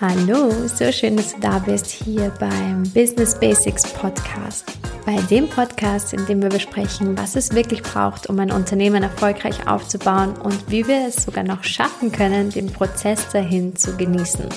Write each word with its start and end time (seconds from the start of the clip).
Hallo, 0.00 0.50
so 0.66 0.90
schön, 0.92 1.18
dass 1.18 1.34
du 1.34 1.40
da 1.40 1.58
bist 1.58 1.84
hier 1.86 2.32
beim 2.40 2.84
Business 2.94 3.38
Basics 3.38 3.82
Podcast. 3.92 4.64
Bei 5.04 5.16
dem 5.28 5.46
Podcast, 5.46 6.14
in 6.14 6.24
dem 6.24 6.40
wir 6.40 6.48
besprechen, 6.48 7.18
was 7.18 7.36
es 7.36 7.52
wirklich 7.54 7.82
braucht, 7.82 8.26
um 8.28 8.38
ein 8.38 8.50
Unternehmen 8.50 9.02
erfolgreich 9.02 9.68
aufzubauen 9.68 10.38
und 10.38 10.70
wie 10.70 10.88
wir 10.88 11.06
es 11.08 11.24
sogar 11.24 11.44
noch 11.44 11.64
schaffen 11.64 12.10
können, 12.12 12.48
den 12.48 12.72
Prozess 12.72 13.28
dahin 13.28 13.76
zu 13.76 13.94
genießen. 13.94 14.48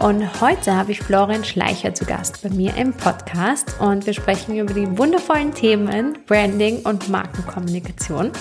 Und 0.00 0.40
heute 0.40 0.74
habe 0.74 0.92
ich 0.92 1.00
Florian 1.00 1.44
Schleicher 1.44 1.92
zu 1.92 2.06
Gast 2.06 2.42
bei 2.42 2.48
mir 2.48 2.74
im 2.74 2.94
Podcast 2.94 3.78
und 3.80 4.06
wir 4.06 4.14
sprechen 4.14 4.56
über 4.56 4.72
die 4.72 4.96
wundervollen 4.96 5.52
Themen 5.52 6.16
Branding 6.26 6.78
und 6.84 7.10
Markenkommunikation. 7.10 8.32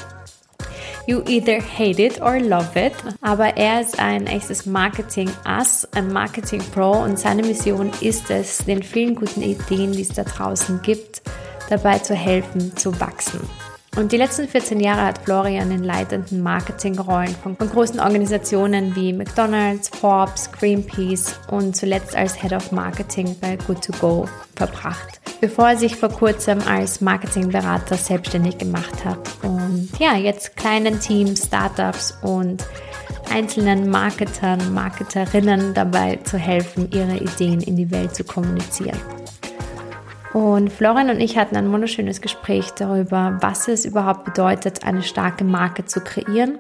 You 1.06 1.22
either 1.28 1.60
hate 1.62 2.02
it 2.02 2.22
or 2.22 2.40
love 2.40 2.80
it. 2.80 2.94
Aber 3.22 3.58
er 3.58 3.82
ist 3.82 4.00
ein 4.00 4.28
echtes 4.28 4.66
Marketing-Ass, 4.68 5.86
ein 5.94 6.14
Marketing-Pro 6.14 6.92
und 6.92 7.20
seine 7.20 7.42
Mission 7.42 7.92
ist 8.00 8.32
es, 8.32 8.60
den 8.60 8.82
vielen 8.82 9.16
guten 9.16 9.42
Ideen, 9.42 9.92
die 9.92 10.04
es 10.04 10.14
da 10.14 10.24
draußen 10.24 10.82
gibt, 10.82 11.22
dabei 11.70 12.00
zu 12.00 12.16
helfen, 12.16 12.78
zu 12.78 12.98
wachsen. 13.02 13.42
Und 13.96 14.12
die 14.12 14.18
letzten 14.18 14.48
14 14.48 14.80
Jahre 14.80 15.04
hat 15.04 15.20
Florian 15.20 15.72
in 15.72 15.84
leitenden 15.84 16.42
Marketingrollen 16.42 17.36
von, 17.36 17.58
von 17.58 17.70
großen 17.70 18.00
Organisationen 18.00 18.96
wie 18.96 19.12
McDonald's, 19.14 19.90
Forbes, 19.90 20.52
Greenpeace 20.52 21.40
und 21.50 21.76
zuletzt 21.76 22.16
als 22.16 22.40
Head 22.40 22.54
of 22.54 22.72
Marketing 22.72 23.36
bei 23.42 23.56
Good2Go 23.56 24.28
verbracht, 24.56 25.20
bevor 25.42 25.70
er 25.70 25.78
sich 25.78 25.96
vor 25.96 26.10
kurzem 26.10 26.60
als 26.68 27.02
Marketingberater 27.02 27.96
selbstständig 27.96 28.58
gemacht 28.58 29.04
hat 29.04 29.20
und 29.44 29.90
ja, 30.00 30.16
jetzt 30.16 30.56
kleinen 30.56 31.00
Teams, 31.00 31.48
Startups 31.48 32.18
und 32.22 32.64
einzelnen 33.30 33.90
Marketern, 33.90 34.74
Marketerinnen 34.74 35.74
dabei 35.74 36.18
zu 36.24 36.38
helfen, 36.38 36.90
ihre 36.92 37.18
Ideen 37.18 37.62
in 37.62 37.76
die 37.76 37.92
Welt 37.92 38.16
zu 38.16 38.24
kommunizieren. 38.24 39.00
Und 40.34 40.72
Florian 40.72 41.10
und 41.10 41.20
ich 41.20 41.38
hatten 41.38 41.56
ein 41.56 41.72
wunderschönes 41.72 42.22
Gespräch 42.22 42.72
darüber, 42.72 43.38
was 43.42 43.68
es 43.68 43.86
überhaupt 43.86 44.26
bedeutet, 44.26 44.84
eine 44.86 45.02
starke 45.02 45.44
Marke 45.44 45.86
zu 45.86 46.02
kreieren, 46.02 46.60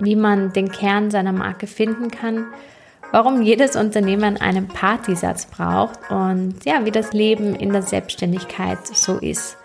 wie 0.00 0.16
man 0.16 0.52
den 0.52 0.72
Kern 0.72 1.10
seiner 1.10 1.32
Marke 1.32 1.68
finden 1.68 2.10
kann, 2.10 2.46
warum 3.12 3.42
jedes 3.42 3.76
Unternehmen 3.76 4.36
einen 4.38 4.66
Partysatz 4.66 5.46
braucht 5.46 6.10
und 6.10 6.56
ja, 6.64 6.84
wie 6.84 6.90
das 6.90 7.12
Leben 7.12 7.54
in 7.54 7.72
der 7.72 7.82
Selbstständigkeit 7.82 8.84
so 8.86 9.18
ist. 9.18 9.56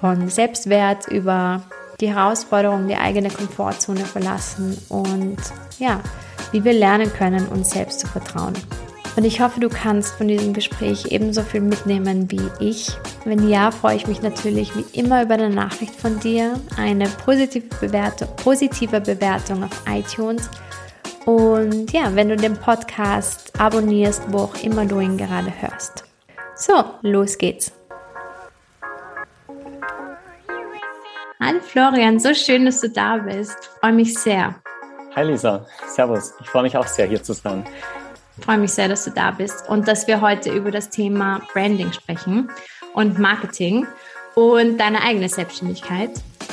Von 0.00 0.28
Selbstwert 0.28 1.06
über 1.06 1.62
die 2.00 2.12
Herausforderung, 2.12 2.88
die 2.88 2.96
eigene 2.96 3.30
Komfortzone 3.30 4.00
verlassen 4.00 4.76
und 4.88 5.38
ja, 5.78 6.00
wie 6.50 6.64
wir 6.64 6.72
lernen 6.72 7.12
können, 7.12 7.46
uns 7.46 7.70
selbst 7.70 8.00
zu 8.00 8.08
vertrauen. 8.08 8.54
Und 9.16 9.24
ich 9.24 9.40
hoffe, 9.40 9.60
du 9.60 9.68
kannst 9.68 10.16
von 10.16 10.26
diesem 10.26 10.52
Gespräch 10.52 11.06
ebenso 11.10 11.42
viel 11.42 11.60
mitnehmen 11.60 12.28
wie 12.32 12.50
ich. 12.58 12.90
Wenn 13.24 13.48
ja, 13.48 13.70
freue 13.70 13.94
ich 13.94 14.08
mich 14.08 14.22
natürlich 14.22 14.74
wie 14.74 14.98
immer 14.98 15.22
über 15.22 15.34
eine 15.34 15.50
Nachricht 15.50 15.94
von 15.94 16.18
dir, 16.18 16.58
eine 16.76 17.08
positive 17.24 17.66
Bewertung, 17.80 18.28
positive 18.36 19.00
Bewertung 19.00 19.62
auf 19.62 19.82
iTunes. 19.88 20.50
Und 21.26 21.92
ja, 21.92 22.14
wenn 22.16 22.28
du 22.28 22.36
den 22.36 22.56
Podcast 22.56 23.52
abonnierst, 23.58 24.24
wo 24.28 24.38
auch 24.38 24.62
immer 24.64 24.84
du 24.84 24.98
ihn 24.98 25.16
gerade 25.16 25.52
hörst. 25.60 26.04
So, 26.56 26.84
los 27.02 27.38
geht's. 27.38 27.72
Hallo 31.40 31.60
Florian, 31.60 32.18
so 32.18 32.34
schön, 32.34 32.64
dass 32.64 32.80
du 32.80 32.90
da 32.90 33.18
bist. 33.18 33.70
Freue 33.80 33.92
mich 33.92 34.14
sehr. 34.14 34.56
Hi 35.14 35.24
Lisa, 35.24 35.64
Servus. 35.86 36.34
Ich 36.40 36.48
freue 36.48 36.64
mich 36.64 36.76
auch 36.76 36.86
sehr, 36.86 37.06
hier 37.06 37.22
zu 37.22 37.32
sein. 37.32 37.64
Ich 38.38 38.44
freue 38.44 38.58
mich 38.58 38.72
sehr, 38.72 38.88
dass 38.88 39.04
du 39.04 39.10
da 39.10 39.30
bist 39.30 39.68
und 39.68 39.86
dass 39.86 40.06
wir 40.06 40.20
heute 40.20 40.52
über 40.52 40.70
das 40.70 40.90
Thema 40.90 41.40
Branding 41.52 41.92
sprechen 41.92 42.50
und 42.94 43.18
Marketing 43.18 43.86
und 44.34 44.78
deine 44.78 45.02
eigene 45.02 45.28
Selbstständigkeit. 45.28 46.10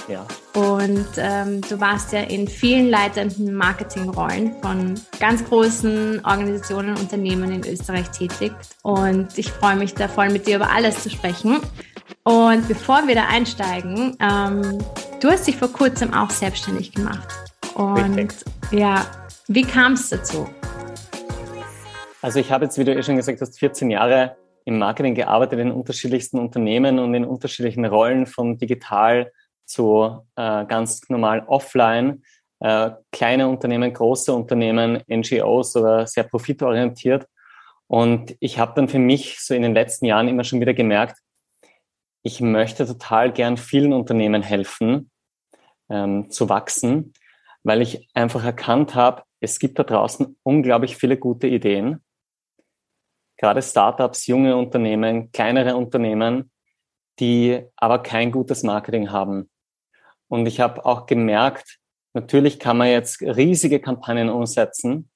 Ja. 0.07 0.25
Und 0.53 1.07
ähm, 1.17 1.61
du 1.61 1.79
warst 1.79 2.11
ja 2.13 2.21
in 2.21 2.47
vielen 2.47 2.89
leitenden 2.89 3.53
Marketingrollen 3.53 4.55
von 4.61 4.99
ganz 5.19 5.43
großen 5.45 6.23
Organisationen 6.25 6.89
und 6.89 6.99
Unternehmen 6.99 7.51
in 7.51 7.65
Österreich 7.65 8.09
tätig. 8.11 8.51
Und 8.83 9.37
ich 9.37 9.49
freue 9.51 9.75
mich 9.75 9.93
da 9.93 10.07
voll 10.07 10.29
mit 10.29 10.47
dir 10.47 10.57
über 10.57 10.71
alles 10.71 11.01
zu 11.03 11.09
sprechen. 11.09 11.59
Und 12.23 12.67
bevor 12.67 13.07
wir 13.07 13.15
da 13.15 13.27
einsteigen, 13.27 14.17
ähm, 14.19 14.79
du 15.19 15.29
hast 15.29 15.47
dich 15.47 15.57
vor 15.57 15.71
kurzem 15.71 16.13
auch 16.13 16.29
selbstständig 16.29 16.91
gemacht. 16.91 17.27
Und 17.73 18.15
Richtig. 18.15 18.45
ja, 18.71 19.05
wie 19.47 19.63
kam 19.63 19.93
es 19.93 20.09
dazu? 20.09 20.47
Also 22.21 22.39
ich 22.39 22.51
habe 22.51 22.65
jetzt, 22.65 22.77
wie 22.77 22.83
du 22.83 22.93
eh 22.93 23.01
schon 23.01 23.15
gesagt 23.15 23.41
hast, 23.41 23.57
14 23.57 23.89
Jahre 23.89 24.37
im 24.65 24.77
Marketing 24.77 25.15
gearbeitet 25.15 25.59
in 25.59 25.71
unterschiedlichsten 25.71 26.37
Unternehmen 26.37 26.99
und 26.99 27.15
in 27.15 27.25
unterschiedlichen 27.25 27.83
Rollen 27.83 28.27
von 28.27 28.59
digital 28.59 29.31
zu 29.65 30.19
äh, 30.35 30.65
ganz 30.65 31.09
normal 31.09 31.43
offline. 31.47 32.23
Äh, 32.59 32.91
kleine 33.11 33.47
Unternehmen, 33.47 33.91
große 33.91 34.31
Unternehmen, 34.31 35.01
NGOs 35.09 35.75
oder 35.75 36.05
sehr 36.05 36.23
profitorientiert. 36.23 37.27
Und 37.87 38.35
ich 38.39 38.59
habe 38.59 38.73
dann 38.75 38.87
für 38.87 38.99
mich 38.99 39.39
so 39.39 39.55
in 39.55 39.63
den 39.63 39.73
letzten 39.73 40.05
Jahren 40.05 40.27
immer 40.27 40.43
schon 40.43 40.61
wieder 40.61 40.75
gemerkt, 40.75 41.17
ich 42.23 42.39
möchte 42.39 42.85
total 42.85 43.31
gern 43.31 43.57
vielen 43.57 43.93
Unternehmen 43.93 44.43
helfen, 44.43 45.09
ähm, 45.89 46.29
zu 46.29 46.49
wachsen, 46.49 47.13
weil 47.63 47.81
ich 47.81 48.07
einfach 48.13 48.45
erkannt 48.45 48.93
habe, 48.93 49.23
es 49.39 49.57
gibt 49.57 49.79
da 49.79 49.83
draußen 49.83 50.37
unglaublich 50.43 50.97
viele 50.97 51.17
gute 51.17 51.47
Ideen 51.47 52.03
gerade 53.41 53.61
Startups, 53.61 54.27
junge 54.27 54.55
Unternehmen, 54.55 55.31
kleinere 55.31 55.75
Unternehmen, 55.75 56.51
die 57.19 57.63
aber 57.75 57.99
kein 57.99 58.31
gutes 58.31 58.63
Marketing 58.63 59.11
haben. 59.11 59.49
Und 60.29 60.45
ich 60.45 60.59
habe 60.59 60.85
auch 60.85 61.07
gemerkt, 61.07 61.79
natürlich 62.13 62.59
kann 62.59 62.77
man 62.77 62.87
jetzt 62.87 63.21
riesige 63.21 63.79
Kampagnen 63.79 64.29
umsetzen, 64.29 65.09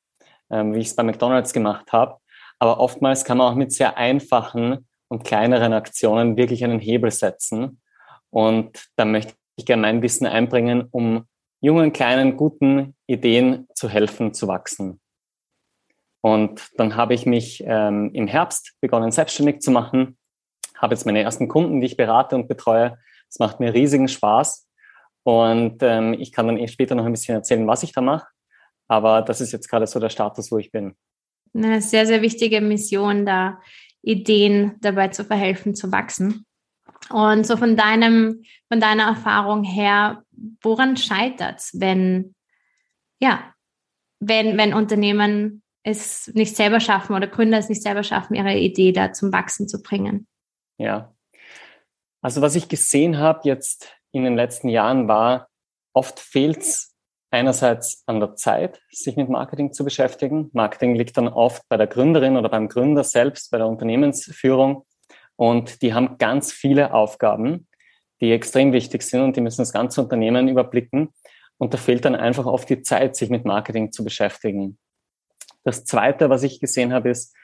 ähm, 0.49 0.73
wie 0.73 0.79
ich 0.79 0.87
es 0.87 0.95
bei 0.95 1.03
McDonald's 1.03 1.53
gemacht 1.53 1.93
habe, 1.93 2.17
aber 2.59 2.79
oftmals 2.79 3.23
kann 3.23 3.37
man 3.37 3.51
auch 3.51 3.55
mit 3.55 3.71
sehr 3.71 3.95
einfachen 3.95 4.87
und 5.07 5.23
kleineren 5.23 5.73
Aktionen 5.73 6.35
wirklich 6.35 6.63
einen 6.63 6.79
Hebel 6.79 7.11
setzen. 7.11 7.79
Und 8.31 8.85
da 8.95 9.05
möchte 9.05 9.35
ich 9.55 9.65
gerne 9.65 9.81
mein 9.81 10.01
Wissen 10.01 10.25
einbringen, 10.25 10.87
um 10.89 11.25
jungen, 11.61 11.93
kleinen, 11.93 12.37
guten 12.37 12.95
Ideen 13.07 13.67
zu 13.75 13.87
helfen, 13.87 14.33
zu 14.33 14.47
wachsen. 14.47 14.99
Und 16.25 16.71
dann 16.77 16.95
habe 16.95 17.13
ich 17.13 17.27
mich 17.27 17.63
ähm, 17.67 18.09
im 18.13 18.25
Herbst 18.25 18.73
begonnen, 18.81 19.11
selbstständig 19.11 19.59
zu 19.59 19.69
machen, 19.69 20.17
habe 20.75 20.95
jetzt 20.95 21.05
meine 21.05 21.21
ersten 21.21 21.47
Kunden, 21.47 21.81
die 21.81 21.85
ich 21.85 21.97
berate 21.97 22.35
und 22.35 22.47
betreue. 22.47 22.97
Es 23.29 23.37
macht 23.37 23.59
mir 23.59 23.75
riesigen 23.75 24.07
Spaß. 24.07 24.67
Und 25.21 25.83
ähm, 25.83 26.13
ich 26.13 26.31
kann 26.31 26.47
dann 26.47 26.57
eh 26.57 26.67
später 26.67 26.95
noch 26.95 27.05
ein 27.05 27.11
bisschen 27.11 27.35
erzählen, 27.35 27.67
was 27.67 27.83
ich 27.83 27.93
da 27.93 28.01
mache. 28.01 28.25
Aber 28.87 29.21
das 29.21 29.39
ist 29.39 29.51
jetzt 29.51 29.69
gerade 29.69 29.85
so 29.85 29.99
der 29.99 30.09
Status, 30.09 30.51
wo 30.51 30.57
ich 30.57 30.71
bin. 30.71 30.95
Eine 31.53 31.79
sehr, 31.79 32.07
sehr 32.07 32.23
wichtige 32.23 32.59
Mission, 32.59 33.27
da 33.27 33.59
Ideen 34.01 34.77
dabei 34.81 35.09
zu 35.09 35.25
verhelfen, 35.25 35.75
zu 35.75 35.91
wachsen. 35.91 36.47
Und 37.11 37.45
so 37.45 37.55
von 37.55 37.77
deinem, 37.77 38.41
von 38.67 38.79
deiner 38.79 39.09
Erfahrung 39.09 39.63
her, 39.63 40.23
woran 40.63 40.97
scheitert 40.97 41.59
es, 41.59 41.79
wenn, 41.79 42.33
ja, 43.19 43.53
wenn, 44.19 44.57
wenn 44.57 44.73
Unternehmen 44.73 45.61
es 45.85 46.31
nicht 46.33 46.55
selber 46.55 46.79
schaffen 46.79 47.15
oder 47.15 47.27
Gründer 47.27 47.59
es 47.59 47.69
nicht 47.69 47.83
selber 47.83 48.03
schaffen, 48.03 48.35
ihre 48.35 48.57
Idee 48.57 48.91
da 48.91 49.13
zum 49.13 49.31
Wachsen 49.31 49.67
zu 49.67 49.81
bringen. 49.81 50.27
Ja. 50.77 51.13
Also 52.21 52.41
was 52.41 52.55
ich 52.55 52.67
gesehen 52.67 53.19
habe 53.19 53.41
jetzt 53.43 53.93
in 54.11 54.23
den 54.23 54.35
letzten 54.35 54.67
Jahren 54.67 55.07
war, 55.07 55.47
oft 55.93 56.19
fehlt 56.19 56.57
es 56.57 56.95
einerseits 57.29 58.01
an 58.07 58.19
der 58.19 58.35
Zeit, 58.35 58.81
sich 58.89 59.15
mit 59.15 59.29
Marketing 59.29 59.73
zu 59.73 59.83
beschäftigen. 59.83 60.49
Marketing 60.53 60.95
liegt 60.95 61.17
dann 61.17 61.27
oft 61.27 61.61
bei 61.69 61.77
der 61.77 61.87
Gründerin 61.87 62.35
oder 62.35 62.49
beim 62.49 62.67
Gründer 62.67 63.03
selbst, 63.03 63.51
bei 63.51 63.59
der 63.59 63.67
Unternehmensführung. 63.67 64.85
Und 65.35 65.83
die 65.83 65.93
haben 65.93 66.17
ganz 66.17 66.51
viele 66.51 66.93
Aufgaben, 66.93 67.67
die 68.21 68.31
extrem 68.31 68.73
wichtig 68.73 69.03
sind 69.03 69.21
und 69.21 69.35
die 69.35 69.41
müssen 69.41 69.61
das 69.61 69.73
ganze 69.73 70.01
Unternehmen 70.01 70.47
überblicken. 70.47 71.09
Und 71.57 71.75
da 71.75 71.77
fehlt 71.77 72.05
dann 72.05 72.15
einfach 72.15 72.47
oft 72.47 72.69
die 72.69 72.81
Zeit, 72.81 73.15
sich 73.15 73.29
mit 73.29 73.45
Marketing 73.45 73.91
zu 73.91 74.03
beschäftigen. 74.03 74.79
Das 75.65 75.83
Zweite, 75.83 76.29
was 76.29 76.43
ich 76.43 76.61
gesehen 76.61 76.93
habe, 76.93 77.09
ist, 77.09 77.35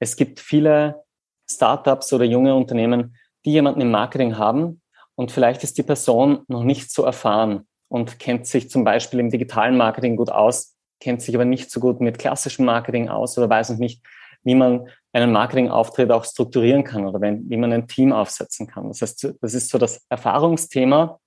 es 0.00 0.16
gibt 0.16 0.40
viele 0.40 1.04
Startups 1.48 2.12
oder 2.12 2.24
junge 2.24 2.54
Unternehmen, 2.54 3.16
die 3.44 3.52
jemanden 3.52 3.80
im 3.80 3.90
Marketing 3.90 4.36
haben 4.36 4.82
und 5.14 5.30
vielleicht 5.30 5.62
ist 5.62 5.78
die 5.78 5.82
Person 5.82 6.42
noch 6.48 6.64
nicht 6.64 6.90
so 6.90 7.04
erfahren 7.04 7.68
und 7.88 8.18
kennt 8.18 8.46
sich 8.46 8.68
zum 8.70 8.82
Beispiel 8.82 9.20
im 9.20 9.30
digitalen 9.30 9.76
Marketing 9.76 10.16
gut 10.16 10.30
aus, 10.30 10.74
kennt 11.00 11.22
sich 11.22 11.34
aber 11.34 11.44
nicht 11.44 11.70
so 11.70 11.78
gut 11.78 12.00
mit 12.00 12.18
klassischem 12.18 12.64
Marketing 12.64 13.08
aus 13.08 13.38
oder 13.38 13.48
weiß 13.48 13.70
noch 13.70 13.78
nicht, 13.78 14.02
wie 14.42 14.54
man 14.54 14.88
einen 15.12 15.32
Marketingauftritt 15.32 16.10
auch 16.10 16.24
strukturieren 16.24 16.84
kann 16.84 17.06
oder 17.06 17.20
wenn, 17.20 17.48
wie 17.48 17.56
man 17.56 17.72
ein 17.72 17.88
Team 17.88 18.12
aufsetzen 18.12 18.66
kann. 18.66 18.88
Das 18.88 19.02
heißt, 19.02 19.34
das 19.40 19.54
ist 19.54 19.70
so 19.70 19.78
das 19.78 20.04
Erfahrungsthema. 20.08 21.18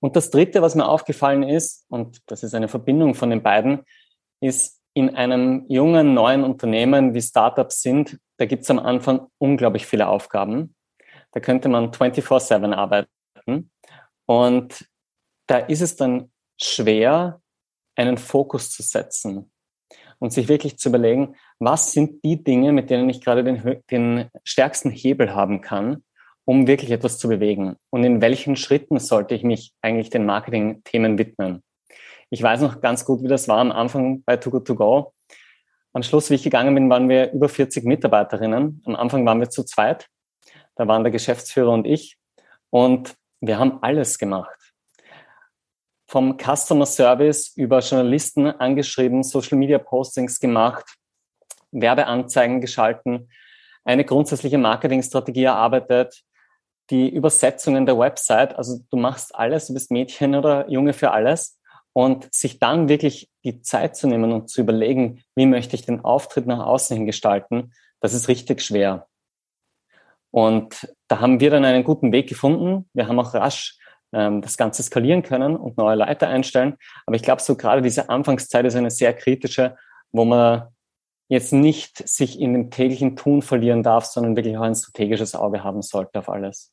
Und 0.00 0.14
das 0.14 0.30
Dritte, 0.30 0.62
was 0.62 0.74
mir 0.74 0.86
aufgefallen 0.86 1.42
ist, 1.42 1.84
und 1.88 2.22
das 2.26 2.42
ist 2.42 2.54
eine 2.54 2.68
Verbindung 2.68 3.14
von 3.14 3.30
den 3.30 3.42
beiden, 3.42 3.80
ist 4.40 4.77
in 4.98 5.14
einem 5.14 5.64
jungen, 5.68 6.12
neuen 6.12 6.42
Unternehmen, 6.42 7.14
wie 7.14 7.22
Startups 7.22 7.82
sind, 7.82 8.18
da 8.36 8.46
gibt 8.46 8.64
es 8.64 8.70
am 8.70 8.80
Anfang 8.80 9.28
unglaublich 9.38 9.86
viele 9.86 10.08
Aufgaben. 10.08 10.74
Da 11.30 11.38
könnte 11.38 11.68
man 11.68 11.92
24-7 11.92 12.74
arbeiten. 12.74 13.70
Und 14.26 14.88
da 15.46 15.58
ist 15.58 15.82
es 15.82 15.94
dann 15.94 16.32
schwer, 16.60 17.40
einen 17.94 18.18
Fokus 18.18 18.72
zu 18.72 18.82
setzen 18.82 19.52
und 20.18 20.32
sich 20.32 20.48
wirklich 20.48 20.78
zu 20.78 20.88
überlegen, 20.88 21.36
was 21.60 21.92
sind 21.92 22.24
die 22.24 22.42
Dinge, 22.42 22.72
mit 22.72 22.90
denen 22.90 23.08
ich 23.08 23.20
gerade 23.20 23.44
den, 23.44 23.80
den 23.92 24.28
stärksten 24.42 24.90
Hebel 24.90 25.32
haben 25.32 25.60
kann, 25.60 26.02
um 26.44 26.66
wirklich 26.66 26.90
etwas 26.90 27.18
zu 27.18 27.28
bewegen? 27.28 27.76
Und 27.90 28.02
in 28.02 28.20
welchen 28.20 28.56
Schritten 28.56 28.98
sollte 28.98 29.36
ich 29.36 29.44
mich 29.44 29.72
eigentlich 29.80 30.10
den 30.10 30.26
Marketing-Themen 30.26 31.18
widmen? 31.18 31.62
Ich 32.30 32.42
weiß 32.42 32.60
noch 32.60 32.80
ganz 32.80 33.04
gut, 33.04 33.22
wie 33.22 33.28
das 33.28 33.48
war 33.48 33.58
am 33.58 33.72
Anfang 33.72 34.22
bei 34.24 34.36
Too 34.36 34.50
Good 34.50 34.66
To 34.66 34.74
Go. 34.74 35.12
Am 35.94 36.02
Schluss, 36.02 36.28
wie 36.28 36.34
ich 36.34 36.42
gegangen 36.42 36.74
bin, 36.74 36.90
waren 36.90 37.08
wir 37.08 37.32
über 37.32 37.48
40 37.48 37.84
Mitarbeiterinnen. 37.84 38.82
Am 38.84 38.96
Anfang 38.96 39.24
waren 39.24 39.40
wir 39.40 39.48
zu 39.48 39.64
zweit. 39.64 40.08
Da 40.76 40.86
waren 40.86 41.02
der 41.02 41.10
Geschäftsführer 41.10 41.72
und 41.72 41.86
ich. 41.86 42.18
Und 42.70 43.14
wir 43.40 43.58
haben 43.58 43.82
alles 43.82 44.18
gemacht. 44.18 44.56
Vom 46.06 46.36
Customer 46.38 46.86
Service 46.86 47.52
über 47.56 47.80
Journalisten 47.80 48.46
angeschrieben, 48.46 49.22
Social 49.22 49.58
Media 49.58 49.78
Postings 49.78 50.38
gemacht, 50.38 50.96
Werbeanzeigen 51.70 52.60
geschalten, 52.60 53.30
eine 53.84 54.04
grundsätzliche 54.04 54.58
Marketingstrategie 54.58 55.44
erarbeitet, 55.44 56.22
die 56.90 57.08
Übersetzungen 57.08 57.86
der 57.86 57.98
Website. 57.98 58.56
Also 58.56 58.80
du 58.90 58.96
machst 58.96 59.34
alles, 59.34 59.66
du 59.66 59.74
bist 59.74 59.90
Mädchen 59.90 60.34
oder 60.34 60.68
Junge 60.70 60.92
für 60.92 61.10
alles. 61.10 61.57
Und 61.98 62.32
sich 62.32 62.60
dann 62.60 62.88
wirklich 62.88 63.28
die 63.42 63.60
Zeit 63.60 63.96
zu 63.96 64.06
nehmen 64.06 64.30
und 64.30 64.48
zu 64.48 64.60
überlegen, 64.60 65.24
wie 65.34 65.46
möchte 65.46 65.74
ich 65.74 65.84
den 65.84 66.04
Auftritt 66.04 66.46
nach 66.46 66.64
außen 66.64 66.96
hin 66.96 67.06
gestalten, 67.06 67.72
das 67.98 68.14
ist 68.14 68.28
richtig 68.28 68.62
schwer. 68.62 69.08
Und 70.30 70.94
da 71.08 71.18
haben 71.18 71.40
wir 71.40 71.50
dann 71.50 71.64
einen 71.64 71.82
guten 71.82 72.12
Weg 72.12 72.28
gefunden. 72.28 72.88
Wir 72.92 73.08
haben 73.08 73.18
auch 73.18 73.34
rasch 73.34 73.76
ähm, 74.12 74.42
das 74.42 74.56
Ganze 74.56 74.84
skalieren 74.84 75.24
können 75.24 75.56
und 75.56 75.76
neue 75.76 75.96
Leiter 75.96 76.28
einstellen. 76.28 76.76
Aber 77.04 77.16
ich 77.16 77.22
glaube, 77.22 77.42
so 77.42 77.56
gerade 77.56 77.82
diese 77.82 78.08
Anfangszeit 78.08 78.64
ist 78.64 78.76
eine 78.76 78.92
sehr 78.92 79.12
kritische, 79.12 79.76
wo 80.12 80.24
man 80.24 80.68
jetzt 81.26 81.52
nicht 81.52 82.08
sich 82.08 82.38
in 82.38 82.52
dem 82.52 82.70
täglichen 82.70 83.16
Tun 83.16 83.42
verlieren 83.42 83.82
darf, 83.82 84.04
sondern 84.04 84.36
wirklich 84.36 84.56
auch 84.56 84.62
ein 84.62 84.76
strategisches 84.76 85.34
Auge 85.34 85.64
haben 85.64 85.82
sollte 85.82 86.20
auf 86.20 86.28
alles. 86.28 86.72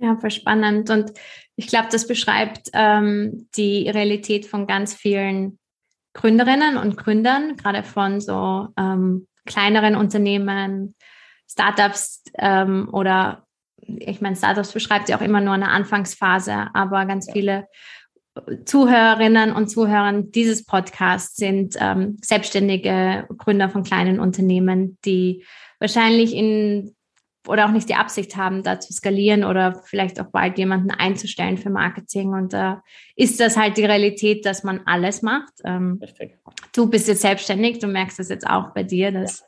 Ja, 0.00 0.16
voll 0.16 0.30
spannend. 0.30 0.88
Und 0.90 1.12
ich 1.56 1.66
glaube, 1.66 1.88
das 1.92 2.06
beschreibt 2.06 2.70
ähm, 2.72 3.48
die 3.56 3.88
Realität 3.88 4.46
von 4.46 4.66
ganz 4.66 4.94
vielen 4.94 5.58
Gründerinnen 6.14 6.76
und 6.76 6.96
Gründern, 6.96 7.56
gerade 7.56 7.82
von 7.82 8.20
so 8.20 8.68
ähm, 8.78 9.28
kleineren 9.46 9.94
Unternehmen, 9.94 10.94
Startups 11.48 12.24
ähm, 12.38 12.88
oder 12.92 13.46
ich 13.82 14.20
meine, 14.20 14.36
Startups 14.36 14.72
beschreibt 14.72 15.08
ja 15.08 15.16
auch 15.16 15.22
immer 15.22 15.40
nur 15.40 15.54
eine 15.54 15.70
Anfangsphase, 15.70 16.68
aber 16.74 17.06
ganz 17.06 17.30
viele 17.30 17.66
Zuhörerinnen 18.64 19.52
und 19.52 19.68
Zuhörer 19.68 20.22
dieses 20.22 20.64
Podcasts 20.64 21.36
sind 21.36 21.76
ähm, 21.80 22.16
selbstständige 22.22 23.26
Gründer 23.36 23.68
von 23.68 23.82
kleinen 23.82 24.20
Unternehmen, 24.20 24.98
die 25.04 25.44
wahrscheinlich 25.78 26.34
in 26.34 26.94
oder 27.48 27.66
auch 27.66 27.70
nicht 27.70 27.88
die 27.88 27.94
Absicht 27.94 28.36
haben, 28.36 28.62
da 28.62 28.80
zu 28.80 28.92
skalieren 28.92 29.44
oder 29.44 29.82
vielleicht 29.84 30.20
auch 30.20 30.26
bald 30.26 30.58
jemanden 30.58 30.90
einzustellen 30.90 31.56
für 31.56 31.70
Marketing. 31.70 32.34
Und 32.34 32.52
da 32.52 32.82
äh, 33.16 33.24
ist 33.24 33.40
das 33.40 33.56
halt 33.56 33.76
die 33.76 33.84
Realität, 33.84 34.44
dass 34.44 34.62
man 34.62 34.82
alles 34.86 35.22
macht. 35.22 35.52
Ähm, 35.64 35.98
Richtig. 36.00 36.38
Du 36.74 36.88
bist 36.88 37.08
jetzt 37.08 37.22
selbstständig, 37.22 37.78
du 37.78 37.86
merkst 37.86 38.18
das 38.18 38.28
jetzt 38.28 38.46
auch 38.46 38.74
bei 38.74 38.82
dir, 38.82 39.10
dass 39.10 39.44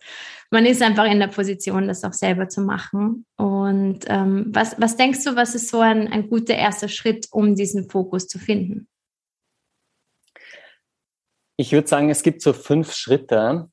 man 0.50 0.66
ist 0.66 0.82
einfach 0.82 1.04
in 1.04 1.18
der 1.18 1.28
Position, 1.28 1.88
das 1.88 2.04
auch 2.04 2.12
selber 2.12 2.48
zu 2.48 2.60
machen. 2.60 3.24
Und 3.36 4.00
ähm, 4.06 4.46
was, 4.48 4.78
was 4.78 4.96
denkst 4.96 5.24
du, 5.24 5.34
was 5.34 5.54
ist 5.54 5.70
so 5.70 5.80
ein, 5.80 6.08
ein 6.08 6.28
guter 6.28 6.54
erster 6.54 6.88
Schritt, 6.88 7.28
um 7.30 7.54
diesen 7.54 7.88
Fokus 7.88 8.28
zu 8.28 8.38
finden? 8.38 8.86
Ich 11.56 11.72
würde 11.72 11.88
sagen, 11.88 12.10
es 12.10 12.22
gibt 12.22 12.42
so 12.42 12.52
fünf 12.52 12.92
Schritte, 12.92 13.70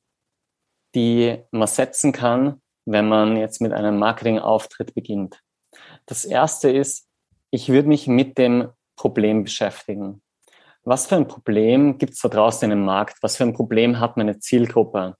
die 0.94 1.38
man 1.50 1.68
setzen 1.68 2.12
kann, 2.12 2.62
wenn 2.84 3.08
man 3.08 3.36
jetzt 3.36 3.60
mit 3.60 3.72
einem 3.72 3.98
Marketingauftritt 3.98 4.94
beginnt. 4.94 5.40
Das 6.06 6.24
erste 6.24 6.70
ist, 6.70 7.06
ich 7.50 7.68
würde 7.68 7.88
mich 7.88 8.06
mit 8.06 8.38
dem 8.38 8.68
Problem 8.96 9.44
beschäftigen. 9.44 10.22
Was 10.84 11.06
für 11.06 11.16
ein 11.16 11.28
Problem 11.28 11.98
gibt 11.98 12.14
es 12.14 12.20
da 12.20 12.28
draußen 12.28 12.64
in 12.64 12.70
dem 12.70 12.84
Markt? 12.84 13.22
Was 13.22 13.36
für 13.36 13.44
ein 13.44 13.52
Problem 13.52 14.00
hat 14.00 14.16
meine 14.16 14.38
Zielgruppe? 14.38 15.16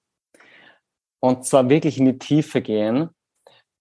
Und 1.20 1.44
zwar 1.44 1.68
wirklich 1.68 1.98
in 1.98 2.06
die 2.06 2.18
Tiefe 2.18 2.62
gehen 2.62 3.10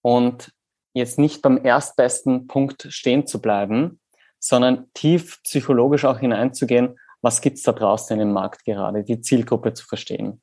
und 0.02 0.52
jetzt 0.94 1.18
nicht 1.18 1.42
beim 1.42 1.64
erstbesten 1.64 2.46
Punkt 2.46 2.86
stehen 2.90 3.26
zu 3.26 3.40
bleiben, 3.40 4.00
sondern 4.38 4.90
tief 4.94 5.42
psychologisch 5.42 6.04
auch 6.04 6.18
hineinzugehen, 6.18 6.98
was 7.22 7.40
gibt's 7.40 7.62
da 7.62 7.72
draußen 7.72 8.14
in 8.14 8.20
dem 8.20 8.32
Markt 8.32 8.64
gerade, 8.64 9.04
die 9.04 9.20
Zielgruppe 9.20 9.74
zu 9.74 9.86
verstehen. 9.86 10.42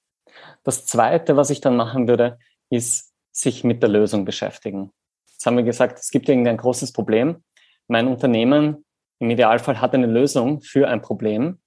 Das 0.64 0.86
Zweite, 0.86 1.36
was 1.36 1.50
ich 1.50 1.62
dann 1.62 1.76
machen 1.76 2.08
würde, 2.08 2.38
ist 2.70 3.07
sich 3.38 3.64
mit 3.64 3.82
der 3.84 3.90
Lösung 3.90 4.26
beschäftigen. 4.26 4.92
Jetzt 5.32 5.46
haben 5.46 5.58
wir 5.58 5.64
gesagt, 5.64 6.00
es 6.00 6.10
gibt 6.10 6.28
irgendein 6.28 6.58
großes 6.58 6.92
Problem. 6.92 7.44
Mein 7.88 8.08
Unternehmen 8.08 8.84
im 9.20 9.30
Idealfall 9.30 9.80
hat 9.80 9.94
eine 9.94 10.08
Lösung 10.08 10.62
für 10.62 10.88
ein 10.88 11.02
Problem. 11.02 11.60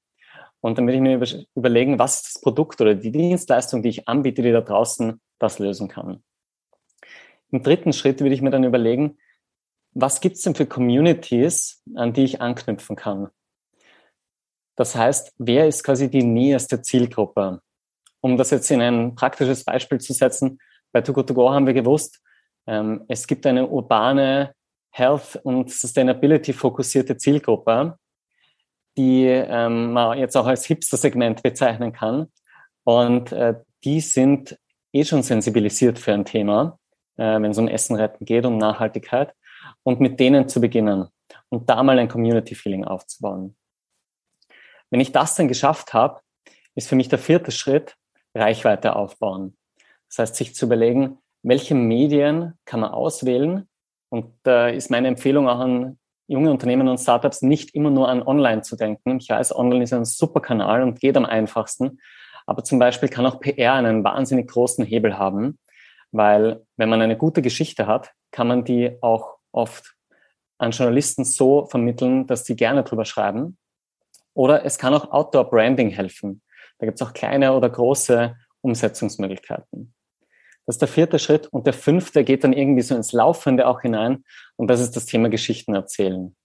Und 0.61 0.77
dann 0.77 0.87
würde 0.87 0.97
ich 0.97 1.03
mir 1.03 1.47
überlegen, 1.55 1.99
was 1.99 2.23
das 2.23 2.41
Produkt 2.41 2.81
oder 2.81 2.95
die 2.95 3.13
Dienstleistung, 3.13 3.83
die 3.83 3.89
ich 3.89 4.09
anbiete, 4.09 4.43
die 4.43 4.53
da 4.53 4.61
draußen 4.61 5.21
das 5.39 5.59
lösen 5.59 5.89
kann. 5.89 6.23
Im 7.51 7.63
dritten 7.63 7.93
Schritt 7.93 8.21
würde 8.21 8.35
ich 8.35 8.43
mir 8.43 8.51
dann 8.51 8.65
überlegen, 8.65 9.19
was 9.93 10.21
gibt 10.21 10.37
es 10.37 10.43
denn 10.43 10.55
für 10.55 10.67
Communities, 10.67 11.83
an 11.95 12.13
die 12.13 12.25
ich 12.25 12.41
anknüpfen 12.41 12.97
kann? 12.97 13.29
Das 14.77 14.95
heißt, 14.95 15.35
wer 15.39 15.67
ist 15.67 15.83
quasi 15.83 16.11
die 16.11 16.23
näherste 16.23 16.83
Zielgruppe? 16.83 17.61
Um 18.21 18.37
das 18.37 18.51
jetzt 18.51 18.71
in 18.71 18.81
ein 18.81 19.15
praktisches 19.15 19.65
Beispiel 19.65 19.99
zu 19.99 20.13
setzen, 20.13 20.59
bei 20.93 21.01
Too 21.01 21.13
Good 21.13 21.29
To 21.29 21.35
Go 21.35 21.51
haben 21.51 21.67
wir 21.67 21.75
gewusst, 21.75 22.21
ähm, 22.67 23.05
es 23.09 23.27
gibt 23.27 23.47
eine 23.47 23.67
urbane 23.67 24.55
Health- 24.91 25.41
und 25.43 25.71
Sustainability-fokussierte 25.71 27.17
Zielgruppe, 27.17 27.97
die 28.97 29.25
ähm, 29.25 29.93
man 29.93 30.19
jetzt 30.19 30.37
auch 30.37 30.47
als 30.47 30.67
Hipster-Segment 30.67 31.43
bezeichnen 31.43 31.93
kann. 31.93 32.27
Und 32.85 33.33
äh, 33.33 33.55
die 33.85 34.01
sind 34.01 34.59
eh 34.93 35.05
schon 35.05 35.23
sensibilisiert 35.23 35.99
für 35.99 36.13
ein 36.13 36.25
Thema, 36.25 36.79
äh, 37.17 37.41
wenn 37.41 37.51
es 37.51 37.59
um 37.59 37.69
Essen 37.69 37.97
retten 37.97 38.25
geht, 38.25 38.45
um 38.45 38.59
Nachhaltigkeit. 38.59 39.35
Und 39.83 40.01
mit 40.01 40.19
denen 40.19 40.49
zu 40.49 40.61
beginnen 40.61 41.09
und 41.49 41.69
da 41.71 41.83
mal 41.83 41.99
ein 41.99 42.09
Community-Feeling 42.09 42.85
aufzubauen. 42.85 43.57
Wenn 44.91 45.01
ich 45.01 45.13
das 45.13 45.37
dann 45.37 45.49
geschafft 45.49 45.95
habe, 45.95 46.21
ist 46.75 46.89
für 46.89 46.97
mich 46.97 47.09
der 47.09 47.19
vierte 47.19 47.53
Schritt 47.53 47.97
Reichweite 48.35 48.97
aufbauen. 48.97 49.57
Das 50.11 50.19
heißt, 50.19 50.37
sich 50.37 50.55
zu 50.55 50.67
überlegen, 50.67 51.19
welche 51.43 51.75
Medien 51.75 52.55
kann 52.65 52.81
man 52.81 52.91
auswählen. 52.91 53.69
Und 54.11 54.35
da 54.43 54.69
äh, 54.69 54.77
ist 54.77 54.91
meine 54.91 55.09
Empfehlung 55.09 55.49
auch 55.49 55.61
an 55.61 55.99
junge 56.27 56.51
Unternehmen 56.51 56.89
und 56.89 56.99
Startups, 56.99 57.43
nicht 57.43 57.75
immer 57.75 57.91
nur 57.91 58.09
an 58.09 58.23
Online 58.23 58.63
zu 58.63 58.77
denken. 58.77 59.19
Ich 59.19 59.31
weiß, 59.31 59.55
Online 59.57 59.85
ist 59.85 59.93
ein 59.93 60.05
super 60.05 60.41
Kanal 60.41 60.83
und 60.83 61.01
geht 61.01 61.17
am 61.17 61.25
einfachsten. 61.25 62.01
Aber 62.47 62.65
zum 62.65 62.79
Beispiel 62.79 63.09
kann 63.09 63.27
auch 63.27 63.41
PR 63.41 63.75
einen 63.75 64.05
wahnsinnig 64.05 64.49
großen 64.49 64.85
Hebel 64.85 65.19
haben, 65.19 65.59
weil 66.13 66.65
wenn 66.77 66.89
man 66.89 67.03
eine 67.03 67.17
gute 67.17 67.43
Geschichte 67.43 67.87
hat, 67.87 68.13
kann 68.33 68.49
man 68.49 68.65
die 68.65 68.97
auch 69.03 69.39
oft 69.53 69.97
an 70.59 70.73
Journalisten 70.73 71.25
so 71.25 71.67
vermitteln, 71.67 72.27
dass 72.27 72.45
sie 72.45 72.55
gerne 72.55 72.85
drüber 72.85 73.05
schreiben. 73.05 73.57
Oder 74.35 74.65
es 74.65 74.79
kann 74.79 74.95
auch 74.95 75.11
Outdoor 75.11 75.49
Branding 75.49 75.91
helfen. 75.91 76.43
Da 76.79 76.87
gibt 76.87 77.01
es 77.01 77.07
auch 77.07 77.13
kleine 77.13 77.55
oder 77.55 77.69
große 77.69 78.37
Umsetzungsmöglichkeiten. 78.61 79.95
Das 80.71 80.77
ist 80.77 80.83
der 80.83 80.89
vierte 80.89 81.19
Schritt. 81.19 81.49
Und 81.49 81.67
der 81.67 81.73
fünfte 81.73 82.23
geht 82.23 82.45
dann 82.45 82.53
irgendwie 82.53 82.83
so 82.83 82.95
ins 82.95 83.11
Laufende 83.11 83.67
auch 83.67 83.81
hinein. 83.81 84.23
Und 84.55 84.69
das 84.69 84.79
ist 84.79 84.95
das 84.95 85.05
Thema 85.05 85.29
Geschichten 85.29 85.75
erzählen. 85.75 86.37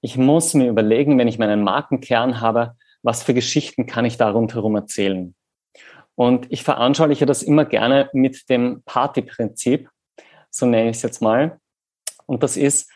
Ich 0.00 0.16
muss 0.16 0.54
mir 0.54 0.70
überlegen, 0.70 1.18
wenn 1.18 1.28
ich 1.28 1.38
meinen 1.38 1.62
Markenkern 1.62 2.40
habe, 2.40 2.78
was 3.02 3.22
für 3.22 3.34
Geschichten 3.34 3.84
kann 3.84 4.06
ich 4.06 4.16
da 4.16 4.30
rundherum 4.30 4.74
erzählen? 4.74 5.34
Und 6.14 6.50
ich 6.50 6.62
veranschauliche 6.62 7.26
das 7.26 7.42
immer 7.42 7.66
gerne 7.66 8.08
mit 8.14 8.48
dem 8.48 8.82
Partyprinzip, 8.86 9.90
so 10.48 10.64
nenne 10.64 10.88
ich 10.88 10.96
es 10.96 11.02
jetzt 11.02 11.20
mal. 11.20 11.60
Und 12.24 12.42
das 12.42 12.56
ist, 12.56 12.90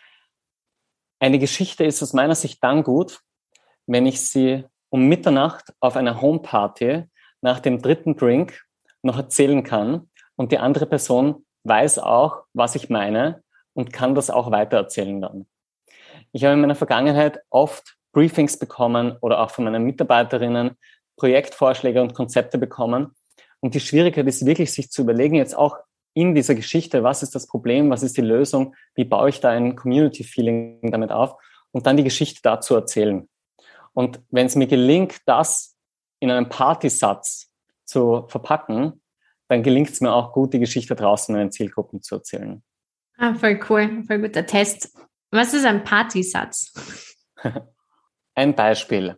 eine 1.19 1.39
Geschichte 1.39 1.85
ist 1.85 2.03
aus 2.03 2.15
meiner 2.15 2.35
Sicht 2.35 2.65
dann 2.65 2.83
gut, 2.83 3.21
wenn 3.87 4.07
ich 4.07 4.23
sie 4.23 4.65
um 4.89 5.07
Mitternacht 5.07 5.75
auf 5.81 5.97
einer 5.97 6.23
Homeparty 6.23 7.05
nach 7.43 7.61
dem 7.61 7.83
dritten 7.83 8.17
Drink 8.17 8.63
noch 9.03 9.19
erzählen 9.19 9.63
kann 9.63 10.09
und 10.37 10.53
die 10.53 10.59
andere 10.59 10.87
Person 10.87 11.45
weiß 11.65 11.99
auch, 11.99 12.45
was 12.53 12.75
ich 12.75 12.89
meine 12.89 13.43
und 13.75 13.93
kann 13.93 14.15
das 14.15 14.31
auch 14.31 14.51
weitererzählen 14.51 15.21
dann. 15.21 15.47
Ich 16.33 16.45
habe 16.45 16.55
in 16.55 16.61
meiner 16.61 16.75
Vergangenheit 16.75 17.41
oft 17.51 17.97
Briefings 18.13 18.59
bekommen 18.59 19.17
oder 19.21 19.41
auch 19.41 19.51
von 19.51 19.65
meinen 19.65 19.85
Mitarbeiterinnen 19.85 20.77
Projektvorschläge 21.17 22.01
und 22.01 22.15
Konzepte 22.15 22.59
bekommen. 22.59 23.15
Und 23.61 23.75
die 23.75 23.81
Schwierigkeit 23.81 24.27
ist 24.27 24.47
wirklich, 24.47 24.73
sich 24.73 24.91
zu 24.91 25.03
überlegen, 25.03 25.35
jetzt 25.35 25.57
auch 25.57 25.77
in 26.15 26.35
dieser 26.35 26.55
Geschichte, 26.55 27.03
was 27.03 27.23
ist 27.23 27.35
das 27.35 27.47
Problem, 27.47 27.91
was 27.91 28.03
ist 28.03 28.17
die 28.17 28.23
Lösung, 28.23 28.75
wie 28.95 29.05
baue 29.05 29.29
ich 29.29 29.41
da 29.41 29.51
ein 29.51 29.77
Community-Feeling 29.77 30.91
damit 30.91 31.13
auf 31.13 31.35
und 31.73 31.87
dann 31.87 31.97
die 31.97 32.05
Geschichte 32.05 32.41
dazu 32.43 32.75
erzählen. 32.75 33.29
Und 33.93 34.21
wenn 34.31 34.47
es 34.47 34.57
mir 34.57 34.67
gelingt, 34.67 35.19
das 35.27 35.77
in 36.21 36.31
einem 36.31 36.49
Partysatz 36.49 37.51
zu 37.85 38.25
verpacken, 38.29 39.03
dann 39.49 39.63
gelingt 39.63 39.91
es 39.91 40.01
mir 40.01 40.13
auch 40.13 40.33
gut, 40.33 40.53
die 40.53 40.59
Geschichte 40.59 40.95
draußen 40.95 41.35
in 41.35 41.41
den 41.41 41.53
Zielgruppen 41.53 42.03
zu 42.03 42.17
erzählen. 42.17 42.63
Ah, 43.17 43.35
voll 43.35 43.61
cool, 43.69 44.05
voll 44.07 44.21
guter 44.21 44.45
Test. 44.45 44.97
Was 45.31 45.55
ist 45.55 45.65
ein 45.65 45.85
Partysatz? 45.85 46.73
ein 48.35 48.55
Beispiel. 48.55 49.17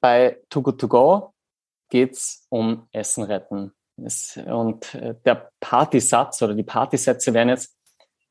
Bei 0.00 0.40
Too 0.48 0.62
Good 0.62 0.80
To 0.80 0.88
Go 0.88 1.34
geht 1.90 2.12
es 2.12 2.46
um 2.48 2.88
Essen 2.92 3.24
retten. 3.24 3.72
Und 4.46 4.94
äh, 4.94 5.14
der 5.26 5.50
Partysatz 5.60 6.40
oder 6.40 6.54
die 6.54 6.62
Partysätze 6.62 7.34
wären 7.34 7.50
jetzt, 7.50 7.76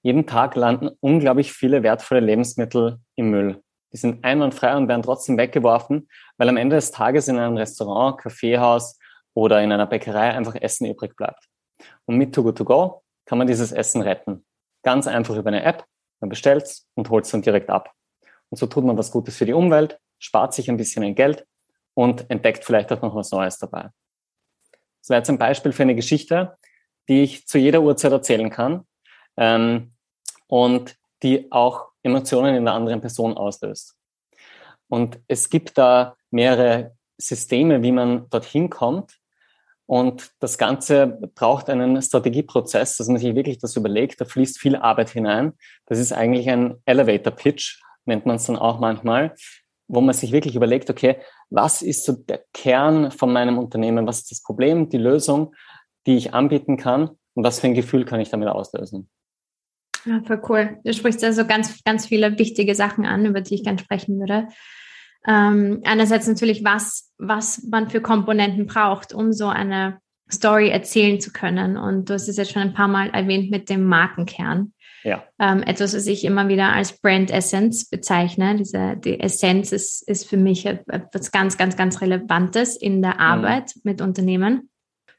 jeden 0.01 0.25
Tag 0.25 0.55
landen 0.55 0.89
unglaublich 1.01 1.51
viele 1.51 1.84
wertvolle 1.84 2.22
Lebensmittel 2.22 3.00
im 3.15 3.29
Müll. 3.29 3.62
Die 3.91 3.98
sind 3.98 4.24
einwandfrei 4.24 4.75
und 4.75 4.88
werden 4.88 5.03
trotzdem 5.03 5.38
weggeworfen, 5.38 6.08
weil 6.38 6.50
am 6.50 6.58
Ende 6.58 6.75
des 6.75 6.91
Tages 6.91 7.27
in 7.27 7.38
einem 7.38 7.58
Restaurant, 7.58 8.19
Kaffeehaus 8.19 8.99
oder 9.39 9.62
in 9.62 9.72
einer 9.72 9.88
Bäckerei 9.88 10.31
einfach 10.31 10.55
Essen 10.55 10.86
übrig 10.86 11.15
bleibt. 11.15 11.46
Und 12.05 12.17
mit 12.17 12.36
Too 12.36 12.43
Good 12.43 12.58
To 12.58 12.65
Go 12.65 13.03
kann 13.25 13.38
man 13.38 13.48
dieses 13.48 13.72
Essen 13.72 14.01
retten. 14.01 14.46
Ganz 14.84 15.08
einfach 15.08 15.36
über 15.38 15.48
eine 15.48 15.63
App. 15.63 15.86
Man 16.19 16.29
bestellt 16.29 16.63
es 16.63 16.88
und 16.96 17.10
holt 17.10 17.25
es 17.25 17.31
dann 17.31 17.41
direkt 17.41 17.69
ab. 17.69 17.93
Und 18.50 18.58
so 18.58 18.67
tut 18.67 18.84
man 18.84 18.98
was 18.98 19.12
Gutes 19.12 19.38
für 19.38 19.46
die 19.46 19.53
Umwelt, 19.53 19.98
spart 20.17 20.53
sich 20.53 20.69
ein 20.69 20.75
bisschen 20.75 21.03
ein 21.03 21.15
Geld 21.15 21.46
und 21.93 22.29
entdeckt 22.29 22.65
vielleicht 22.65 22.91
auch 22.91 23.01
noch 23.01 23.15
was 23.15 23.31
Neues 23.31 23.58
dabei. 23.58 23.89
Das 25.01 25.10
wäre 25.10 25.19
jetzt 25.19 25.29
ein 25.29 25.38
Beispiel 25.38 25.72
für 25.72 25.84
eine 25.84 25.96
Geschichte, 25.96 26.58
die 27.08 27.24
ich 27.24 27.48
zu 27.48 27.58
jeder 27.58 27.81
Uhrzeit 27.81 28.12
erzählen 28.12 28.50
kann 28.50 28.86
ähm, 29.38 29.93
und 30.48 30.98
die 31.24 31.50
auch 31.51 31.89
Emotionen 32.03 32.55
in 32.55 32.65
der 32.65 32.74
anderen 32.74 33.00
Person 33.00 33.38
auslöst. 33.38 33.96
Und 34.89 35.19
es 35.27 35.50
gibt 35.50 35.77
da 35.77 36.17
mehrere 36.31 36.98
Systeme, 37.17 37.84
wie 37.84 37.91
man 37.91 38.29
dorthin 38.29 38.69
kommt. 38.69 39.19
Und 39.89 40.34
das 40.38 40.60
Ganze 40.60 41.17
braucht 41.34 41.67
einen 41.67 42.00
Strategieprozess, 42.00 42.98
dass 42.98 43.08
man 43.08 43.17
sich 43.17 43.34
wirklich 43.34 43.58
das 43.58 43.75
überlegt. 43.75 44.22
Da 44.22 44.25
fließt 44.25 44.60
viel 44.60 44.75
Arbeit 44.75 45.10
hinein. 45.10 45.53
Das 45.88 45.98
ist 45.98 46.13
eigentlich 46.13 46.48
ein 46.48 46.75
Elevator 46.86 47.34
Pitch, 47.34 47.81
nennt 48.05 48.27
man 48.27 48.36
es 48.36 48.46
dann 48.46 48.55
auch 48.55 48.79
manchmal, 48.79 49.34
wo 49.88 50.00
man 50.00 50.13
sich 50.13 50.31
wirklich 50.31 50.55
überlegt, 50.55 50.91
okay, 50.91 51.15
was 51.50 51.81
ist 51.81 52.05
so 52.05 52.13
der 52.13 52.43
Kern 52.53 53.10
von 53.10 53.34
meinem 53.34 53.58
Unternehmen? 53.58 54.05
Was 54.05 54.19
ist 54.19 54.29
das 54.29 54.43
Problem, 54.43 54.89
die 54.89 55.00
Lösung, 55.00 55.55
die 56.05 56.17
ich 56.17 56.36
anbieten 56.36 56.77
kann? 56.77 57.10
Und 57.34 57.43
was 57.43 57.60
für 57.60 57.65
ein 57.65 57.74
Gefühl 57.74 58.05
kann 58.05 58.19
ich 58.19 58.29
damit 58.29 58.48
auslösen? 58.48 59.10
Ja, 60.05 60.22
voll 60.24 60.41
cool. 60.50 60.77
Du 60.84 60.93
sprichst 60.93 61.24
also 61.24 61.48
ganz, 61.48 61.84
ganz 61.84 62.05
viele 62.05 62.38
wichtige 62.38 62.75
Sachen 62.75 63.08
an, 63.08 63.25
über 63.25 63.41
die 63.41 63.55
ich 63.55 63.63
gerne 63.63 63.79
sprechen 63.79 64.19
würde. 64.19 64.50
Ähm, 65.28 65.82
einerseits 65.84 66.28
natürlich, 66.28 66.64
was, 66.64 67.12
was 67.18 67.64
man 67.64 67.90
für 67.90 68.02
Komponenten 68.02 68.66
braucht, 68.66 69.14
um 69.14 69.34
so 69.34 69.48
eine 69.48 70.00
Story 70.32 70.70
erzählen 70.70 71.20
zu 71.20 71.32
können. 71.32 71.78
Und 71.78 72.10
du 72.10 72.14
hast 72.14 72.28
es 72.28 72.38
jetzt 72.38 72.52
schon 72.52 72.62
ein 72.62 72.74
paar 72.74 72.88
Mal 72.88 73.10
erwähnt 73.10 73.52
mit 73.52 73.70
dem 73.70 73.86
Markenkern. 73.86 74.74
Ja. 75.04 75.24
Ähm, 75.40 75.64
etwas, 75.64 75.96
was 75.96 76.08
ich 76.08 76.26
immer 76.26 76.50
wieder 76.50 76.74
als 76.74 77.00
Brand 77.00 77.32
Essence 77.32 77.90
bezeichne. 77.90 78.56
Diese, 78.56 78.98
die 78.98 79.20
Essenz 79.20 79.72
ist, 79.72 80.08
ist 80.08 80.28
für 80.28 80.38
mich 80.38 80.66
etwas 80.66 81.32
ganz, 81.32 81.58
ganz, 81.58 81.78
ganz 81.78 82.02
Relevantes 82.02 82.76
in 82.76 83.02
der 83.02 83.16
mhm. 83.16 83.20
Arbeit 83.20 83.76
mhm. 83.76 83.82
mit 83.84 84.02
Unternehmen. 84.02 84.70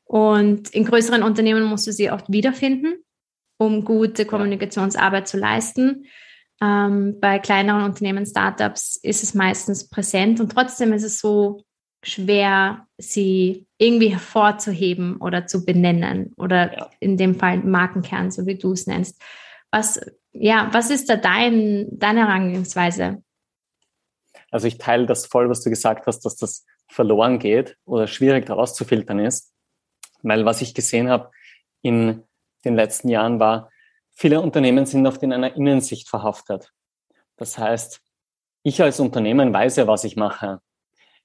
Und 0.04 0.70
in 0.70 0.84
größeren 0.84 1.22
Unternehmen 1.22 1.64
musst 1.64 1.86
du 1.86 1.92
sie 1.92 2.10
oft 2.10 2.30
wiederfinden, 2.30 2.94
um 3.58 3.84
gute 3.84 4.24
Kommunikationsarbeit 4.26 5.28
zu 5.28 5.38
leisten. 5.38 6.04
Ähm, 6.62 7.18
bei 7.20 7.38
kleineren 7.38 7.84
Unternehmen, 7.84 8.26
Startups, 8.26 8.96
ist 8.96 9.22
es 9.22 9.34
meistens 9.34 9.88
präsent 9.88 10.40
und 10.40 10.52
trotzdem 10.52 10.92
ist 10.92 11.04
es 11.04 11.18
so 11.18 11.64
schwer, 12.02 12.86
sie 12.98 13.66
irgendwie 13.78 14.08
hervorzuheben 14.08 15.16
oder 15.18 15.46
zu 15.46 15.64
benennen 15.64 16.32
oder 16.36 16.72
ja. 16.76 16.90
in 17.00 17.16
dem 17.16 17.34
Fall 17.34 17.58
Markenkern, 17.58 18.30
so 18.30 18.46
wie 18.46 18.56
du 18.56 18.72
es 18.72 18.86
nennst. 18.86 19.20
Was, 19.70 20.00
ja, 20.32 20.68
was 20.72 20.90
ist 20.90 21.08
da 21.08 21.16
dein, 21.16 21.88
deine 21.92 22.26
Herangehensweise? 22.26 23.22
Also 24.50 24.66
ich 24.66 24.78
teile 24.78 25.06
das 25.06 25.26
voll, 25.26 25.48
was 25.48 25.62
du 25.62 25.70
gesagt 25.70 26.06
hast, 26.06 26.20
dass 26.20 26.36
das 26.36 26.66
verloren 26.88 27.38
geht 27.38 27.76
oder 27.84 28.06
schwierig 28.06 28.48
herauszufiltern 28.48 29.20
ist. 29.20 29.52
Weil 30.22 30.44
was 30.44 30.60
ich 30.60 30.74
gesehen 30.74 31.08
habe 31.08 31.30
in 31.82 32.24
den 32.64 32.74
letzten 32.74 33.08
Jahren 33.08 33.38
war, 33.38 33.70
viele 34.12 34.40
Unternehmen 34.40 34.86
sind 34.86 35.06
oft 35.06 35.22
in 35.22 35.32
einer 35.32 35.54
Innensicht 35.56 36.08
verhaftet. 36.08 36.72
Das 37.36 37.58
heißt, 37.58 38.00
ich 38.62 38.82
als 38.82 39.00
Unternehmen 39.00 39.52
weiß 39.52 39.76
ja, 39.76 39.86
was 39.86 40.04
ich 40.04 40.16
mache. 40.16 40.60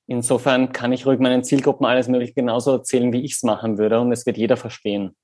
Insofern 0.08 0.72
kann 0.72 0.94
ich 0.94 1.06
ruhig 1.06 1.20
meinen 1.20 1.44
Zielgruppen 1.44 1.86
alles 1.86 2.08
mögliche 2.08 2.34
genauso 2.34 2.72
erzählen, 2.74 3.12
wie 3.12 3.24
ich 3.24 3.34
es 3.34 3.44
machen 3.44 3.78
würde 3.78 4.00
und 4.00 4.12
es 4.12 4.26
wird 4.26 4.38
jeder 4.38 4.56
verstehen. 4.56 5.16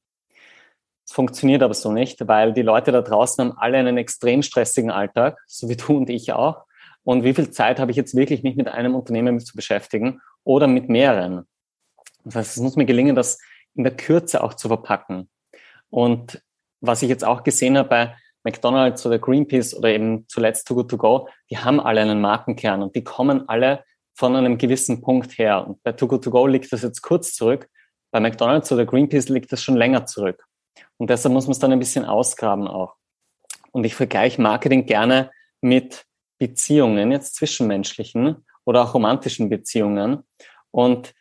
Es 1.05 1.13
funktioniert 1.13 1.61
aber 1.61 1.73
so 1.73 1.91
nicht, 1.91 2.27
weil 2.27 2.53
die 2.53 2.61
Leute 2.61 2.91
da 2.91 3.01
draußen 3.01 3.43
haben 3.43 3.57
alle 3.57 3.77
einen 3.77 3.97
extrem 3.97 4.41
stressigen 4.43 4.91
Alltag, 4.91 5.39
so 5.45 5.69
wie 5.69 5.75
du 5.75 5.97
und 5.97 6.09
ich 6.09 6.33
auch. 6.33 6.65
Und 7.03 7.23
wie 7.23 7.33
viel 7.33 7.51
Zeit 7.51 7.79
habe 7.79 7.91
ich 7.91 7.97
jetzt 7.97 8.15
wirklich, 8.15 8.43
mich 8.43 8.55
mit 8.55 8.67
einem 8.67 8.95
Unternehmen 8.95 9.39
zu 9.39 9.55
beschäftigen 9.55 10.21
oder 10.43 10.67
mit 10.67 10.89
mehreren? 10.89 11.47
Das 12.23 12.35
heißt, 12.35 12.57
es 12.57 12.63
muss 12.63 12.75
mir 12.75 12.85
gelingen, 12.85 13.15
das 13.15 13.39
in 13.75 13.83
der 13.83 13.95
Kürze 13.95 14.43
auch 14.43 14.53
zu 14.53 14.67
verpacken. 14.67 15.29
Und 15.89 16.41
was 16.81 17.01
ich 17.01 17.09
jetzt 17.09 17.23
auch 17.23 17.43
gesehen 17.43 17.77
habe 17.77 17.89
bei 17.89 18.15
McDonald's 18.43 19.05
oder 19.05 19.19
Greenpeace 19.19 19.75
oder 19.75 19.89
eben 19.89 20.27
zuletzt 20.27 20.67
Too 20.67 20.75
Good 20.75 20.89
To 20.89 20.97
Go, 20.97 21.27
die 21.49 21.57
haben 21.57 21.79
alle 21.79 22.01
einen 22.01 22.21
Markenkern 22.21 22.81
und 22.81 22.95
die 22.95 23.03
kommen 23.03 23.47
alle 23.47 23.83
von 24.15 24.35
einem 24.35 24.57
gewissen 24.57 25.01
Punkt 25.01 25.37
her. 25.37 25.67
Und 25.67 25.81
bei 25.83 25.91
Too 25.93 26.07
Good 26.07 26.23
To 26.23 26.31
Go 26.31 26.47
liegt 26.47 26.71
das 26.71 26.81
jetzt 26.81 27.01
kurz 27.01 27.33
zurück. 27.33 27.69
Bei 28.11 28.19
McDonald's 28.19 28.71
oder 28.71 28.85
Greenpeace 28.85 29.29
liegt 29.29 29.51
das 29.51 29.63
schon 29.63 29.77
länger 29.77 30.05
zurück. 30.05 30.43
Und 30.97 31.09
deshalb 31.09 31.33
muss 31.33 31.45
man 31.45 31.53
es 31.53 31.59
dann 31.59 31.71
ein 31.71 31.79
bisschen 31.79 32.05
ausgraben 32.05 32.67
auch. 32.67 32.95
Und 33.71 33.85
ich 33.85 33.95
vergleiche 33.95 34.41
Marketing 34.41 34.85
gerne 34.85 35.31
mit 35.61 36.05
Beziehungen, 36.37 37.11
jetzt 37.11 37.35
zwischenmenschlichen 37.35 38.45
oder 38.65 38.83
auch 38.83 38.93
romantischen 38.93 39.49
Beziehungen. 39.49 40.23
Und 40.71 41.13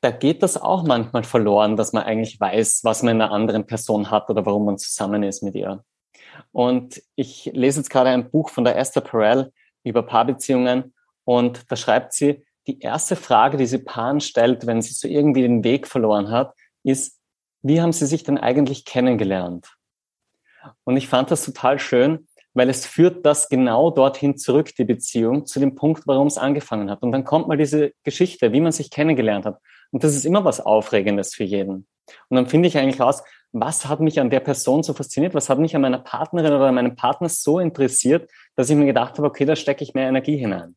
da 0.00 0.10
geht 0.10 0.42
das 0.42 0.56
auch 0.56 0.84
manchmal 0.84 1.24
verloren, 1.24 1.76
dass 1.76 1.92
man 1.92 2.04
eigentlich 2.04 2.38
weiß, 2.40 2.80
was 2.84 3.02
man 3.02 3.16
in 3.16 3.22
einer 3.22 3.32
anderen 3.32 3.66
Person 3.66 4.10
hat 4.10 4.30
oder 4.30 4.46
warum 4.46 4.64
man 4.64 4.78
zusammen 4.78 5.22
ist 5.22 5.42
mit 5.42 5.54
ihr. 5.54 5.84
Und 6.52 7.02
ich 7.16 7.50
lese 7.52 7.80
jetzt 7.80 7.90
gerade 7.90 8.10
ein 8.10 8.30
Buch 8.30 8.50
von 8.50 8.64
der 8.64 8.76
Esther 8.76 9.00
Perel 9.00 9.52
über 9.82 10.02
Paarbeziehungen 10.02 10.94
und 11.24 11.70
da 11.70 11.76
schreibt 11.76 12.12
sie, 12.12 12.44
die 12.66 12.80
erste 12.80 13.16
Frage, 13.16 13.56
die 13.56 13.66
sie 13.66 13.78
Paaren 13.78 14.20
stellt, 14.20 14.66
wenn 14.66 14.82
sie 14.82 14.92
so 14.92 15.08
irgendwie 15.08 15.42
den 15.42 15.64
Weg 15.64 15.86
verloren 15.86 16.30
hat, 16.30 16.54
ist, 16.84 17.18
wie 17.62 17.80
haben 17.80 17.92
sie 17.92 18.06
sich 18.06 18.22
denn 18.22 18.38
eigentlich 18.38 18.84
kennengelernt? 18.84 19.74
Und 20.84 20.96
ich 20.96 21.08
fand 21.08 21.30
das 21.30 21.44
total 21.44 21.78
schön, 21.78 22.28
weil 22.54 22.68
es 22.68 22.86
führt 22.86 23.24
das 23.24 23.48
genau 23.48 23.90
dorthin 23.90 24.36
zurück, 24.36 24.74
die 24.76 24.84
Beziehung, 24.84 25.46
zu 25.46 25.60
dem 25.60 25.74
Punkt, 25.74 26.06
warum 26.06 26.26
es 26.26 26.38
angefangen 26.38 26.90
hat. 26.90 27.02
Und 27.02 27.12
dann 27.12 27.24
kommt 27.24 27.48
mal 27.48 27.56
diese 27.56 27.92
Geschichte, 28.04 28.52
wie 28.52 28.60
man 28.60 28.72
sich 28.72 28.90
kennengelernt 28.90 29.46
hat. 29.46 29.60
Und 29.90 30.04
das 30.04 30.14
ist 30.14 30.24
immer 30.24 30.44
was 30.44 30.60
Aufregendes 30.60 31.34
für 31.34 31.44
jeden. 31.44 31.86
Und 32.28 32.36
dann 32.36 32.46
finde 32.46 32.68
ich 32.68 32.78
eigentlich 32.78 33.00
raus, 33.00 33.22
was 33.52 33.86
hat 33.86 34.00
mich 34.00 34.20
an 34.20 34.30
der 34.30 34.40
Person 34.40 34.82
so 34.82 34.92
fasziniert, 34.92 35.34
was 35.34 35.48
hat 35.48 35.58
mich 35.58 35.74
an 35.74 35.82
meiner 35.82 35.98
Partnerin 35.98 36.52
oder 36.52 36.66
an 36.66 36.74
meinem 36.74 36.96
Partner 36.96 37.28
so 37.28 37.58
interessiert, 37.58 38.30
dass 38.56 38.68
ich 38.68 38.76
mir 38.76 38.86
gedacht 38.86 39.16
habe, 39.16 39.26
okay, 39.26 39.44
da 39.44 39.56
stecke 39.56 39.84
ich 39.84 39.94
mehr 39.94 40.08
Energie 40.08 40.36
hinein. 40.36 40.76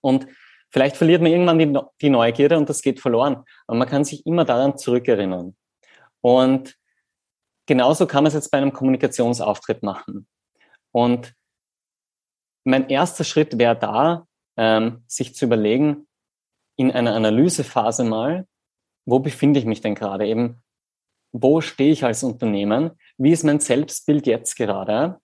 Und 0.00 0.26
vielleicht 0.70 0.96
verliert 0.96 1.22
man 1.22 1.32
irgendwann 1.32 1.58
die, 1.58 1.78
die 2.02 2.10
Neugierde 2.10 2.58
und 2.58 2.68
das 2.68 2.82
geht 2.82 3.00
verloren. 3.00 3.44
Aber 3.66 3.78
man 3.78 3.88
kann 3.88 4.04
sich 4.04 4.26
immer 4.26 4.44
daran 4.44 4.76
zurückerinnern. 4.76 5.56
Und 6.20 6.76
genauso 7.66 8.06
kann 8.06 8.24
man 8.24 8.28
es 8.28 8.34
jetzt 8.34 8.50
bei 8.50 8.58
einem 8.58 8.72
Kommunikationsauftritt 8.72 9.82
machen. 9.82 10.26
Und 10.92 11.34
mein 12.64 12.88
erster 12.88 13.24
Schritt 13.24 13.58
wäre 13.58 13.76
da, 13.76 14.26
ähm, 14.56 15.04
sich 15.06 15.34
zu 15.34 15.46
überlegen, 15.46 16.07
in 16.78 16.92
einer 16.92 17.14
Analysephase 17.14 18.04
mal, 18.04 18.46
wo 19.04 19.18
befinde 19.18 19.58
ich 19.58 19.66
mich 19.66 19.80
denn 19.80 19.94
gerade 19.94 20.26
eben? 20.26 20.62
Wo 21.32 21.60
stehe 21.60 21.90
ich 21.92 22.04
als 22.04 22.22
Unternehmen? 22.22 22.92
Wie 23.18 23.32
ist 23.32 23.44
mein 23.44 23.60
Selbstbild 23.60 24.26
jetzt 24.26 24.54
gerade? 24.54 25.18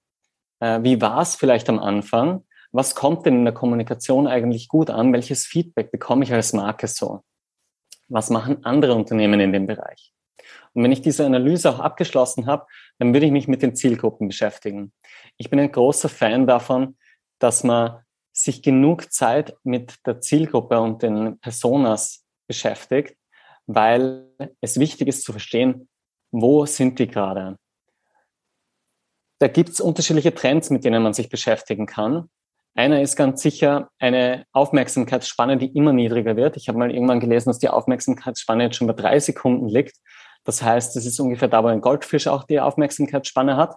Äh, 0.61 0.83
wie 0.83 1.01
war 1.01 1.23
es 1.23 1.37
vielleicht 1.37 1.69
am 1.69 1.79
Anfang? 1.79 2.45
Was 2.73 2.97
kommt 2.97 3.25
denn 3.25 3.37
in 3.37 3.45
der 3.45 3.55
Kommunikation 3.55 4.27
eigentlich 4.27 4.69
gut 4.69 4.91
an? 4.91 5.13
Welches 5.13 5.47
Feedback 5.47 5.93
bekomme 5.93 6.25
ich 6.25 6.33
als 6.33 6.53
Marke 6.53 6.89
so? 6.89 7.23
Was 8.09 8.31
machen 8.31 8.65
andere 8.65 8.95
Unternehmen 8.95 9.39
in 9.39 9.53
dem 9.53 9.67
Bereich? 9.67 10.13
Und 10.73 10.83
wenn 10.83 10.93
ich 10.93 11.01
diese 11.01 11.25
Analyse 11.25 11.71
auch 11.71 11.79
abgeschlossen 11.79 12.47
habe, 12.47 12.67
dann 12.99 13.15
würde 13.15 13.27
ich 13.27 13.33
mich 13.33 13.47
mit 13.47 13.63
den 13.63 13.77
Zielgruppen 13.77 14.27
beschäftigen. 14.27 14.93
Ich 15.37 15.51
bin 15.51 15.61
ein 15.61 15.71
großer 15.71 16.09
Fan 16.09 16.49
davon, 16.49 16.97
dass 17.39 17.63
man 17.63 18.04
sich 18.35 18.63
genug 18.63 19.13
Zeit 19.13 19.57
mit 19.63 20.05
der 20.07 20.21
Zielgruppe 20.21 20.81
und 20.81 21.03
den 21.03 21.39
Personas 21.39 22.25
beschäftigt, 22.47 23.17
weil 23.67 24.29
es 24.61 24.79
wichtig 24.79 25.09
ist 25.09 25.23
zu 25.23 25.33
verstehen, 25.33 25.89
wo 26.33 26.67
sind 26.67 26.99
die 26.99 27.07
gerade. 27.07 27.57
Da 29.39 29.49
gibt 29.49 29.71
es 29.71 29.81
unterschiedliche 29.81 30.35
Trends, 30.35 30.71
mit 30.71 30.85
denen 30.85 31.03
man 31.03 31.15
sich 31.15 31.29
beschäftigen 31.29 31.87
kann. 31.87 32.29
Einer 32.75 33.03
ist 33.03 33.15
ganz 33.15 33.41
sicher 33.41 33.89
eine 34.01 34.47
Aufmerksamkeitsspanne, 34.53 35.57
die 35.57 35.77
immer 35.77 35.93
niedriger 35.93 36.37
wird. 36.37 36.57
Ich 36.57 36.69
habe 36.69 36.79
mal 36.79 36.91
irgendwann 36.91 37.21
gelesen, 37.21 37.51
dass 37.51 37.61
die 37.61 37.69
Aufmerksamkeitsspanne 37.69 38.65
jetzt 38.65 38.77
schon 38.77 38.89
bei 38.89 38.95
drei 38.95 39.21
Sekunden 39.21 39.69
liegt. 39.69 39.97
Das 40.43 40.61
heißt, 40.61 40.97
das 40.97 41.07
ist 41.07 41.21
ungefähr 41.21 41.49
da, 41.49 41.63
wo 41.63 41.69
ein 41.69 41.81
Goldfisch 41.81 42.27
auch 42.27 42.45
die 42.45 42.59
Aufmerksamkeitsspanne 42.59 43.57
hat. 43.57 43.77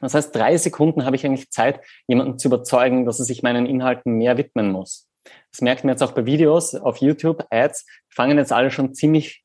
Das 0.00 0.14
heißt, 0.14 0.34
drei 0.34 0.56
Sekunden 0.56 1.04
habe 1.04 1.16
ich 1.16 1.24
eigentlich 1.24 1.50
Zeit, 1.50 1.80
jemanden 2.06 2.38
zu 2.38 2.48
überzeugen, 2.48 3.06
dass 3.06 3.18
er 3.18 3.24
sich 3.24 3.42
meinen 3.42 3.66
Inhalten 3.66 4.12
mehr 4.12 4.36
widmen 4.36 4.70
muss. 4.70 5.08
Das 5.50 5.60
merkt 5.60 5.84
man 5.84 5.92
jetzt 5.92 6.02
auch 6.02 6.12
bei 6.12 6.26
Videos 6.26 6.74
auf 6.74 6.98
YouTube, 6.98 7.44
Ads, 7.50 7.86
fangen 8.08 8.38
jetzt 8.38 8.52
alle 8.52 8.70
schon 8.70 8.94
ziemlich 8.94 9.44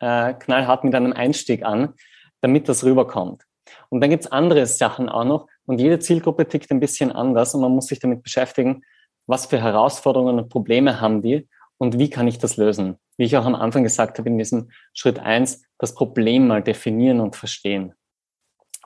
äh, 0.00 0.34
knallhart 0.34 0.84
mit 0.84 0.94
einem 0.94 1.12
Einstieg 1.12 1.64
an, 1.64 1.94
damit 2.40 2.68
das 2.68 2.84
rüberkommt. 2.84 3.44
Und 3.88 4.00
dann 4.00 4.10
gibt's 4.10 4.26
andere 4.26 4.66
Sachen 4.66 5.08
auch 5.08 5.24
noch 5.24 5.46
und 5.66 5.80
jede 5.80 5.98
Zielgruppe 5.98 6.48
tickt 6.48 6.70
ein 6.70 6.80
bisschen 6.80 7.12
anders 7.12 7.54
und 7.54 7.60
man 7.60 7.72
muss 7.72 7.86
sich 7.86 8.00
damit 8.00 8.22
beschäftigen, 8.22 8.82
was 9.26 9.46
für 9.46 9.60
Herausforderungen 9.60 10.38
und 10.38 10.48
Probleme 10.48 11.00
haben 11.00 11.22
die 11.22 11.48
und 11.76 11.98
wie 11.98 12.10
kann 12.10 12.26
ich 12.26 12.38
das 12.38 12.56
lösen. 12.56 12.96
Wie 13.16 13.24
ich 13.24 13.36
auch 13.36 13.44
am 13.44 13.54
Anfang 13.54 13.82
gesagt 13.82 14.18
habe 14.18 14.28
in 14.28 14.38
diesem 14.38 14.70
Schritt 14.94 15.18
eins, 15.18 15.62
das 15.78 15.94
Problem 15.94 16.46
mal 16.46 16.62
definieren 16.62 17.20
und 17.20 17.36
verstehen. 17.36 17.94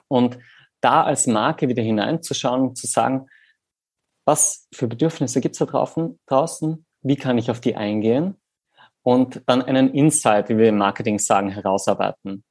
Und 0.08 0.38
da 0.82 1.02
als 1.04 1.26
Marke 1.26 1.68
wieder 1.68 1.82
hineinzuschauen 1.82 2.68
und 2.68 2.76
zu 2.76 2.86
sagen, 2.86 3.28
was 4.24 4.68
für 4.72 4.86
Bedürfnisse 4.86 5.40
gibt's 5.40 5.58
da 5.58 5.66
draußen, 5.66 6.86
wie 7.02 7.16
kann 7.16 7.38
ich 7.38 7.50
auf 7.50 7.60
die 7.60 7.74
eingehen 7.74 8.36
und 9.02 9.42
dann 9.46 9.62
einen 9.62 9.92
Insight, 9.94 10.48
wie 10.48 10.58
wir 10.58 10.68
im 10.68 10.78
Marketing 10.78 11.18
sagen, 11.18 11.50
herausarbeiten. 11.50 12.44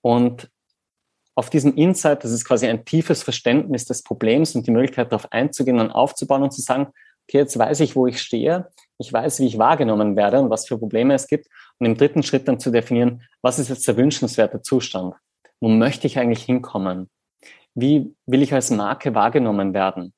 Und 0.00 0.50
auf 1.34 1.50
diesem 1.50 1.74
Insight, 1.74 2.24
das 2.24 2.30
ist 2.30 2.44
quasi 2.44 2.66
ein 2.66 2.84
tiefes 2.84 3.22
Verständnis 3.22 3.84
des 3.84 4.02
Problems 4.02 4.54
und 4.54 4.66
die 4.66 4.70
Möglichkeit 4.70 5.12
darauf 5.12 5.30
einzugehen 5.32 5.80
und 5.80 5.90
aufzubauen 5.90 6.44
und 6.44 6.52
zu 6.52 6.62
sagen, 6.62 6.92
okay, 7.28 7.38
jetzt 7.38 7.58
weiß 7.58 7.80
ich, 7.80 7.96
wo 7.96 8.06
ich 8.06 8.22
stehe, 8.22 8.70
ich 8.98 9.12
weiß, 9.12 9.40
wie 9.40 9.46
ich 9.46 9.58
wahrgenommen 9.58 10.16
werde 10.16 10.40
und 10.40 10.48
was 10.48 10.66
für 10.66 10.78
Probleme 10.78 11.14
es 11.14 11.26
gibt 11.26 11.48
und 11.78 11.86
im 11.86 11.96
dritten 11.96 12.22
Schritt 12.22 12.48
dann 12.48 12.60
zu 12.60 12.70
definieren, 12.70 13.22
was 13.42 13.58
ist 13.58 13.68
jetzt 13.68 13.86
der 13.86 13.96
wünschenswerte 13.96 14.62
Zustand? 14.62 15.14
Wo 15.60 15.68
möchte 15.68 16.06
ich 16.06 16.18
eigentlich 16.18 16.44
hinkommen? 16.44 17.10
Wie 17.76 18.16
will 18.24 18.42
ich 18.42 18.54
als 18.54 18.70
Marke 18.70 19.14
wahrgenommen 19.14 19.74
werden? 19.74 20.14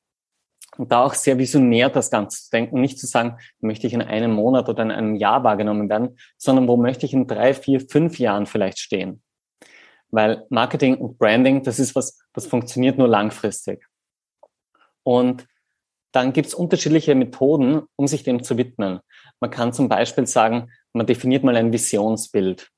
Und 0.77 0.93
da 0.93 1.03
auch 1.03 1.13
sehr 1.13 1.37
visionär 1.37 1.89
das 1.89 2.09
Ganze 2.09 2.45
zu 2.45 2.49
denken, 2.51 2.79
nicht 2.79 2.97
zu 2.97 3.05
sagen, 3.05 3.37
möchte 3.59 3.85
ich 3.85 3.91
in 3.93 4.01
einem 4.01 4.31
Monat 4.31 4.69
oder 4.69 4.81
in 4.81 4.91
einem 4.91 5.15
Jahr 5.15 5.43
wahrgenommen 5.43 5.89
werden, 5.89 6.17
sondern 6.37 6.69
wo 6.69 6.77
möchte 6.77 7.05
ich 7.05 7.11
in 7.11 7.27
drei, 7.27 7.53
vier, 7.53 7.81
fünf 7.81 8.17
Jahren 8.17 8.45
vielleicht 8.45 8.79
stehen? 8.79 9.21
Weil 10.09 10.45
Marketing 10.49 10.95
und 10.95 11.17
Branding, 11.17 11.61
das 11.63 11.79
ist 11.79 11.95
was, 11.95 12.17
das 12.31 12.47
funktioniert 12.47 12.97
nur 12.97 13.09
langfristig. 13.09 13.85
Und 15.03 15.45
dann 16.13 16.31
gibt 16.31 16.47
es 16.47 16.53
unterschiedliche 16.53 17.13
Methoden, 17.13 17.81
um 17.97 18.07
sich 18.07 18.23
dem 18.23 18.41
zu 18.41 18.57
widmen. 18.57 19.01
Man 19.41 19.51
kann 19.51 19.73
zum 19.73 19.89
Beispiel 19.89 20.27
sagen, 20.27 20.71
man 20.93 21.05
definiert 21.05 21.43
mal 21.43 21.57
ein 21.57 21.73
Visionsbild. 21.73 22.69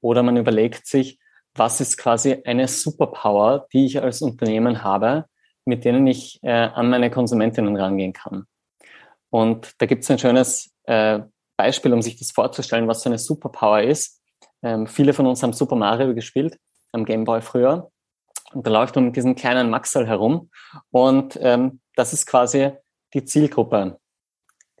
Oder 0.00 0.22
man 0.22 0.36
überlegt 0.36 0.86
sich, 0.86 1.18
was 1.54 1.80
ist 1.80 1.96
quasi 1.98 2.42
eine 2.44 2.68
Superpower, 2.68 3.66
die 3.72 3.86
ich 3.86 4.02
als 4.02 4.22
Unternehmen 4.22 4.82
habe, 4.82 5.26
mit 5.64 5.84
denen 5.84 6.06
ich 6.06 6.40
äh, 6.42 6.50
an 6.50 6.90
meine 6.90 7.10
Konsumentinnen 7.10 7.76
rangehen 7.76 8.12
kann. 8.12 8.46
Und 9.30 9.72
da 9.78 9.86
gibt 9.86 10.04
es 10.04 10.10
ein 10.10 10.18
schönes 10.18 10.72
äh, 10.84 11.20
Beispiel, 11.56 11.92
um 11.92 12.02
sich 12.02 12.18
das 12.18 12.32
vorzustellen, 12.32 12.88
was 12.88 13.02
so 13.02 13.08
eine 13.08 13.18
Superpower 13.18 13.82
ist. 13.82 14.20
Ähm, 14.62 14.86
viele 14.86 15.12
von 15.12 15.26
uns 15.26 15.42
haben 15.42 15.52
Super 15.52 15.76
Mario 15.76 16.14
gespielt, 16.14 16.58
am 16.92 17.04
Game 17.04 17.24
Boy 17.24 17.40
früher. 17.40 17.90
Und 18.52 18.66
da 18.66 18.70
läuft 18.70 18.94
man 18.94 19.06
mit 19.06 19.16
diesem 19.16 19.34
kleinen 19.34 19.70
Maxel 19.70 20.06
herum. 20.06 20.50
Und 20.90 21.38
ähm, 21.40 21.80
das 21.96 22.12
ist 22.12 22.26
quasi 22.26 22.72
die 23.12 23.24
Zielgruppe, 23.24 23.98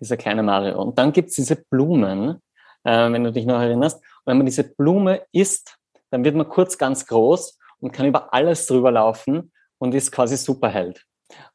dieser 0.00 0.16
kleine 0.16 0.42
Mario. 0.42 0.80
Und 0.80 0.98
dann 0.98 1.12
gibt's 1.12 1.34
diese 1.34 1.56
Blumen, 1.56 2.40
äh, 2.84 3.12
wenn 3.12 3.24
du 3.24 3.32
dich 3.32 3.46
noch 3.46 3.60
erinnerst. 3.60 3.98
Und 3.98 4.26
wenn 4.26 4.36
man 4.38 4.46
diese 4.46 4.64
Blume 4.64 5.22
isst, 5.32 5.76
dann 6.14 6.22
wird 6.22 6.36
man 6.36 6.48
kurz 6.48 6.78
ganz 6.78 7.06
groß 7.06 7.58
und 7.80 7.90
kann 7.90 8.06
über 8.06 8.32
alles 8.32 8.66
drüber 8.66 8.92
laufen 8.92 9.52
und 9.78 9.96
ist 9.96 10.12
quasi 10.12 10.36
Superheld. 10.36 11.04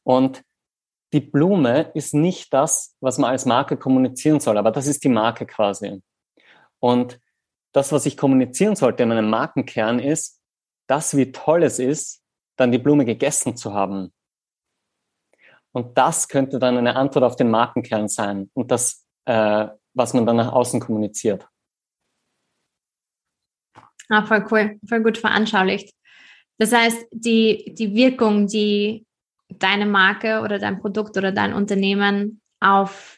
Und 0.04 0.44
die 1.14 1.22
Blume 1.22 1.92
ist 1.94 2.14
nicht 2.14 2.54
das, 2.54 2.98
was 3.00 3.18
man 3.18 3.32
als 3.32 3.46
Marke 3.46 3.78
kommunizieren 3.78 4.42
soll, 4.42 4.58
aber 4.58 4.72
das 4.72 4.86
ist 4.86 5.06
die 5.06 5.10
Marke 5.10 5.46
quasi. 5.46 6.02
Und 6.80 7.22
das, 7.72 7.94
was 7.94 8.06
ich 8.06 8.18
kommunizieren 8.18 8.76
sollte 8.76 9.04
in 9.04 9.10
meinem 9.10 9.30
Markenkern 9.30 9.98
ist, 9.98 10.42
das, 10.88 11.16
wie 11.16 11.32
toll 11.32 11.64
es 11.64 11.80
ist, 11.80 12.22
dann 12.58 12.74
die 12.74 12.80
Blume 12.80 13.06
gegessen 13.06 13.56
zu 13.56 13.74
haben. 13.74 14.12
Und 15.72 15.98
das 15.98 16.28
könnte 16.28 16.60
dann 16.60 16.78
eine 16.78 16.98
Antwort 16.98 17.24
auf 17.24 17.38
den 17.38 17.50
Markenkern 17.50 18.10
sein 18.10 18.52
und 18.54 18.72
das, 18.72 19.06
äh, 19.24 19.68
was 19.94 20.14
man 20.14 20.26
dann 20.26 20.36
nach 20.36 20.52
außen 20.52 20.82
kommuniziert. 20.82 21.48
Ah, 24.10 24.26
voll 24.26 24.46
cool, 24.52 24.80
voll 24.88 25.04
gut 25.04 25.18
veranschaulicht. 25.18 25.94
Das 26.58 26.74
heißt, 26.74 27.08
die, 27.12 27.74
die 27.78 27.94
Wirkung, 27.94 28.48
die 28.48 29.06
deine 29.48 29.86
Marke 29.86 30.42
oder 30.42 30.60
dein 30.60 30.80
Produkt 30.80 31.18
oder 31.18 31.32
dein 31.32 31.54
Unternehmen 31.54 32.42
auf 32.60 33.18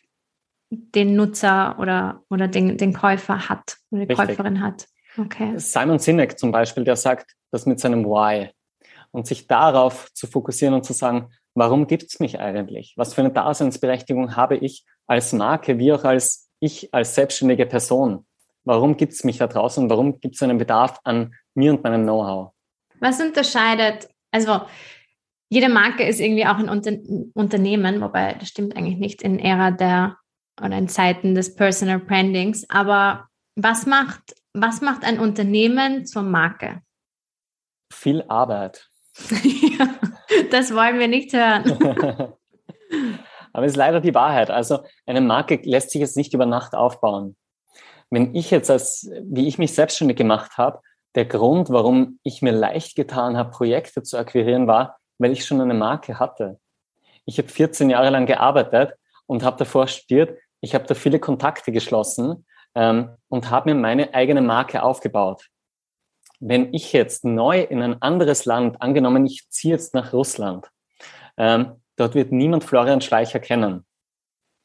den 0.69 1.15
Nutzer 1.15 1.77
oder, 1.79 2.23
oder 2.29 2.47
den, 2.47 2.77
den 2.77 2.93
Käufer 2.93 3.49
hat 3.49 3.77
oder 3.89 4.05
die 4.05 4.13
Richtig. 4.13 4.27
Käuferin 4.27 4.61
hat. 4.61 4.87
Okay. 5.17 5.57
Simon 5.57 5.99
Sinek 5.99 6.39
zum 6.39 6.51
Beispiel, 6.51 6.83
der 6.83 6.95
sagt 6.95 7.35
das 7.51 7.65
mit 7.65 7.79
seinem 7.79 8.05
Why 8.05 8.49
und 9.11 9.27
sich 9.27 9.47
darauf 9.47 10.11
zu 10.13 10.27
fokussieren 10.27 10.73
und 10.73 10.85
zu 10.85 10.93
sagen, 10.93 11.31
warum 11.53 11.87
gibt's 11.87 12.19
mich 12.19 12.39
eigentlich? 12.39 12.93
Was 12.95 13.13
für 13.13 13.21
eine 13.21 13.31
Daseinsberechtigung 13.31 14.37
habe 14.37 14.55
ich 14.55 14.85
als 15.07 15.33
Marke, 15.33 15.77
wie 15.77 15.91
auch 15.91 16.05
als 16.05 16.49
ich 16.59 16.93
als 16.93 17.15
selbstständige 17.15 17.65
Person? 17.65 18.25
Warum 18.63 18.97
gibt's 18.97 19.23
mich 19.23 19.37
da 19.37 19.47
draußen? 19.47 19.89
Warum 19.89 20.19
gibt's 20.19 20.41
einen 20.43 20.57
Bedarf 20.57 20.99
an 21.03 21.33
mir 21.55 21.71
und 21.71 21.83
meinem 21.83 22.03
Know-how? 22.03 22.51
Was 22.99 23.19
unterscheidet, 23.19 24.07
also 24.31 24.61
jede 25.49 25.69
Marke 25.69 26.03
ist 26.03 26.19
irgendwie 26.19 26.45
auch 26.45 26.57
ein 26.57 26.69
Unter 26.69 26.93
Unternehmen, 27.33 28.01
wobei 28.01 28.35
das 28.35 28.49
stimmt 28.49 28.77
eigentlich 28.77 28.97
nicht 28.97 29.21
in 29.21 29.39
Ära 29.39 29.71
der 29.71 30.17
oder 30.61 30.77
in 30.77 30.87
Zeiten 30.87 31.35
des 31.35 31.55
Personal 31.55 31.99
Brandings. 31.99 32.69
Aber 32.69 33.27
was 33.55 33.85
macht, 33.85 34.35
was 34.53 34.81
macht 34.81 35.03
ein 35.03 35.19
Unternehmen 35.19 36.05
zur 36.05 36.23
Marke? 36.23 36.81
Viel 37.91 38.23
Arbeit. 38.27 38.87
ja, 39.77 39.89
das 40.51 40.73
wollen 40.73 40.99
wir 40.99 41.07
nicht 41.07 41.33
hören. 41.33 42.33
Aber 43.53 43.65
es 43.65 43.73
ist 43.73 43.77
leider 43.77 43.99
die 43.99 44.15
Wahrheit. 44.15 44.49
Also 44.49 44.85
eine 45.05 45.19
Marke 45.19 45.59
lässt 45.63 45.91
sich 45.91 45.99
jetzt 45.99 46.15
nicht 46.15 46.33
über 46.33 46.45
Nacht 46.45 46.73
aufbauen. 46.73 47.35
Wenn 48.11 48.35
ich 48.35 48.51
jetzt 48.51 48.69
als, 48.69 49.09
wie 49.23 49.47
ich 49.47 49.57
mich 49.57 49.73
selbstständig 49.73 50.17
gemacht 50.17 50.57
habe, 50.57 50.81
der 51.15 51.25
Grund, 51.25 51.69
warum 51.69 52.19
ich 52.23 52.41
mir 52.41 52.51
leicht 52.51 52.95
getan 52.95 53.37
habe, 53.37 53.51
Projekte 53.51 54.03
zu 54.03 54.17
akquirieren, 54.17 54.67
war, 54.67 54.97
weil 55.17 55.31
ich 55.31 55.45
schon 55.45 55.61
eine 55.61 55.73
Marke 55.73 56.19
hatte. 56.19 56.59
Ich 57.25 57.37
habe 57.37 57.47
14 57.47 57.89
Jahre 57.89 58.09
lang 58.09 58.25
gearbeitet 58.25 58.95
und 59.27 59.43
habe 59.43 59.57
davor 59.57 59.87
studiert, 59.87 60.37
ich 60.59 60.75
habe 60.75 60.85
da 60.85 60.93
viele 60.93 61.19
Kontakte 61.19 61.71
geschlossen 61.71 62.45
ähm, 62.75 63.15
und 63.29 63.49
habe 63.49 63.73
mir 63.73 63.79
meine 63.79 64.13
eigene 64.13 64.41
Marke 64.41 64.83
aufgebaut. 64.83 65.47
Wenn 66.39 66.73
ich 66.73 66.93
jetzt 66.93 67.23
neu 67.23 67.61
in 67.61 67.81
ein 67.81 68.01
anderes 68.01 68.45
Land, 68.45 68.81
angenommen, 68.81 69.25
ich 69.25 69.47
ziehe 69.49 69.73
jetzt 69.73 69.93
nach 69.93 70.11
Russland, 70.11 70.69
ähm, 71.37 71.81
dort 71.95 72.15
wird 72.15 72.31
niemand 72.31 72.63
Florian 72.63 73.01
Schleicher 73.01 73.39
kennen. 73.39 73.85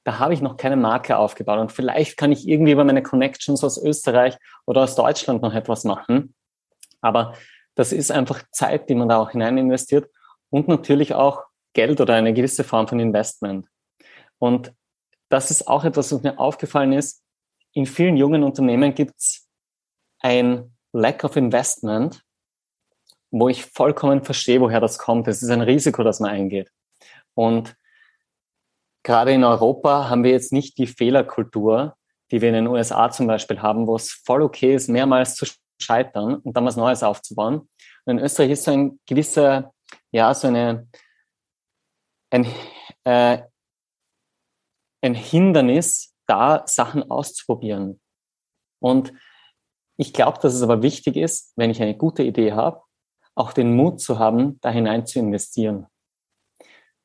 Da 0.06 0.20
habe 0.20 0.34
ich 0.34 0.40
noch 0.40 0.56
keine 0.56 0.76
Marke 0.76 1.18
aufgebaut 1.18 1.58
und 1.58 1.72
vielleicht 1.72 2.16
kann 2.16 2.30
ich 2.30 2.46
irgendwie 2.46 2.70
über 2.70 2.84
meine 2.84 3.02
Connections 3.02 3.64
aus 3.64 3.76
Österreich 3.76 4.38
oder 4.64 4.84
aus 4.84 4.94
Deutschland 4.94 5.42
noch 5.42 5.52
etwas 5.52 5.82
machen. 5.82 6.32
Aber 7.00 7.34
das 7.74 7.90
ist 7.90 8.12
einfach 8.12 8.44
Zeit, 8.52 8.88
die 8.88 8.94
man 8.94 9.08
da 9.08 9.18
auch 9.18 9.32
hinein 9.32 9.58
investiert 9.58 10.08
und 10.48 10.68
natürlich 10.68 11.14
auch 11.14 11.42
Geld 11.72 12.00
oder 12.00 12.14
eine 12.14 12.32
gewisse 12.32 12.62
Form 12.62 12.86
von 12.86 13.00
Investment. 13.00 13.66
Und 14.38 14.72
das 15.28 15.50
ist 15.50 15.66
auch 15.66 15.82
etwas, 15.82 16.12
was 16.12 16.22
mir 16.22 16.38
aufgefallen 16.38 16.92
ist. 16.92 17.24
In 17.72 17.84
vielen 17.84 18.16
jungen 18.16 18.44
Unternehmen 18.44 18.94
gibt 18.94 19.16
es 19.18 19.48
ein 20.20 20.76
Lack 20.92 21.24
of 21.24 21.34
Investment, 21.34 22.22
wo 23.32 23.48
ich 23.48 23.66
vollkommen 23.66 24.22
verstehe, 24.22 24.60
woher 24.60 24.80
das 24.80 24.98
kommt. 24.98 25.26
Es 25.26 25.42
ist 25.42 25.50
ein 25.50 25.62
Risiko, 25.62 26.04
das 26.04 26.20
man 26.20 26.30
eingeht. 26.30 26.70
Und 27.34 27.76
gerade 29.06 29.32
in 29.32 29.44
Europa 29.44 30.10
haben 30.10 30.24
wir 30.24 30.32
jetzt 30.32 30.52
nicht 30.52 30.78
die 30.78 30.88
Fehlerkultur, 30.88 31.96
die 32.32 32.40
wir 32.40 32.48
in 32.48 32.56
den 32.56 32.66
USA 32.66 33.08
zum 33.08 33.28
Beispiel 33.28 33.62
haben, 33.62 33.86
wo 33.86 33.94
es 33.94 34.10
voll 34.10 34.42
okay 34.42 34.74
ist, 34.74 34.88
mehrmals 34.88 35.36
zu 35.36 35.46
scheitern 35.80 36.34
und 36.34 36.56
dann 36.56 36.64
was 36.64 36.76
Neues 36.76 37.04
aufzubauen. 37.04 37.68
Und 38.04 38.18
in 38.18 38.24
Österreich 38.24 38.50
ist 38.50 38.64
so 38.64 38.72
ein 38.72 38.98
gewisser, 39.06 39.72
ja, 40.10 40.34
so 40.34 40.48
eine, 40.48 40.88
ein, 42.30 42.46
äh, 43.04 43.42
ein 45.02 45.14
Hindernis, 45.14 46.12
da 46.26 46.64
Sachen 46.66 47.08
auszuprobieren. 47.08 48.00
Und 48.80 49.12
ich 49.96 50.12
glaube, 50.12 50.40
dass 50.42 50.52
es 50.52 50.62
aber 50.62 50.82
wichtig 50.82 51.14
ist, 51.14 51.52
wenn 51.54 51.70
ich 51.70 51.80
eine 51.80 51.96
gute 51.96 52.24
Idee 52.24 52.54
habe, 52.54 52.82
auch 53.36 53.52
den 53.52 53.76
Mut 53.76 54.00
zu 54.00 54.18
haben, 54.18 54.58
da 54.62 54.70
hinein 54.70 55.06
zu 55.06 55.20
investieren. 55.20 55.86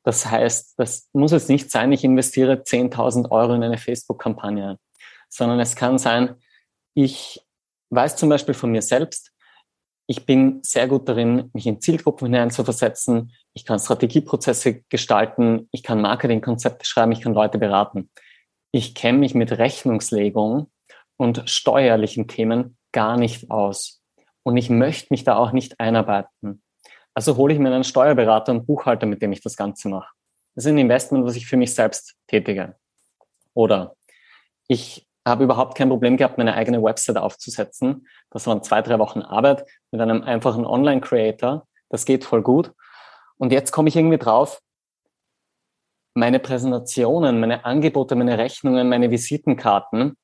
Das 0.04 0.26
heißt, 0.26 0.74
das 0.78 1.10
muss 1.14 1.32
jetzt 1.32 1.50
nicht 1.50 1.70
sein, 1.70 1.92
ich 1.92 2.04
investiere 2.04 2.54
10.000 2.64 3.30
Euro 3.32 3.54
in 3.54 3.64
eine 3.64 3.78
Facebook-Kampagne, 3.78 4.78
sondern 5.30 5.60
es 5.60 5.76
kann 5.76 5.98
sein, 6.00 6.36
ich 6.94 7.46
weiß 7.92 8.16
zum 8.16 8.30
Beispiel 8.30 8.54
von 8.54 8.72
mir 8.72 8.82
selbst, 8.82 9.32
ich 10.12 10.26
bin 10.26 10.60
sehr 10.62 10.90
gut 10.90 11.08
darin, 11.08 11.50
mich 11.54 11.66
in 11.66 11.80
Zielgruppen 11.80 12.26
hineinzuversetzen. 12.28 13.32
Ich 13.54 13.64
kann 13.64 13.80
Strategieprozesse 13.80 14.82
gestalten. 14.90 15.70
Ich 15.72 15.84
kann 15.84 16.02
Marketingkonzepte 16.02 16.86
schreiben. 16.86 17.14
Ich 17.14 17.22
kann 17.22 17.34
Leute 17.34 17.58
beraten. 17.58 18.10
Ich 18.74 18.94
kenne 18.94 19.20
mich 19.20 19.36
mit 19.36 19.54
Rechnungslegung 19.54 20.70
und 21.16 21.50
steuerlichen 21.50 22.28
Themen 22.28 22.78
gar 22.92 23.16
nicht 23.16 23.52
aus. 23.52 24.02
Und 24.44 24.58
ich 24.58 24.70
möchte 24.70 25.08
mich 25.12 25.24
da 25.24 25.38
auch 25.38 25.54
nicht 25.54 25.80
einarbeiten. 25.80 26.62
Also 27.14 27.36
hole 27.36 27.54
ich 27.54 27.60
mir 27.60 27.74
einen 27.74 27.84
Steuerberater 27.84 28.52
und 28.52 28.66
Buchhalter, 28.66 29.06
mit 29.06 29.22
dem 29.22 29.32
ich 29.32 29.42
das 29.42 29.56
Ganze 29.56 29.90
mache. 29.90 30.14
Das 30.56 30.66
ist 30.66 30.72
ein 30.72 30.78
Investment, 30.78 31.26
was 31.26 31.36
ich 31.36 31.48
für 31.48 31.58
mich 31.58 31.74
selbst 31.74 32.16
tätige. 32.28 32.76
Oder 33.54 33.96
ich 34.68 35.08
habe 35.26 35.44
überhaupt 35.44 35.78
kein 35.78 35.90
Problem 35.90 36.18
gehabt, 36.18 36.38
meine 36.38 36.56
eigene 36.56 36.82
Website 36.82 37.18
aufzusetzen. 37.18 38.08
Das 38.32 38.48
waren 38.48 38.64
zwei, 38.64 38.82
drei 38.82 38.98
Wochen 39.00 39.22
Arbeit 39.22 39.66
mit 39.92 40.02
einem 40.02 40.24
einfachen 40.24 40.66
Online-Creator. 40.66 41.68
Das 41.90 42.06
geht 42.06 42.24
voll 42.24 42.42
gut. 42.42 42.72
Und 43.38 43.52
jetzt 43.52 43.72
komme 43.72 43.90
ich 43.90 43.96
irgendwie 43.96 44.18
drauf, 44.18 44.62
meine 46.14 46.40
Präsentationen, 46.40 47.40
meine 47.40 47.66
Angebote, 47.66 48.16
meine 48.16 48.38
Rechnungen, 48.38 48.90
meine 48.90 49.12
Visitenkarten, 49.12 50.18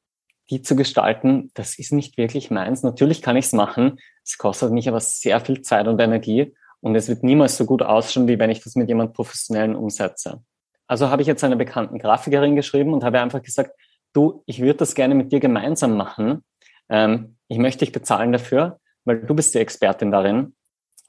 die 0.50 0.62
zu 0.62 0.76
gestalten, 0.76 1.52
das 1.54 1.78
ist 1.78 1.91
nicht 1.91 2.17
wirklich 2.17 2.52
meins. 2.52 2.84
Natürlich 2.84 3.21
kann 3.21 3.38
ich 3.38 3.45
es 3.45 3.54
machen. 3.54 4.00
Es 4.23 4.38
kostet 4.38 4.71
mich 4.71 4.88
aber 4.88 5.00
sehr 5.00 5.39
viel 5.41 5.62
Zeit 5.62 5.88
und 5.88 6.00
Energie 6.00 6.54
und 6.81 6.95
es 6.95 7.07
wird 7.07 7.23
niemals 7.23 7.57
so 7.57 7.65
gut 7.65 7.81
ausschauen, 7.81 8.27
wie 8.27 8.39
wenn 8.39 8.49
ich 8.49 8.63
das 8.63 8.75
mit 8.75 8.87
jemand 8.87 9.13
Professionellen 9.13 9.75
umsetze. 9.75 10.41
Also 10.87 11.09
habe 11.09 11.21
ich 11.21 11.27
jetzt 11.27 11.43
einer 11.43 11.55
bekannten 11.55 11.99
Grafikerin 11.99 12.55
geschrieben 12.55 12.93
und 12.93 13.03
habe 13.03 13.19
einfach 13.19 13.41
gesagt, 13.41 13.71
du, 14.13 14.43
ich 14.45 14.61
würde 14.61 14.77
das 14.77 14.95
gerne 14.95 15.15
mit 15.15 15.31
dir 15.31 15.39
gemeinsam 15.39 15.97
machen. 15.97 16.43
Ähm, 16.89 17.37
ich 17.47 17.57
möchte 17.57 17.79
dich 17.79 17.91
bezahlen 17.91 18.31
dafür, 18.31 18.79
weil 19.03 19.21
du 19.21 19.33
bist 19.35 19.53
die 19.53 19.59
Expertin 19.59 20.11
darin 20.11 20.55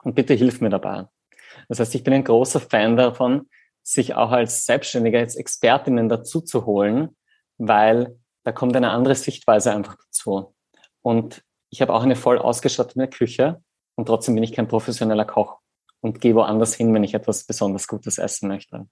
und 0.02 0.14
bitte 0.14 0.34
hilf 0.34 0.60
mir 0.60 0.70
dabei. 0.70 1.06
Das 1.68 1.80
heißt, 1.80 1.94
ich 1.94 2.02
bin 2.02 2.14
ein 2.14 2.24
großer 2.24 2.60
Fan 2.60 2.96
davon, 2.96 3.48
sich 3.82 4.14
auch 4.14 4.32
als 4.32 4.66
Selbstständiger, 4.66 5.18
als 5.18 5.36
Expertinnen 5.36 6.08
dazu 6.08 6.40
zu 6.40 6.66
holen, 6.66 7.16
weil 7.56 8.18
da 8.44 8.52
kommt 8.52 8.76
eine 8.76 8.90
andere 8.90 9.14
Sichtweise 9.14 9.72
einfach 9.72 9.96
dazu. 9.96 10.54
Und 11.02 11.42
ich 11.70 11.82
habe 11.82 11.94
auch 11.94 12.02
eine 12.02 12.16
voll 12.16 12.38
ausgestattete 12.38 13.08
Küche 13.08 13.62
und 13.98 14.06
trotzdem 14.06 14.36
bin 14.36 14.44
ich 14.44 14.52
kein 14.52 14.68
professioneller 14.68 15.24
Koch 15.24 15.58
und 16.00 16.20
gehe 16.20 16.36
woanders 16.36 16.72
hin, 16.72 16.94
wenn 16.94 17.02
ich 17.02 17.14
etwas 17.14 17.42
besonders 17.42 17.88
Gutes 17.88 18.18
essen 18.18 18.48
möchte. 18.48 18.86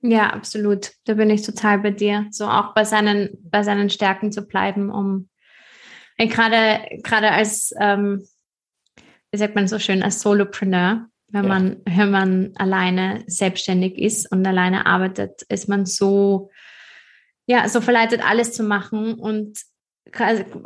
Ja, 0.00 0.30
absolut. 0.30 0.90
Da 1.04 1.14
bin 1.14 1.30
ich 1.30 1.42
total 1.42 1.78
bei 1.78 1.92
dir. 1.92 2.26
So 2.32 2.46
auch 2.46 2.74
bei 2.74 2.84
seinen, 2.84 3.38
bei 3.40 3.62
seinen 3.62 3.88
Stärken 3.88 4.32
zu 4.32 4.42
bleiben, 4.42 4.90
um 4.90 5.28
gerade, 6.18 6.80
gerade 7.04 7.30
als, 7.30 7.72
ähm, 7.78 8.26
wie 9.30 9.38
sagt 9.38 9.54
man 9.54 9.68
so 9.68 9.78
schön, 9.78 10.02
als 10.02 10.20
Solopreneur, 10.22 11.06
wenn 11.28 11.44
ja. 11.44 11.48
man, 11.48 11.76
wenn 11.84 12.10
man 12.10 12.52
alleine 12.56 13.22
selbstständig 13.28 13.96
ist 13.96 14.32
und 14.32 14.44
alleine 14.44 14.86
arbeitet, 14.86 15.42
ist 15.42 15.68
man 15.68 15.86
so, 15.86 16.50
ja, 17.46 17.68
so 17.68 17.80
verleitet, 17.80 18.28
alles 18.28 18.54
zu 18.54 18.64
machen 18.64 19.14
und 19.14 19.60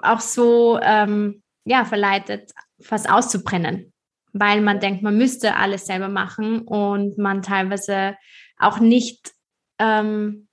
auch 0.03 0.21
so, 0.21 0.81
ähm, 0.81 1.43
ja, 1.67 1.85
verleitet, 1.85 2.53
fast 2.81 3.09
auszubrennen, 3.11 3.93
weil 4.33 4.61
man 4.61 4.81
denkt, 4.81 5.03
man 5.03 5.17
müsste 5.17 5.57
alles 5.57 5.87
selber 5.87 6.09
machen 6.09 6.63
und 6.63 7.19
man 7.19 7.43
teilweise 7.43 8.17
auch 8.59 8.79
nicht 8.79 9.33
ähm, 9.79 10.49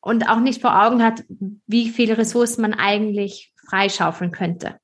und 0.00 0.28
auch 0.28 0.40
nicht 0.40 0.60
vor 0.60 0.82
Augen 0.84 1.02
hat, 1.02 1.24
wie 1.66 1.88
viele 1.88 2.18
Ressourcen 2.18 2.62
man 2.62 2.74
eigentlich 2.74 3.52
freischaufeln 3.68 4.30
könnte. 4.30 4.78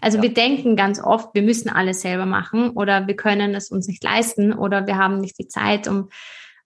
Also 0.00 0.18
ja. 0.18 0.24
wir 0.24 0.34
denken 0.34 0.76
ganz 0.76 1.00
oft, 1.00 1.34
wir 1.34 1.42
müssen 1.42 1.68
alles 1.68 2.00
selber 2.00 2.26
machen 2.26 2.70
oder 2.70 3.06
wir 3.06 3.16
können 3.16 3.54
es 3.54 3.70
uns 3.70 3.86
nicht 3.86 4.02
leisten 4.02 4.52
oder 4.52 4.86
wir 4.86 4.96
haben 4.96 5.20
nicht 5.20 5.38
die 5.38 5.48
Zeit, 5.48 5.86
um 5.86 6.10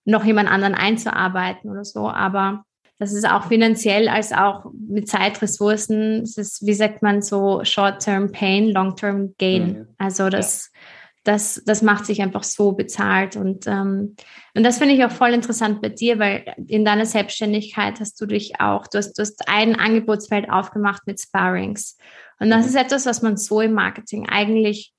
noch 0.04 0.24
jemand 0.24 0.50
anderen 0.50 0.74
einzuarbeiten 0.74 1.70
oder 1.70 1.84
so. 1.84 2.08
Aber 2.08 2.64
das 3.02 3.12
ist 3.12 3.28
auch 3.28 3.48
finanziell 3.48 4.08
als 4.08 4.32
auch 4.32 4.66
mit 4.72 5.08
Zeitressourcen. 5.08 6.22
Es 6.22 6.36
ist, 6.36 6.64
wie 6.66 6.74
sagt 6.74 7.02
man 7.02 7.20
so, 7.20 7.64
Short-Term 7.64 8.30
Pain, 8.30 8.68
Long-Term 8.68 9.34
Gain. 9.38 9.66
Mhm. 9.66 9.86
Also 9.98 10.28
das, 10.28 10.70
ja 10.72 10.80
das, 11.24 11.62
das 11.64 11.82
macht 11.82 12.06
sich 12.06 12.20
einfach 12.20 12.42
so 12.42 12.72
bezahlt. 12.72 13.36
Und, 13.36 13.66
ähm, 13.66 14.16
und 14.54 14.62
das 14.64 14.78
finde 14.78 14.94
ich 14.94 15.04
auch 15.04 15.10
voll 15.10 15.30
interessant 15.30 15.80
bei 15.80 15.88
dir, 15.88 16.18
weil 16.18 16.54
in 16.66 16.84
deiner 16.84 17.06
Selbstständigkeit 17.06 18.00
hast 18.00 18.20
du 18.20 18.26
dich 18.26 18.60
auch, 18.60 18.86
du 18.88 18.98
hast, 18.98 19.14
du 19.14 19.22
hast 19.22 19.48
ein 19.48 19.78
Angebotsfeld 19.78 20.50
aufgemacht 20.50 21.02
mit 21.06 21.20
Sparrings. 21.20 21.96
Und 22.40 22.50
das 22.50 22.62
mhm. 22.62 22.68
ist 22.68 22.74
etwas, 22.74 23.06
was 23.06 23.22
man 23.22 23.36
so 23.36 23.60
im 23.60 23.72
Marketing 23.72 24.28
eigentlich 24.28 24.92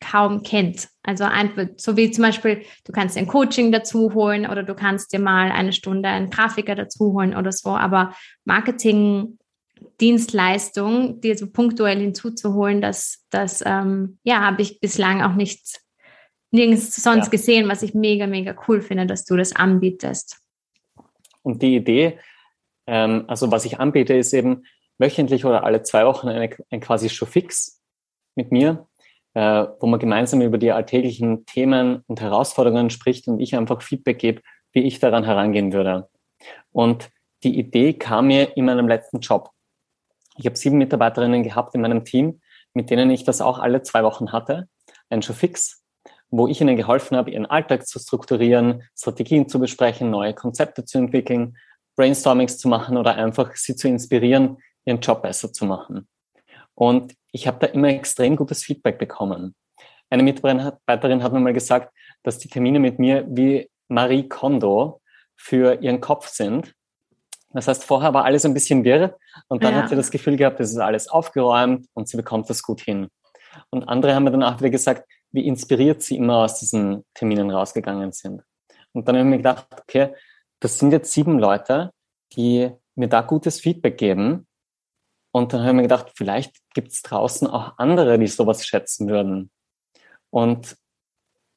kaum 0.00 0.42
kennt. 0.42 0.88
Also 1.02 1.24
einfach, 1.24 1.66
so 1.76 1.96
wie 1.96 2.10
zum 2.10 2.22
Beispiel, 2.22 2.62
du 2.84 2.92
kannst 2.92 3.16
ein 3.16 3.26
Coaching 3.26 3.72
dazu 3.72 4.14
holen 4.14 4.48
oder 4.48 4.62
du 4.62 4.74
kannst 4.74 5.12
dir 5.12 5.18
mal 5.18 5.50
eine 5.50 5.72
Stunde 5.72 6.08
einen 6.08 6.30
Grafiker 6.30 6.74
dazu 6.74 7.12
holen 7.12 7.36
oder 7.36 7.52
so, 7.52 7.70
aber 7.70 8.14
Marketing 8.44 9.38
Dienstleistung, 10.00 11.20
dir 11.20 11.36
so 11.36 11.48
punktuell 11.50 11.98
hinzuzuholen, 11.98 12.80
das, 12.80 13.24
das 13.30 13.62
ähm, 13.64 14.18
ja, 14.24 14.40
habe 14.40 14.62
ich 14.62 14.80
bislang 14.80 15.22
auch 15.22 15.34
nicht 15.34 15.80
nirgends 16.50 16.96
sonst 17.02 17.26
ja. 17.26 17.30
gesehen, 17.30 17.68
was 17.68 17.82
ich 17.82 17.94
mega, 17.94 18.26
mega 18.26 18.56
cool 18.66 18.80
finde, 18.80 19.06
dass 19.06 19.24
du 19.24 19.36
das 19.36 19.54
anbietest. 19.54 20.40
Und 21.42 21.62
die 21.62 21.76
Idee, 21.76 22.18
ähm, 22.86 23.24
also 23.28 23.50
was 23.50 23.64
ich 23.64 23.78
anbiete, 23.78 24.14
ist 24.14 24.32
eben 24.32 24.64
wöchentlich 24.98 25.44
oder 25.44 25.64
alle 25.64 25.82
zwei 25.82 26.04
Wochen 26.06 26.28
eine, 26.28 26.50
ein 26.70 26.80
quasi 26.80 27.08
Showfix 27.08 27.80
mit 28.34 28.50
mir, 28.52 28.87
äh, 29.38 29.68
wo 29.78 29.86
man 29.86 30.00
gemeinsam 30.00 30.42
über 30.42 30.58
die 30.58 30.72
alltäglichen 30.72 31.46
Themen 31.46 32.02
und 32.08 32.20
Herausforderungen 32.20 32.90
spricht 32.90 33.28
und 33.28 33.38
ich 33.38 33.54
einfach 33.54 33.82
Feedback 33.82 34.18
gebe, 34.18 34.42
wie 34.72 34.82
ich 34.82 34.98
daran 34.98 35.22
herangehen 35.22 35.72
würde. 35.72 36.08
Und 36.72 37.10
die 37.44 37.56
Idee 37.56 37.92
kam 37.92 38.26
mir 38.26 38.56
in 38.56 38.64
meinem 38.64 38.88
letzten 38.88 39.20
Job. 39.20 39.50
Ich 40.38 40.46
habe 40.46 40.56
sieben 40.56 40.78
Mitarbeiterinnen 40.78 41.44
gehabt 41.44 41.72
in 41.76 41.82
meinem 41.82 42.04
Team, 42.04 42.40
mit 42.74 42.90
denen 42.90 43.10
ich 43.10 43.22
das 43.22 43.40
auch 43.40 43.60
alle 43.60 43.82
zwei 43.82 44.02
Wochen 44.02 44.32
hatte, 44.32 44.68
ein 45.08 45.22
Show 45.22 45.34
fix, 45.34 45.84
wo 46.30 46.48
ich 46.48 46.60
ihnen 46.60 46.76
geholfen 46.76 47.16
habe, 47.16 47.30
ihren 47.30 47.46
Alltag 47.46 47.86
zu 47.86 48.00
strukturieren, 48.00 48.82
Strategien 48.96 49.48
zu 49.48 49.60
besprechen, 49.60 50.10
neue 50.10 50.34
Konzepte 50.34 50.84
zu 50.84 50.98
entwickeln, 50.98 51.56
Brainstormings 51.94 52.58
zu 52.58 52.66
machen 52.66 52.96
oder 52.96 53.14
einfach 53.14 53.54
sie 53.54 53.76
zu 53.76 53.86
inspirieren, 53.86 54.56
ihren 54.84 54.98
Job 54.98 55.22
besser 55.22 55.52
zu 55.52 55.64
machen. 55.64 56.08
Und 56.74 57.14
ich 57.38 57.46
habe 57.46 57.58
da 57.60 57.66
immer 57.68 57.88
extrem 57.88 58.36
gutes 58.36 58.64
Feedback 58.64 58.98
bekommen. 58.98 59.54
Eine 60.10 60.22
Mitarbeiterin 60.22 61.22
hat 61.22 61.32
mir 61.32 61.40
mal 61.40 61.52
gesagt, 61.52 61.92
dass 62.22 62.38
die 62.38 62.48
Termine 62.48 62.80
mit 62.80 62.98
mir 62.98 63.24
wie 63.28 63.70
Marie 63.88 64.28
Kondo 64.28 65.00
für 65.36 65.80
ihren 65.80 66.00
Kopf 66.00 66.28
sind, 66.28 66.74
das 67.52 67.68
heißt, 67.68 67.84
vorher 67.84 68.12
war 68.12 68.24
alles 68.24 68.44
ein 68.44 68.54
bisschen 68.54 68.84
wirr 68.84 69.16
und 69.48 69.64
dann 69.64 69.74
ja. 69.74 69.82
hat 69.82 69.88
sie 69.88 69.96
das 69.96 70.10
Gefühl 70.10 70.36
gehabt, 70.36 70.60
es 70.60 70.70
ist 70.70 70.78
alles 70.78 71.08
aufgeräumt 71.08 71.86
und 71.94 72.08
sie 72.08 72.16
bekommt 72.16 72.50
das 72.50 72.62
gut 72.62 72.80
hin. 72.80 73.08
Und 73.70 73.84
andere 73.84 74.14
haben 74.14 74.24
mir 74.24 74.30
dann 74.30 74.42
auch 74.42 74.58
wieder 74.58 74.70
gesagt, 74.70 75.08
wie 75.30 75.46
inspiriert 75.46 76.02
sie 76.02 76.16
immer 76.16 76.38
aus 76.38 76.58
diesen 76.58 77.04
Terminen 77.14 77.50
rausgegangen 77.50 78.12
sind. 78.12 78.42
Und 78.92 79.08
dann 79.08 79.16
habe 79.16 79.26
ich 79.26 79.30
mir 79.30 79.36
gedacht, 79.38 79.66
okay, 79.80 80.14
das 80.60 80.78
sind 80.78 80.92
jetzt 80.92 81.12
sieben 81.12 81.38
Leute, 81.38 81.92
die 82.34 82.70
mir 82.96 83.08
da 83.08 83.22
gutes 83.22 83.60
Feedback 83.60 83.96
geben. 83.96 84.46
Und 85.38 85.52
dann 85.52 85.60
habe 85.60 85.70
ich 85.70 85.76
mir 85.76 85.82
gedacht, 85.82 86.10
vielleicht 86.16 86.56
gibt 86.74 86.90
es 86.90 87.02
draußen 87.02 87.46
auch 87.46 87.74
andere, 87.78 88.18
die 88.18 88.26
sowas 88.26 88.66
schätzen 88.66 89.08
würden. 89.08 89.52
Und 90.30 90.76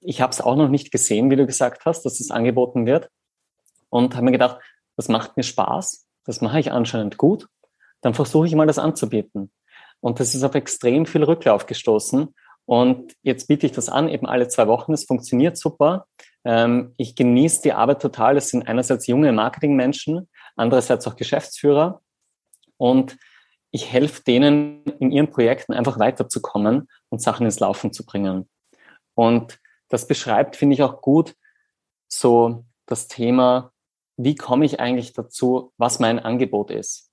ich 0.02 0.22
habe 0.22 0.32
es 0.32 0.40
auch 0.40 0.56
noch 0.56 0.70
nicht 0.70 0.92
gesehen, 0.92 1.32
wie 1.32 1.36
du 1.36 1.48
gesagt 1.48 1.86
hast, 1.86 2.04
dass 2.04 2.20
es 2.20 2.30
angeboten 2.30 2.86
wird. 2.86 3.10
Und 3.90 4.14
habe 4.14 4.26
mir 4.26 4.32
gedacht, 4.32 4.60
das 4.98 5.10
macht 5.10 5.36
mir 5.36 5.42
Spaß, 5.42 6.06
das 6.26 6.42
mache 6.42 6.60
ich 6.60 6.72
anscheinend 6.72 7.18
gut, 7.18 7.48
dann 8.02 8.14
versuche 8.14 8.46
ich 8.46 8.54
mal 8.54 8.68
das 8.68 8.78
anzubieten. 8.78 9.52
Und 10.00 10.20
das 10.20 10.36
ist 10.36 10.44
auf 10.44 10.54
extrem 10.54 11.08
viel 11.08 11.24
Rücklauf 11.24 11.66
gestoßen. 11.66 12.36
Und 12.66 13.16
jetzt 13.24 13.48
biete 13.48 13.66
ich 13.66 13.72
das 13.72 13.90
an, 13.90 14.08
eben 14.10 14.28
alle 14.28 14.48
zwei 14.48 14.68
Wochen. 14.68 14.94
Es 14.94 15.06
funktioniert 15.06 15.58
super. 15.58 16.06
Ähm, 16.46 16.94
ich 16.98 17.16
genieße 17.16 17.64
die 17.64 17.74
Arbeit 17.74 18.00
total. 18.00 18.38
Es 18.38 18.50
sind 18.50 18.68
einerseits 18.68 19.08
junge 19.08 19.32
Marketingmenschen, 19.32 20.30
andererseits 20.56 21.08
auch 21.08 21.16
Geschäftsführer. 21.16 22.02
und 22.78 23.18
ich 23.72 23.92
helfe 23.92 24.22
denen 24.24 24.84
in 25.00 25.12
ihren 25.12 25.30
Projekten 25.30 25.74
einfach 25.74 25.98
weiterzukommen 25.98 26.90
und 27.10 27.22
Sachen 27.22 27.46
ins 27.46 27.60
Laufen 27.60 27.94
zu 27.94 28.06
bringen. 28.06 28.50
Und 29.16 29.60
das 29.88 30.08
beschreibt, 30.08 30.56
finde 30.56 30.76
ich, 30.76 30.84
auch 30.84 31.02
gut 31.02 31.36
so 32.08 32.66
das 32.86 33.08
Thema, 33.08 33.72
wie 34.18 34.36
komme 34.36 34.66
ich 34.66 34.80
eigentlich 34.80 35.14
dazu, 35.14 35.74
was 35.78 36.00
mein 36.00 36.20
Angebot 36.20 36.72
ist. 36.72 37.10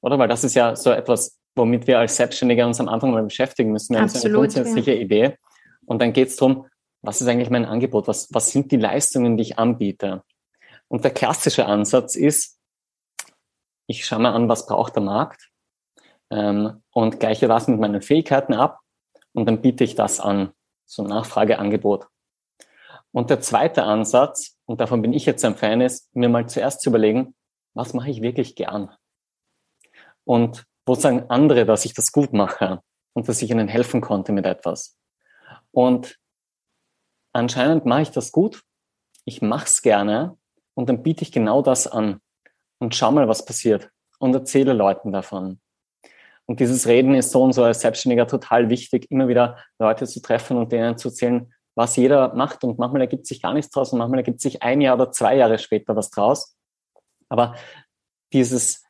Oder? 0.00 0.18
Weil 0.18 0.28
das 0.28 0.44
ist 0.44 0.54
ja 0.54 0.76
so 0.76 0.90
etwas, 0.90 1.38
womit 1.56 1.86
wir 1.86 1.98
als 1.98 2.16
Selbstständige 2.16 2.64
uns 2.64 2.80
am 2.80 2.88
Anfang 2.88 3.10
mal 3.10 3.24
beschäftigen 3.24 3.72
müssen. 3.72 3.94
Wir 3.94 4.02
Absolut, 4.02 4.24
haben 4.24 4.30
eine 4.30 4.38
grundsätzliche 4.38 4.94
ja. 4.94 5.00
Idee. 5.00 5.36
Und 5.86 6.00
dann 6.00 6.12
geht 6.12 6.28
es 6.28 6.36
darum, 6.36 6.66
was 7.02 7.20
ist 7.20 7.28
eigentlich 7.28 7.50
mein 7.50 7.64
Angebot? 7.64 8.06
Was, 8.06 8.28
was 8.32 8.50
sind 8.50 8.70
die 8.70 8.76
Leistungen, 8.76 9.36
die 9.36 9.42
ich 9.42 9.58
anbiete? 9.58 10.22
Und 10.88 11.04
der 11.04 11.10
klassische 11.10 11.66
Ansatz 11.66 12.14
ist, 12.14 12.58
ich 13.88 14.04
schaue 14.04 14.20
mal 14.20 14.32
an, 14.32 14.48
was 14.48 14.66
braucht 14.66 14.94
der 14.94 15.02
Markt 15.02 15.50
ähm, 16.30 16.82
und 16.90 17.20
gleiche 17.20 17.48
das 17.48 17.68
mit 17.68 17.80
meinen 17.80 18.02
Fähigkeiten 18.02 18.54
ab 18.54 18.80
und 19.32 19.46
dann 19.46 19.60
biete 19.60 19.84
ich 19.84 19.94
das 19.94 20.20
an, 20.20 20.52
so 20.84 21.02
Nachfrage, 21.02 21.58
Angebot. 21.58 22.06
Und 23.12 23.30
der 23.30 23.40
zweite 23.40 23.84
Ansatz, 23.84 24.58
und 24.66 24.80
davon 24.80 25.02
bin 25.02 25.12
ich 25.12 25.26
jetzt 25.26 25.44
ein 25.44 25.56
Fan, 25.56 25.80
ist, 25.80 26.14
mir 26.14 26.28
mal 26.28 26.48
zuerst 26.48 26.80
zu 26.80 26.90
überlegen, 26.90 27.34
was 27.74 27.94
mache 27.94 28.10
ich 28.10 28.22
wirklich 28.22 28.56
gern? 28.56 28.90
Und 30.24 30.66
wo 30.86 30.94
sagen 30.94 31.24
andere, 31.28 31.66
dass 31.66 31.84
ich 31.84 31.94
das 31.94 32.12
gut 32.12 32.32
mache 32.32 32.80
und 33.14 33.28
dass 33.28 33.42
ich 33.42 33.50
ihnen 33.50 33.68
helfen 33.68 34.00
konnte 34.00 34.32
mit 34.32 34.46
etwas? 34.46 34.98
Und 35.70 36.18
anscheinend 37.32 37.86
mache 37.86 38.02
ich 38.02 38.10
das 38.10 38.32
gut, 38.32 38.62
ich 39.24 39.42
mache 39.42 39.66
es 39.66 39.82
gerne 39.82 40.36
und 40.74 40.88
dann 40.88 41.02
biete 41.02 41.22
ich 41.22 41.32
genau 41.32 41.62
das 41.62 41.86
an 41.86 42.20
und 42.78 42.94
schau 42.94 43.12
mal, 43.12 43.28
was 43.28 43.44
passiert 43.44 43.90
und 44.18 44.34
erzähle 44.34 44.72
Leuten 44.72 45.12
davon. 45.12 45.60
Und 46.46 46.60
dieses 46.60 46.86
Reden 46.86 47.14
ist 47.14 47.32
so 47.32 47.42
und 47.42 47.52
so 47.52 47.64
als 47.64 47.80
Selbstständiger 47.80 48.26
total 48.26 48.70
wichtig, 48.70 49.10
immer 49.10 49.28
wieder 49.28 49.58
Leute 49.78 50.06
zu 50.06 50.20
treffen 50.20 50.56
und 50.56 50.72
denen 50.72 50.96
zu 50.96 51.08
erzählen, 51.08 51.52
was 51.74 51.96
jeder 51.96 52.34
macht. 52.34 52.64
Und 52.64 52.78
manchmal 52.78 53.02
ergibt 53.02 53.26
sich 53.26 53.42
gar 53.42 53.52
nichts 53.52 53.70
draus 53.70 53.92
und 53.92 53.98
manchmal 53.98 54.20
ergibt 54.20 54.40
sich 54.40 54.62
ein 54.62 54.80
Jahr 54.80 54.94
oder 54.94 55.10
zwei 55.10 55.36
Jahre 55.36 55.58
später 55.58 55.96
was 55.96 56.10
draus. 56.10 56.56
Aber 57.28 57.56
dieses 58.32 58.84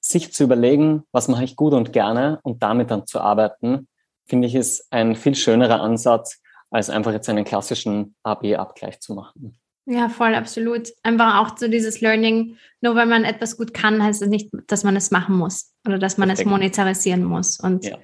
sich 0.00 0.32
zu 0.32 0.44
überlegen, 0.44 1.02
was 1.12 1.28
mache 1.28 1.44
ich 1.44 1.56
gut 1.56 1.74
und 1.74 1.92
gerne 1.92 2.38
und 2.42 2.62
damit 2.62 2.90
dann 2.90 3.06
zu 3.06 3.20
arbeiten, 3.20 3.88
finde 4.26 4.46
ich, 4.46 4.54
ist 4.54 4.86
ein 4.92 5.16
viel 5.16 5.34
schönerer 5.34 5.80
Ansatz, 5.80 6.40
als 6.70 6.90
einfach 6.90 7.12
jetzt 7.12 7.28
einen 7.28 7.44
klassischen 7.44 8.14
AB-Abgleich 8.22 9.00
zu 9.00 9.14
machen. 9.14 9.58
Ja, 9.90 10.10
voll, 10.10 10.34
absolut. 10.34 10.90
Einfach 11.02 11.36
auch 11.36 11.56
so 11.56 11.66
dieses 11.66 12.02
Learning, 12.02 12.58
nur 12.82 12.94
weil 12.94 13.06
man 13.06 13.24
etwas 13.24 13.56
gut 13.56 13.72
kann, 13.72 14.02
heißt 14.02 14.20
es 14.20 14.26
das 14.26 14.28
nicht, 14.28 14.50
dass 14.66 14.84
man 14.84 14.94
es 14.96 15.10
machen 15.10 15.34
muss 15.34 15.72
oder 15.86 15.98
dass 15.98 16.18
man 16.18 16.28
Perfekt. 16.28 16.46
es 16.46 16.50
monetarisieren 16.50 17.24
muss. 17.24 17.58
Und 17.58 17.86
ja. 17.86 17.96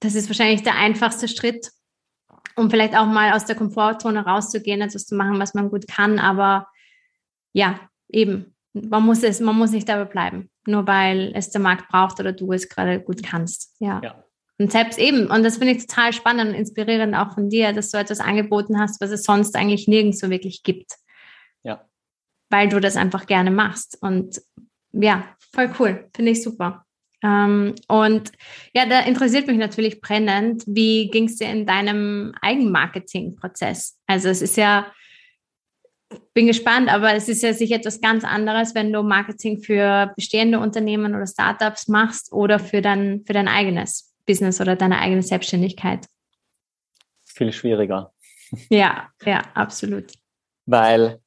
das 0.00 0.16
ist 0.16 0.28
wahrscheinlich 0.28 0.64
der 0.64 0.74
einfachste 0.74 1.28
Schritt, 1.28 1.70
um 2.56 2.70
vielleicht 2.70 2.96
auch 2.96 3.06
mal 3.06 3.34
aus 3.34 3.44
der 3.44 3.54
Komfortzone 3.54 4.24
rauszugehen, 4.24 4.80
etwas 4.80 5.06
zu 5.06 5.14
machen, 5.14 5.38
was 5.38 5.54
man 5.54 5.70
gut 5.70 5.86
kann. 5.86 6.18
Aber 6.18 6.66
ja, 7.52 7.78
eben, 8.08 8.56
man 8.72 9.04
muss 9.04 9.22
es, 9.22 9.38
man 9.38 9.56
muss 9.56 9.70
nicht 9.70 9.88
dabei 9.88 10.06
bleiben, 10.06 10.50
nur 10.66 10.88
weil 10.88 11.30
es 11.36 11.50
der 11.50 11.60
Markt 11.60 11.88
braucht 11.88 12.18
oder 12.18 12.32
du 12.32 12.52
es 12.52 12.68
gerade 12.68 13.00
gut 13.00 13.22
kannst. 13.22 13.76
Ja. 13.78 14.00
ja. 14.02 14.24
Und 14.58 14.72
selbst 14.72 14.98
eben, 14.98 15.26
und 15.30 15.42
das 15.42 15.58
finde 15.58 15.74
ich 15.74 15.86
total 15.86 16.12
spannend 16.12 16.50
und 16.50 16.54
inspirierend 16.54 17.14
auch 17.14 17.34
von 17.34 17.50
dir, 17.50 17.72
dass 17.72 17.90
du 17.90 17.98
etwas 17.98 18.20
angeboten 18.20 18.80
hast, 18.80 19.00
was 19.00 19.10
es 19.10 19.24
sonst 19.24 19.54
eigentlich 19.54 19.86
nirgends 19.86 20.18
so 20.18 20.30
wirklich 20.30 20.62
gibt. 20.62 20.94
Ja. 21.62 21.84
Weil 22.48 22.68
du 22.68 22.80
das 22.80 22.96
einfach 22.96 23.26
gerne 23.26 23.50
machst. 23.50 23.98
Und 24.00 24.40
ja, 24.92 25.24
voll 25.52 25.70
cool. 25.78 26.08
Finde 26.14 26.32
ich 26.32 26.42
super. 26.42 26.86
Ähm, 27.22 27.74
und 27.88 28.32
ja, 28.72 28.86
da 28.86 29.00
interessiert 29.00 29.46
mich 29.46 29.58
natürlich 29.58 30.00
brennend, 30.00 30.62
wie 30.66 31.08
ging 31.10 31.24
es 31.24 31.36
dir 31.36 31.48
in 31.48 31.66
deinem 31.66 32.34
Eigenmarketing-Prozess? 32.40 33.98
Also 34.06 34.28
es 34.28 34.42
ist 34.42 34.56
ja, 34.56 34.92
bin 36.34 36.46
gespannt, 36.46 36.92
aber 36.92 37.14
es 37.14 37.28
ist 37.28 37.42
ja 37.42 37.52
sicher 37.52 37.76
etwas 37.76 38.00
ganz 38.00 38.24
anderes, 38.24 38.74
wenn 38.74 38.92
du 38.92 39.02
Marketing 39.02 39.60
für 39.60 40.12
bestehende 40.14 40.60
Unternehmen 40.60 41.14
oder 41.14 41.26
Startups 41.26 41.88
machst 41.88 42.32
oder 42.32 42.58
für 42.58 42.80
dein, 42.80 43.22
für 43.26 43.32
dein 43.32 43.48
eigenes. 43.48 44.05
Business 44.26 44.60
oder 44.60 44.76
deine 44.76 44.98
eigene 44.98 45.22
Selbstständigkeit? 45.22 46.06
Viel 47.24 47.52
schwieriger. 47.52 48.12
Ja, 48.68 49.10
ja, 49.24 49.42
absolut. 49.54 50.12
Weil 50.66 51.20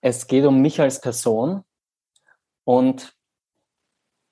es 0.00 0.26
geht 0.26 0.44
um 0.44 0.60
mich 0.60 0.80
als 0.80 1.00
Person 1.00 1.64
und 2.64 3.14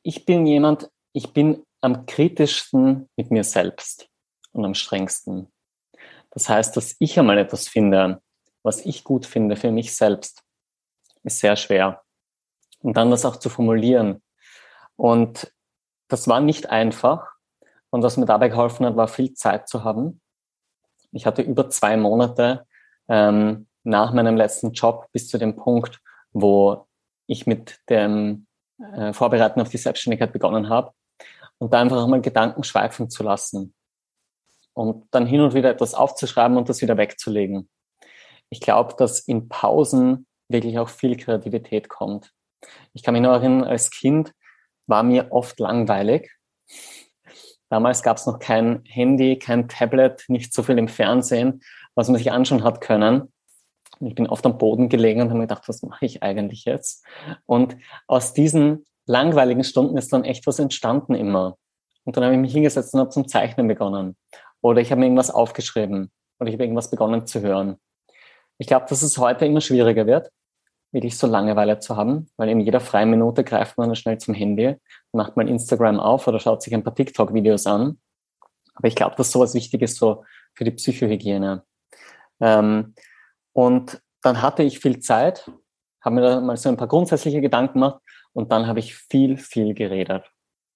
ich 0.02 0.24
bin 0.24 0.46
jemand, 0.46 0.90
ich 1.12 1.32
bin 1.32 1.64
am 1.80 2.06
kritischsten 2.06 3.08
mit 3.16 3.30
mir 3.30 3.44
selbst 3.44 4.08
und 4.52 4.64
am 4.64 4.74
strengsten. 4.74 5.52
Das 6.30 6.48
heißt, 6.48 6.76
dass 6.76 6.96
ich 6.98 7.18
einmal 7.18 7.38
etwas 7.38 7.68
finde, 7.68 8.22
was 8.62 8.84
ich 8.84 9.04
gut 9.04 9.26
finde 9.26 9.56
für 9.56 9.70
mich 9.70 9.94
selbst, 9.94 10.42
ist 11.22 11.38
sehr 11.38 11.56
schwer. 11.56 12.02
Und 12.80 12.96
dann 12.96 13.10
das 13.10 13.24
auch 13.24 13.36
zu 13.36 13.48
formulieren. 13.48 14.22
Und 14.96 15.52
das 16.08 16.28
war 16.28 16.40
nicht 16.40 16.70
einfach, 16.70 17.35
und 17.90 18.02
was 18.02 18.16
mir 18.16 18.26
dabei 18.26 18.48
geholfen 18.48 18.86
hat, 18.86 18.96
war 18.96 19.08
viel 19.08 19.34
Zeit 19.34 19.68
zu 19.68 19.84
haben. 19.84 20.20
Ich 21.12 21.26
hatte 21.26 21.42
über 21.42 21.70
zwei 21.70 21.96
Monate 21.96 22.66
ähm, 23.08 23.66
nach 23.84 24.12
meinem 24.12 24.36
letzten 24.36 24.72
Job 24.72 25.06
bis 25.12 25.28
zu 25.28 25.38
dem 25.38 25.56
Punkt, 25.56 26.00
wo 26.32 26.86
ich 27.26 27.46
mit 27.46 27.78
dem 27.88 28.46
äh, 28.78 29.12
Vorbereiten 29.12 29.60
auf 29.60 29.68
die 29.68 29.78
Selbstständigkeit 29.78 30.32
begonnen 30.32 30.68
habe 30.68 30.92
und 31.58 31.72
da 31.72 31.80
einfach 31.80 32.06
mal 32.06 32.20
Gedanken 32.20 32.64
schweifen 32.64 33.08
zu 33.08 33.22
lassen 33.22 33.74
und 34.74 35.06
dann 35.12 35.26
hin 35.26 35.40
und 35.40 35.54
wieder 35.54 35.70
etwas 35.70 35.94
aufzuschreiben 35.94 36.56
und 36.56 36.68
das 36.68 36.82
wieder 36.82 36.96
wegzulegen. 36.96 37.68
Ich 38.50 38.60
glaube, 38.60 38.94
dass 38.96 39.20
in 39.20 39.48
Pausen 39.48 40.26
wirklich 40.48 40.78
auch 40.78 40.88
viel 40.88 41.16
Kreativität 41.16 41.88
kommt. 41.88 42.32
Ich 42.92 43.02
kann 43.02 43.14
mich 43.14 43.22
noch 43.22 43.32
erinnern, 43.32 43.64
als 43.64 43.90
Kind 43.90 44.32
war 44.86 45.02
mir 45.02 45.32
oft 45.32 45.58
langweilig 45.58 46.30
Damals 47.68 48.02
gab 48.02 48.16
es 48.16 48.26
noch 48.26 48.38
kein 48.38 48.82
Handy, 48.84 49.38
kein 49.38 49.68
Tablet, 49.68 50.24
nicht 50.28 50.54
so 50.54 50.62
viel 50.62 50.78
im 50.78 50.88
Fernsehen, 50.88 51.62
was 51.94 52.08
man 52.08 52.18
sich 52.18 52.30
anschauen 52.30 52.64
hat 52.64 52.80
können. 52.80 53.32
Ich 54.00 54.14
bin 54.14 54.26
oft 54.26 54.44
am 54.46 54.58
Boden 54.58 54.88
gelegen 54.88 55.20
und 55.20 55.28
habe 55.28 55.38
mir 55.38 55.46
gedacht, 55.46 55.68
was 55.68 55.82
mache 55.82 56.04
ich 56.04 56.22
eigentlich 56.22 56.64
jetzt? 56.64 57.04
Und 57.46 57.76
aus 58.06 58.34
diesen 58.34 58.84
langweiligen 59.06 59.64
Stunden 59.64 59.96
ist 59.96 60.12
dann 60.12 60.24
echt 60.24 60.46
was 60.46 60.58
entstanden 60.58 61.14
immer. 61.14 61.56
Und 62.04 62.16
dann 62.16 62.24
habe 62.24 62.34
ich 62.34 62.40
mich 62.40 62.52
hingesetzt 62.52 62.94
und 62.94 63.00
habe 63.00 63.10
zum 63.10 63.26
Zeichnen 63.26 63.66
begonnen. 63.66 64.16
Oder 64.60 64.80
ich 64.80 64.90
habe 64.90 65.00
mir 65.00 65.06
irgendwas 65.06 65.30
aufgeschrieben. 65.30 66.10
Oder 66.38 66.48
ich 66.48 66.54
habe 66.54 66.64
irgendwas 66.64 66.90
begonnen 66.90 67.26
zu 67.26 67.40
hören. 67.40 67.76
Ich 68.58 68.66
glaube, 68.66 68.86
dass 68.88 69.02
es 69.02 69.18
heute 69.18 69.46
immer 69.46 69.60
schwieriger 69.60 70.06
wird, 70.06 70.30
wirklich 70.92 71.18
so 71.18 71.26
Langeweile 71.26 71.78
zu 71.78 71.96
haben, 71.96 72.28
weil 72.36 72.48
in 72.48 72.60
jeder 72.60 72.80
freien 72.80 73.10
Minute 73.10 73.44
greift 73.44 73.76
man 73.76 73.94
schnell 73.96 74.18
zum 74.18 74.34
Handy, 74.34 74.76
macht 75.16 75.36
mal 75.36 75.48
Instagram 75.48 75.98
auf 75.98 76.26
oder 76.26 76.38
schaut 76.38 76.62
sich 76.62 76.74
ein 76.74 76.84
paar 76.84 76.94
TikTok-Videos 76.94 77.66
an. 77.66 77.98
Aber 78.74 78.88
ich 78.88 78.94
glaube, 78.94 79.16
dass 79.16 79.32
sowas 79.32 79.54
wichtig 79.54 79.82
ist 79.82 79.96
so 79.96 80.24
für 80.54 80.64
die 80.64 80.70
Psychohygiene. 80.70 81.64
Ähm, 82.40 82.94
und 83.52 84.00
dann 84.22 84.42
hatte 84.42 84.62
ich 84.62 84.80
viel 84.80 85.00
Zeit, 85.00 85.50
habe 86.02 86.16
mir 86.16 86.20
da 86.20 86.40
mal 86.40 86.56
so 86.56 86.68
ein 86.68 86.76
paar 86.76 86.88
grundsätzliche 86.88 87.40
Gedanken 87.40 87.74
gemacht 87.74 88.00
und 88.32 88.52
dann 88.52 88.66
habe 88.66 88.78
ich 88.78 88.94
viel, 88.94 89.38
viel 89.38 89.74
geredet. 89.74 90.30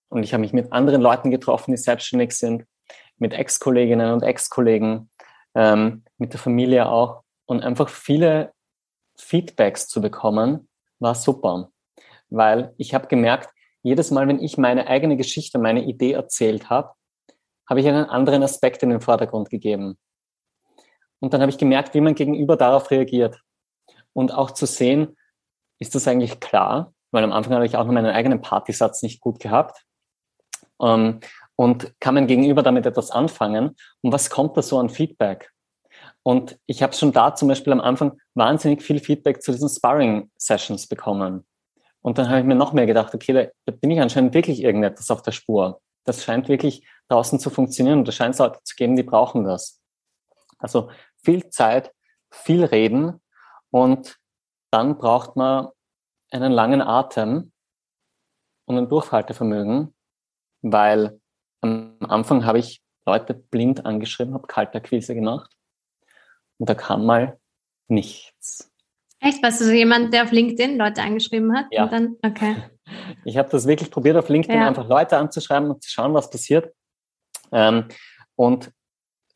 Und 0.08 0.22
ich 0.22 0.32
habe 0.32 0.40
mich 0.40 0.52
mit 0.52 0.72
anderen 0.72 1.02
Leuten 1.02 1.30
getroffen, 1.30 1.70
die 1.72 1.76
selbstständig 1.76 2.32
sind, 2.32 2.64
mit 3.18 3.34
Ex-Kolleginnen 3.34 4.12
und 4.12 4.22
Ex-Kollegen, 4.22 5.10
ähm, 5.54 6.04
mit 6.16 6.32
der 6.32 6.40
Familie 6.40 6.88
auch 6.88 7.22
und 7.46 7.62
einfach 7.62 7.88
viele 7.88 8.52
Feedbacks 9.16 9.88
zu 9.88 10.00
bekommen, 10.00 10.68
war 10.98 11.14
super. 11.14 11.70
Weil 12.30 12.74
ich 12.78 12.94
habe 12.94 13.08
gemerkt, 13.08 13.50
jedes 13.82 14.10
Mal, 14.10 14.28
wenn 14.28 14.42
ich 14.42 14.58
meine 14.58 14.86
eigene 14.86 15.16
Geschichte, 15.16 15.58
meine 15.58 15.84
Idee 15.84 16.12
erzählt 16.12 16.70
habe, 16.70 16.92
habe 17.68 17.80
ich 17.80 17.86
einen 17.86 18.06
anderen 18.06 18.42
Aspekt 18.42 18.82
in 18.82 18.90
den 18.90 19.00
Vordergrund 19.00 19.48
gegeben. 19.50 19.98
Und 21.20 21.32
dann 21.32 21.40
habe 21.40 21.50
ich 21.50 21.58
gemerkt, 21.58 21.94
wie 21.94 22.00
mein 22.00 22.14
Gegenüber 22.14 22.56
darauf 22.56 22.90
reagiert. 22.90 23.40
Und 24.12 24.34
auch 24.34 24.50
zu 24.50 24.66
sehen, 24.66 25.16
ist 25.78 25.94
das 25.94 26.08
eigentlich 26.08 26.40
klar? 26.40 26.92
Weil 27.12 27.24
am 27.24 27.32
Anfang 27.32 27.54
habe 27.54 27.66
ich 27.66 27.76
auch 27.76 27.84
noch 27.84 27.92
meinen 27.92 28.12
eigenen 28.12 28.40
Partysatz 28.40 29.02
nicht 29.02 29.20
gut 29.20 29.38
gehabt. 29.40 29.84
Ähm, 30.80 31.20
und 31.56 31.92
kann 32.00 32.14
mein 32.14 32.26
Gegenüber 32.26 32.62
damit 32.62 32.86
etwas 32.86 33.10
anfangen? 33.10 33.76
Und 34.00 34.12
was 34.12 34.30
kommt 34.30 34.56
da 34.56 34.62
so 34.62 34.78
an 34.78 34.88
Feedback? 34.88 35.50
Und 36.22 36.58
ich 36.66 36.82
habe 36.82 36.92
schon 36.94 37.12
da 37.12 37.34
zum 37.34 37.48
Beispiel 37.48 37.72
am 37.72 37.80
Anfang 37.80 38.18
wahnsinnig 38.34 38.82
viel 38.82 38.98
Feedback 38.98 39.42
zu 39.42 39.52
diesen 39.52 39.68
Sparring-Sessions 39.68 40.86
bekommen. 40.86 41.46
Und 42.02 42.18
dann 42.18 42.28
habe 42.28 42.40
ich 42.40 42.46
mir 42.46 42.54
noch 42.54 42.72
mehr 42.72 42.86
gedacht, 42.86 43.14
okay, 43.14 43.50
da 43.66 43.72
bin 43.72 43.90
ich 43.90 44.00
anscheinend 44.00 44.34
wirklich 44.34 44.62
irgendetwas 44.62 45.10
auf 45.10 45.22
der 45.22 45.32
Spur. 45.32 45.80
Das 46.04 46.24
scheint 46.24 46.48
wirklich 46.48 46.86
draußen 47.08 47.38
zu 47.38 47.50
funktionieren 47.50 47.98
und 47.98 48.08
da 48.08 48.12
scheint 48.12 48.34
es 48.34 48.38
Leute 48.38 48.60
zu 48.64 48.74
geben, 48.74 48.96
die 48.96 49.02
brauchen 49.02 49.44
das. 49.44 49.80
Also 50.58 50.90
viel 51.22 51.50
Zeit, 51.50 51.92
viel 52.30 52.64
reden 52.64 53.20
und 53.70 54.18
dann 54.70 54.96
braucht 54.96 55.36
man 55.36 55.68
einen 56.30 56.52
langen 56.52 56.80
Atem 56.80 57.52
und 58.66 58.78
ein 58.78 58.88
Durchhaltevermögen, 58.88 59.94
weil 60.62 61.20
am 61.60 61.96
Anfang 62.00 62.44
habe 62.44 62.58
ich 62.58 62.82
Leute 63.04 63.34
blind 63.34 63.84
angeschrieben, 63.84 64.34
habe 64.34 64.46
Kaltakquise 64.46 65.14
gemacht 65.14 65.50
und 66.58 66.68
da 66.68 66.74
kam 66.74 67.04
mal 67.04 67.38
nichts. 67.88 68.69
Echt? 69.20 69.42
Warst 69.42 69.60
du 69.60 69.66
so 69.66 69.72
jemand, 69.72 70.12
der 70.12 70.24
auf 70.24 70.32
LinkedIn 70.32 70.78
Leute 70.78 71.02
angeschrieben 71.02 71.56
hat? 71.56 71.66
Ja. 71.70 71.86
Dann, 71.86 72.16
okay. 72.22 72.56
Ich 73.24 73.36
habe 73.36 73.48
das 73.48 73.68
wirklich 73.68 73.88
probiert, 73.88 74.16
auf 74.16 74.28
LinkedIn 74.28 74.60
ja. 74.60 74.66
einfach 74.66 74.88
Leute 74.88 75.16
anzuschreiben 75.16 75.70
und 75.70 75.80
zu 75.80 75.88
schauen, 75.88 76.12
was 76.12 76.28
passiert. 76.28 76.74
Ähm, 77.52 77.86
und 78.34 78.72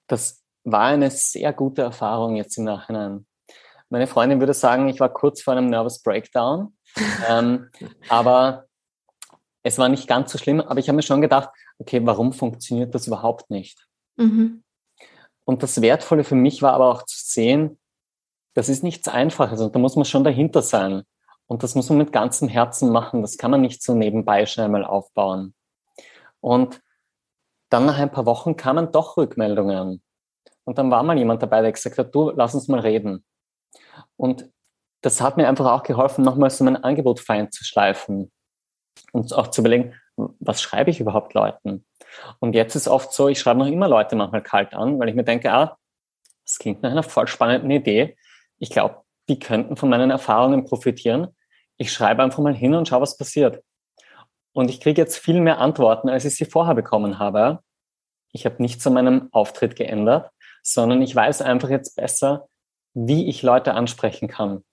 das 0.09 0.43
war 0.65 0.87
eine 0.87 1.09
sehr 1.09 1.53
gute 1.53 1.83
Erfahrung 1.83 2.35
jetzt 2.35 2.59
im 2.59 2.65
Nachhinein. 2.65 3.27
Meine 3.91 4.09
Freundin 4.09 4.41
würde 4.41 4.55
sagen, 4.55 4.89
ich 4.89 4.99
war 4.99 5.09
kurz 5.09 5.41
vor 5.41 5.53
einem 5.53 5.71
Nervous 5.71 6.03
Breakdown. 6.03 6.77
ähm, 7.29 7.71
aber 8.09 8.67
es 9.63 9.79
war 9.79 9.89
nicht 9.89 10.09
ganz 10.09 10.33
so 10.33 10.39
schlimm. 10.39 10.61
Aber 10.61 10.81
ich 10.81 10.89
habe 10.89 10.97
mir 10.97 11.03
schon 11.03 11.21
gedacht, 11.21 11.51
okay, 11.79 12.01
warum 12.05 12.33
funktioniert 12.33 12.93
das 12.93 13.07
überhaupt 13.07 13.51
nicht? 13.51 13.87
Mhm. 14.17 14.65
Und 15.45 15.63
das 15.63 15.81
Wertvolle 15.81 16.25
für 16.25 16.35
mich 16.35 16.61
war 16.63 16.73
aber 16.73 16.91
auch 16.91 17.05
zu 17.05 17.19
sehen, 17.19 17.79
das 18.55 18.69
ist 18.69 18.83
nichts 18.83 19.09
Einfaches 19.09 19.61
und 19.61 19.75
da 19.75 19.79
muss 19.79 19.97
man 19.97 20.05
schon 20.05 20.25
dahinter 20.25 20.63
sein. 20.63 21.03
Und 21.47 21.63
das 21.63 21.75
muss 21.75 21.91
man 21.91 21.99
mit 21.99 22.13
ganzem 22.13 22.49
Herzen 22.49 22.91
machen. 22.91 23.21
Das 23.21 23.37
kann 23.37 23.51
man 23.51 23.61
nicht 23.61 23.83
so 23.83 23.95
nebenbei 23.95 24.47
schnell 24.47 24.69
mal 24.69 24.85
aufbauen. 24.85 25.55
Und 26.41 26.81
dann 27.69 27.87
nach 27.87 27.99
ein 27.99 28.11
paar 28.11 28.25
Wochen 28.25 28.57
kamen 28.57 28.93
doch 28.93 29.17
Rückmeldungen. 29.17 30.03
Und 30.65 30.79
dann 30.79 30.91
war 30.91 31.03
mal 31.03 31.19
jemand 31.19 31.43
dabei, 31.43 31.61
der 31.61 31.73
gesagt 31.73 31.99
hat, 31.99 32.15
du, 32.15 32.31
lass 32.31 32.55
uns 32.55 32.69
mal 32.69 32.81
reden. 32.81 33.25
Und 34.17 34.49
das 35.03 35.21
hat 35.21 35.37
mir 35.37 35.49
einfach 35.49 35.71
auch 35.71 35.83
geholfen, 35.83 36.25
nochmal 36.25 36.49
so 36.49 36.65
mein 36.65 36.83
Angebot 36.83 37.21
fein 37.21 37.53
zu 37.53 37.63
schleifen 37.63 38.33
und 39.13 39.35
auch 39.35 39.49
zu 39.49 39.61
überlegen, 39.61 39.95
was 40.17 40.63
schreibe 40.63 40.91
ich 40.91 41.01
überhaupt 41.01 41.35
Leuten? 41.35 41.85
Und 42.39 42.55
jetzt 42.55 42.75
ist 42.75 42.89
oft 42.89 43.13
so, 43.13 43.29
ich 43.29 43.39
schreibe 43.39 43.59
noch 43.59 43.67
immer 43.67 43.89
Leute 43.89 44.17
manchmal 44.17 44.43
kalt 44.43 44.73
an, 44.73 44.99
weil 44.99 45.09
ich 45.09 45.15
mir 45.15 45.25
denke, 45.25 45.53
ah, 45.53 45.77
das 46.45 46.59
klingt 46.59 46.83
nach 46.83 46.91
einer 46.91 47.03
voll 47.03 47.27
spannenden 47.27 47.71
Idee. 47.71 48.17
Ich 48.59 48.71
glaube, 48.71 49.03
die 49.29 49.39
könnten 49.39 49.77
von 49.77 49.89
meinen 49.89 50.11
Erfahrungen 50.11 50.65
profitieren. 50.65 51.29
Ich 51.77 51.93
schreibe 51.93 52.23
einfach 52.23 52.43
mal 52.43 52.55
hin 52.55 52.75
und 52.75 52.89
schaue, 52.89 53.01
was 53.01 53.17
passiert. 53.17 53.63
Und 54.53 54.71
ich 54.71 54.81
kriege 54.81 55.01
jetzt 55.01 55.19
viel 55.19 55.41
mehr 55.41 55.59
Antworten, 55.59 56.09
als 56.09 56.25
ich 56.25 56.37
sie 56.37 56.45
vorher 56.45 56.75
bekommen 56.75 57.19
habe. 57.19 57.61
Ich 58.33 58.47
habe 58.47 58.63
nichts 58.63 58.87
an 58.87 58.95
meinem 58.95 59.29
Auftritt 59.33 59.77
geändert, 59.77 60.31
sondern 60.63 61.03
ich 61.03 61.15
weiß 61.15 61.43
einfach 61.43 61.71
jetzt 61.71 61.97
besser, 61.97 62.49
wie 62.95 63.29
ich 63.29 63.43
Leute 63.43 63.75
ansprechen 63.75 64.29
kann. 64.29 64.65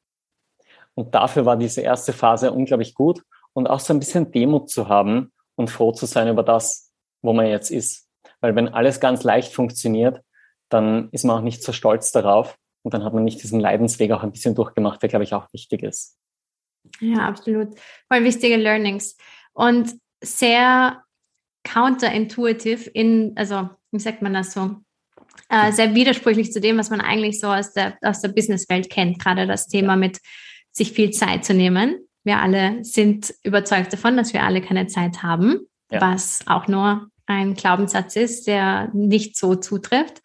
Und 0.94 1.16
dafür 1.16 1.46
war 1.46 1.58
diese 1.58 1.82
erste 1.82 2.14
Phase 2.14 2.52
unglaublich 2.52 2.94
gut 2.94 3.24
und 3.54 3.70
auch 3.70 3.80
so 3.80 3.94
ein 3.94 4.00
bisschen 4.00 4.32
Demut 4.32 4.70
zu 4.70 4.88
haben 4.88 5.32
und 5.56 5.70
froh 5.70 5.92
zu 5.92 6.06
sein 6.06 6.28
über 6.28 6.44
das, 6.44 6.92
wo 7.22 7.34
man 7.34 7.48
jetzt 7.48 7.72
ist. 7.72 8.08
Weil 8.40 8.56
wenn 8.56 8.70
alles 8.70 9.00
ganz 9.00 9.24
leicht 9.24 9.54
funktioniert, 9.54 10.22
dann 10.70 11.10
ist 11.12 11.24
man 11.26 11.38
auch 11.38 11.44
nicht 11.44 11.64
so 11.64 11.72
stolz 11.72 12.12
darauf 12.12 12.58
und 12.84 12.94
dann 12.94 13.04
hat 13.04 13.14
man 13.14 13.24
nicht 13.24 13.42
diesen 13.42 13.60
Leidensweg 13.60 14.12
auch 14.12 14.24
ein 14.24 14.32
bisschen 14.32 14.56
durchgemacht, 14.56 15.02
der, 15.02 15.10
glaube 15.10 15.24
ich, 15.24 15.34
auch 15.34 15.52
wichtig 15.54 15.84
ist. 15.84 16.18
Ja, 17.00 17.28
absolut. 17.28 17.70
Voll 18.08 18.24
wichtige 18.24 18.58
Learnings. 18.58 19.18
Und 19.54 19.94
sehr 20.24 21.04
counterintuitive 21.64 22.90
in, 22.90 23.34
also 23.36 23.70
wie 23.92 24.00
sagt 24.00 24.22
man 24.22 24.34
das 24.34 24.54
so? 24.54 24.78
Äh, 25.50 25.72
sehr 25.72 25.94
widersprüchlich 25.94 26.52
zu 26.52 26.62
dem, 26.62 26.78
was 26.78 26.90
man 26.90 27.02
eigentlich 27.02 27.40
so 27.40 27.48
aus 27.48 27.74
der, 27.74 27.98
aus 28.02 28.22
der 28.22 28.30
Businesswelt 28.30 28.90
kennt, 28.90 29.20
gerade 29.20 29.48
das 29.48 29.68
Thema 29.68 29.96
mit 29.96 30.20
sich 30.72 30.92
viel 30.94 31.12
Zeit 31.12 31.46
zu 31.46 31.54
nehmen. 31.54 31.98
Wir 32.24 32.40
alle 32.40 32.84
sind 32.84 33.34
überzeugt 33.44 33.92
davon, 33.94 34.16
dass 34.16 34.34
wir 34.34 34.44
alle 34.44 34.62
keine 34.62 34.88
Zeit 34.88 35.24
haben, 35.24 35.68
ja. 35.92 36.02
was 36.02 36.42
auch 36.48 36.68
nur 36.68 37.08
ein 37.26 37.54
Glaubenssatz 37.54 38.16
ist, 38.16 38.48
der 38.48 38.90
nicht 38.94 39.38
so 39.38 39.56
zutrifft. 39.56 40.22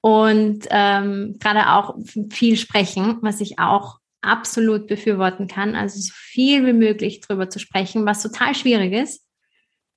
Und 0.00 0.66
ähm, 0.70 1.36
gerade 1.40 1.72
auch 1.72 1.96
viel 2.30 2.56
sprechen, 2.56 3.18
was 3.20 3.40
ich 3.40 3.58
auch 3.58 3.98
absolut 4.20 4.86
befürworten 4.86 5.46
kann. 5.48 5.74
Also 5.74 6.00
so 6.00 6.12
viel 6.14 6.66
wie 6.66 6.72
möglich 6.72 7.20
drüber 7.20 7.50
zu 7.50 7.58
sprechen, 7.58 8.06
was 8.06 8.22
total 8.22 8.54
schwierig 8.54 8.92
ist. 8.92 9.24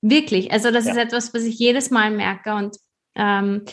Wirklich. 0.00 0.52
Also 0.52 0.70
das 0.70 0.86
ja. 0.86 0.92
ist 0.92 0.98
etwas, 0.98 1.34
was 1.34 1.44
ich 1.44 1.58
jedes 1.58 1.90
Mal 1.90 2.10
merke 2.10 2.54
und 2.54 2.76
ähm, 3.14 3.64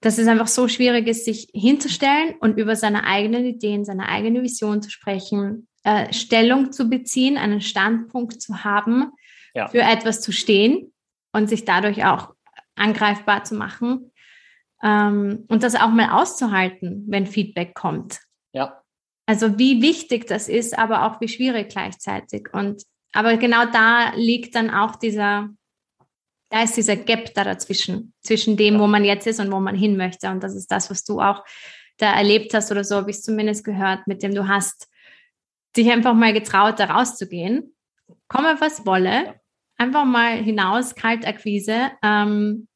dass 0.00 0.18
es 0.18 0.28
einfach 0.28 0.46
so 0.46 0.68
schwierig 0.68 1.06
ist, 1.08 1.24
sich 1.24 1.48
hinzustellen 1.52 2.34
und 2.40 2.56
über 2.56 2.76
seine 2.76 3.04
eigenen 3.04 3.44
Ideen, 3.44 3.84
seine 3.84 4.08
eigene 4.08 4.42
Vision 4.42 4.80
zu 4.80 4.90
sprechen, 4.90 5.66
äh, 5.82 6.12
Stellung 6.12 6.72
zu 6.72 6.88
beziehen, 6.88 7.36
einen 7.36 7.60
Standpunkt 7.60 8.40
zu 8.40 8.64
haben, 8.64 9.10
ja. 9.54 9.68
für 9.68 9.80
etwas 9.80 10.20
zu 10.20 10.32
stehen 10.32 10.92
und 11.32 11.48
sich 11.48 11.64
dadurch 11.64 12.04
auch 12.04 12.32
angreifbar 12.76 13.42
zu 13.42 13.56
machen 13.56 14.12
ähm, 14.82 15.44
und 15.48 15.62
das 15.62 15.74
auch 15.74 15.90
mal 15.90 16.10
auszuhalten, 16.10 17.04
wenn 17.08 17.26
Feedback 17.26 17.74
kommt. 17.74 18.20
Ja. 18.52 18.82
Also 19.26 19.58
wie 19.58 19.82
wichtig 19.82 20.26
das 20.26 20.48
ist, 20.48 20.78
aber 20.78 21.04
auch 21.04 21.20
wie 21.20 21.28
schwierig 21.28 21.68
gleichzeitig. 21.68 22.48
Und 22.52 22.82
aber 23.12 23.36
genau 23.36 23.64
da 23.66 24.12
liegt 24.14 24.54
dann 24.54 24.70
auch 24.70 24.96
dieser, 24.96 25.48
da 26.50 26.62
ist 26.62 26.76
dieser 26.76 26.96
Gap 26.96 27.34
da 27.34 27.44
dazwischen, 27.44 28.14
zwischen 28.22 28.56
dem, 28.56 28.78
wo 28.78 28.86
man 28.86 29.04
jetzt 29.04 29.26
ist 29.26 29.40
und 29.40 29.50
wo 29.50 29.60
man 29.60 29.74
hin 29.74 29.96
möchte. 29.96 30.30
Und 30.30 30.42
das 30.42 30.54
ist 30.54 30.70
das, 30.70 30.90
was 30.90 31.04
du 31.04 31.20
auch 31.20 31.44
da 31.98 32.12
erlebt 32.14 32.54
hast 32.54 32.70
oder 32.70 32.84
so, 32.84 32.96
habe 32.96 33.10
ich 33.10 33.22
zumindest 33.22 33.64
gehört, 33.64 34.06
mit 34.06 34.22
dem 34.22 34.34
du 34.34 34.46
hast 34.46 34.88
dich 35.76 35.90
einfach 35.90 36.14
mal 36.14 36.32
getraut, 36.32 36.78
da 36.78 36.86
rauszugehen. 36.86 37.74
Komme, 38.28 38.56
was 38.60 38.86
wolle. 38.86 39.40
Einfach 39.76 40.04
mal 40.04 40.36
hinaus, 40.36 40.94
Kaltakquise. 40.94 41.90
Ähm, 42.02 42.67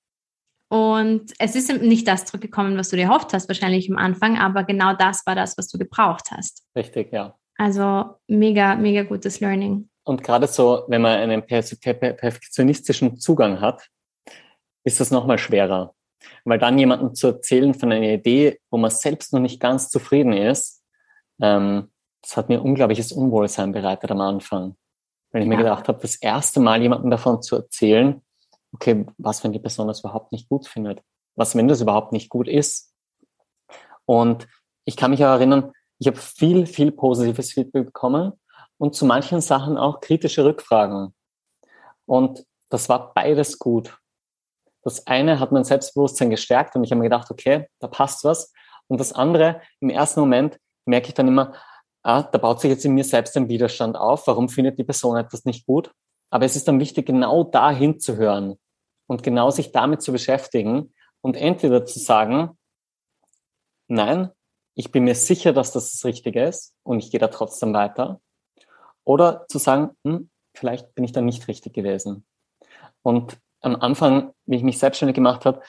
und 0.73 1.35
es 1.39 1.55
ist 1.55 1.71
nicht 1.83 2.09
das 2.09 2.25
zurückgekommen, 2.25 2.79
was 2.79 2.89
du 2.89 2.97
dir 2.97 3.03
erhofft 3.03 3.35
hast, 3.35 3.47
wahrscheinlich 3.47 3.91
am 3.91 3.99
Anfang, 3.99 4.39
aber 4.39 4.65
genau 4.65 4.95
das 4.95 5.21
war 5.27 5.35
das, 5.35 5.59
was 5.59 5.69
du 5.69 5.77
gebraucht 5.77 6.31
hast. 6.31 6.65
Richtig, 6.75 7.13
ja. 7.13 7.37
Also 7.59 8.17
mega, 8.27 8.75
mega 8.77 9.03
gutes 9.03 9.41
Learning. 9.41 9.91
Und 10.03 10.23
gerade 10.23 10.47
so, 10.47 10.85
wenn 10.89 11.03
man 11.03 11.19
einen 11.19 11.43
perfektionistischen 11.43 13.19
Zugang 13.19 13.61
hat, 13.61 13.87
ist 14.83 14.99
das 14.99 15.11
nochmal 15.11 15.37
schwerer. 15.37 15.95
Weil 16.47 16.59
dann 16.59 16.79
jemandem 16.79 17.15
zu 17.15 17.27
erzählen 17.27 17.75
von 17.75 17.93
einer 17.93 18.09
Idee, 18.09 18.59
wo 18.71 18.79
man 18.79 18.91
selbst 18.91 19.35
noch 19.35 19.41
nicht 19.41 19.61
ganz 19.61 19.91
zufrieden 19.91 20.33
ist, 20.33 20.83
ähm, 21.43 21.91
das 22.23 22.39
hat 22.39 22.49
mir 22.49 22.63
unglaubliches 22.63 23.13
Unwohlsein 23.13 23.73
bereitet 23.73 24.11
am 24.11 24.23
Anfang. 24.23 24.77
Weil 25.33 25.43
ich 25.43 25.49
ja. 25.49 25.55
mir 25.55 25.63
gedacht 25.63 25.87
habe, 25.87 26.01
das 26.01 26.17
erste 26.17 26.61
Mal 26.61 26.81
jemandem 26.81 27.11
davon 27.11 27.43
zu 27.43 27.57
erzählen, 27.57 28.23
okay, 28.75 29.07
was, 29.19 29.43
wenn 29.45 29.53
die 29.53 29.59
Person 29.59 29.89
das 29.89 30.01
überhaupt 30.01 30.33
nicht 30.33 30.49
gut 30.49 30.67
findet? 30.67 31.03
Was, 31.35 31.57
wenn 31.57 31.69
das 31.69 31.81
überhaupt 31.81 32.13
nicht 32.13 32.29
gut 32.29 32.49
ist? 32.49 32.93
Und 34.05 34.49
ich 34.85 34.97
kann 34.97 35.11
mich 35.11 35.25
auch 35.25 35.31
erinnern, 35.31 35.73
ich 35.99 36.07
habe 36.07 36.17
viel, 36.17 36.67
viel 36.67 36.91
positives 36.91 37.53
Feedback 37.53 37.87
bekommen 37.87 38.33
und 38.79 38.95
zu 38.95 39.07
manchen 39.07 39.41
Sachen 39.41 39.79
auch 39.79 40.01
kritische 40.01 40.45
Rückfragen. 40.45 41.15
Und 42.07 42.45
das 42.69 42.89
war 42.89 43.15
beides 43.15 43.59
gut. 43.59 43.99
Das 44.83 45.07
eine 45.07 45.39
hat 45.39 45.53
mein 45.53 45.65
Selbstbewusstsein 45.65 46.31
gestärkt 46.31 46.75
und 46.75 46.83
ich 46.83 46.91
habe 46.91 46.99
mir 46.99 47.09
gedacht, 47.09 47.31
okay, 47.31 47.69
da 47.79 47.87
passt 47.87 48.25
was. 48.25 48.53
Und 48.89 48.99
das 48.99 49.13
andere, 49.13 49.63
im 49.79 49.91
ersten 49.91 50.21
Moment 50.21 50.59
merke 50.85 51.09
ich 51.09 51.15
dann 51.15 51.29
immer, 51.29 51.55
ah, 52.03 52.23
da 52.23 52.39
baut 52.39 52.61
sich 52.61 52.71
jetzt 52.71 52.85
in 52.85 52.95
mir 52.95 53.05
selbst 53.05 53.37
ein 53.37 53.49
Widerstand 53.49 53.97
auf. 53.97 54.27
Warum 54.27 54.49
findet 54.49 54.79
die 54.79 54.85
Person 54.85 55.17
etwas 55.17 55.45
nicht 55.45 55.67
gut? 55.67 55.93
Aber 56.33 56.47
es 56.47 56.57
ist 56.57 56.67
dann 56.67 56.81
wichtig, 56.81 57.05
genau 57.05 57.45
da 57.45 57.71
hinzuhören 57.71 58.59
und 59.07 59.23
genau 59.23 59.51
sich 59.51 59.71
damit 59.71 60.01
zu 60.01 60.13
beschäftigen 60.13 60.95
und 61.21 61.37
entweder 61.37 61.85
zu 61.85 61.99
sagen, 61.99 62.57
nein, 63.87 64.31
ich 64.75 64.91
bin 64.91 65.05
mir 65.05 65.15
sicher, 65.15 65.53
dass 65.53 65.73
das 65.73 65.93
das 65.93 66.07
Richtige 66.07 66.43
ist 66.43 66.75
und 66.85 67.01
ich 67.01 67.11
gehe 67.11 67.21
da 67.21 67.29
trotzdem 67.29 67.75
weiter. 67.75 68.23
Oder 69.05 69.45
zu 69.49 69.59
sagen, 69.59 69.91
hm, 70.05 70.31
vielleicht 70.55 70.95
bin 70.95 71.05
ich 71.05 71.13
da 71.13 71.21
nicht 71.21 71.49
richtig 71.49 71.75
gewesen. 71.75 72.25
Und 73.03 73.37
am 73.61 73.77
Anfang, 73.77 74.33
wie 74.47 74.57
ich 74.57 74.63
mich 74.63 74.79
selbstständig 74.79 75.15
gemacht 75.15 75.45
habe, 75.45 75.61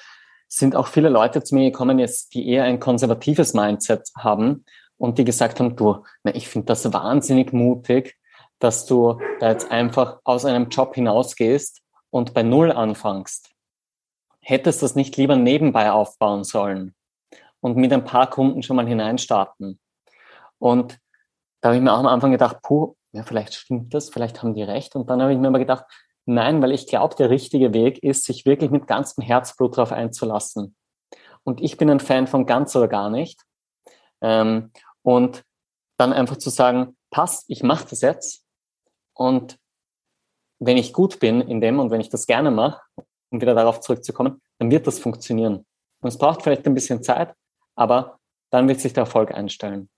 sind 0.48 0.78
auch 0.78 0.88
viele 0.88 1.10
Leute 1.10 1.44
zu 1.44 1.56
mir 1.56 1.72
gekommen, 1.72 2.00
jetzt, 2.00 2.34
die 2.36 2.48
eher 2.48 2.64
ein 2.64 2.80
konservatives 2.80 3.54
Mindset 3.54 4.10
haben 4.18 4.64
und 4.96 5.18
die 5.18 5.26
gesagt 5.26 5.60
haben, 5.60 5.76
du, 5.76 6.06
na, 6.24 6.34
ich 6.34 6.48
finde 6.48 6.68
das 6.68 6.94
wahnsinnig 6.94 7.52
mutig, 7.52 8.18
dass 8.64 8.86
du 8.86 9.20
da 9.40 9.50
jetzt 9.50 9.70
einfach 9.72 10.20
aus 10.24 10.46
einem 10.46 10.70
Job 10.70 10.96
hinausgehst 10.96 11.82
und 12.10 12.34
bei 12.34 12.44
Null 12.44 12.72
anfängst. 12.72 13.52
Hättest 14.40 14.82
du 14.82 14.86
das 14.86 14.96
nicht 14.96 15.18
lieber 15.18 15.36
nebenbei 15.36 15.92
aufbauen 15.92 16.44
sollen 16.44 16.96
und 17.60 17.78
mit 17.78 17.92
ein 17.92 18.06
paar 18.06 18.30
Kunden 18.30 18.64
schon 18.64 18.76
mal 18.76 18.88
hineinstarten. 18.88 19.80
Und 20.60 21.00
da 21.62 21.70
habe 21.70 21.78
ich 21.78 21.84
mir 21.84 21.94
auch 21.94 22.00
am 22.00 22.08
Anfang 22.08 22.32
gedacht, 22.32 22.62
puh, 22.62 22.96
ja, 23.12 23.24
vielleicht 23.24 23.54
stimmt 23.54 23.94
das, 23.94 24.10
vielleicht 24.10 24.42
haben 24.42 24.54
die 24.54 24.64
recht. 24.64 24.96
Und 24.96 25.10
dann 25.10 25.22
habe 25.22 25.34
ich 25.34 25.40
mir 25.40 25.48
aber 25.48 25.60
gedacht, 25.60 25.86
nein, 26.26 26.62
weil 26.62 26.72
ich 26.72 26.88
glaube, 26.88 27.16
der 27.16 27.30
richtige 27.30 27.74
Weg 27.74 28.02
ist, 28.02 28.26
sich 28.26 28.46
wirklich 28.46 28.72
mit 28.72 28.88
ganzem 28.88 29.24
Herzblut 29.24 29.78
darauf 29.78 29.92
einzulassen. 29.92 30.76
Und 31.44 31.62
ich 31.62 31.78
bin 31.78 31.90
ein 31.90 32.00
Fan 32.00 32.28
von 32.28 32.46
ganz 32.46 32.76
oder 32.76 32.88
gar 32.88 33.10
nicht. 33.10 33.42
Ähm, 34.22 34.72
und 35.02 35.44
dann 35.98 36.14
einfach 36.14 36.38
zu 36.38 36.50
sagen, 36.50 36.98
passt, 37.12 37.46
ich 37.50 37.64
mache 37.64 37.88
das 37.90 38.02
jetzt. 38.02 38.43
Und 39.14 39.58
wenn 40.60 40.78
ich 40.78 40.94
gut 40.94 41.20
bin 41.20 41.42
in 41.42 41.62
dem 41.62 41.80
und 41.80 41.92
wenn 41.92 42.02
ich 42.02 42.10
das 42.10 42.26
gerne 42.26 42.52
mache, 42.52 42.82
um 43.30 43.42
wieder 43.42 43.56
darauf 43.56 43.82
zurückzukommen, 43.82 44.42
dann 44.60 44.72
wird 44.72 44.88
das 44.88 45.00
funktionieren. 45.00 45.66
Und 46.02 46.08
es 46.08 46.18
braucht 46.18 46.44
vielleicht 46.44 46.66
ein 46.66 46.74
bisschen 46.74 47.04
Zeit, 47.04 47.34
aber 47.76 48.20
dann 48.52 48.68
wird 48.68 48.80
sich 48.80 48.94
der 48.94 49.04
Erfolg 49.04 49.34
einstellen. 49.34 49.90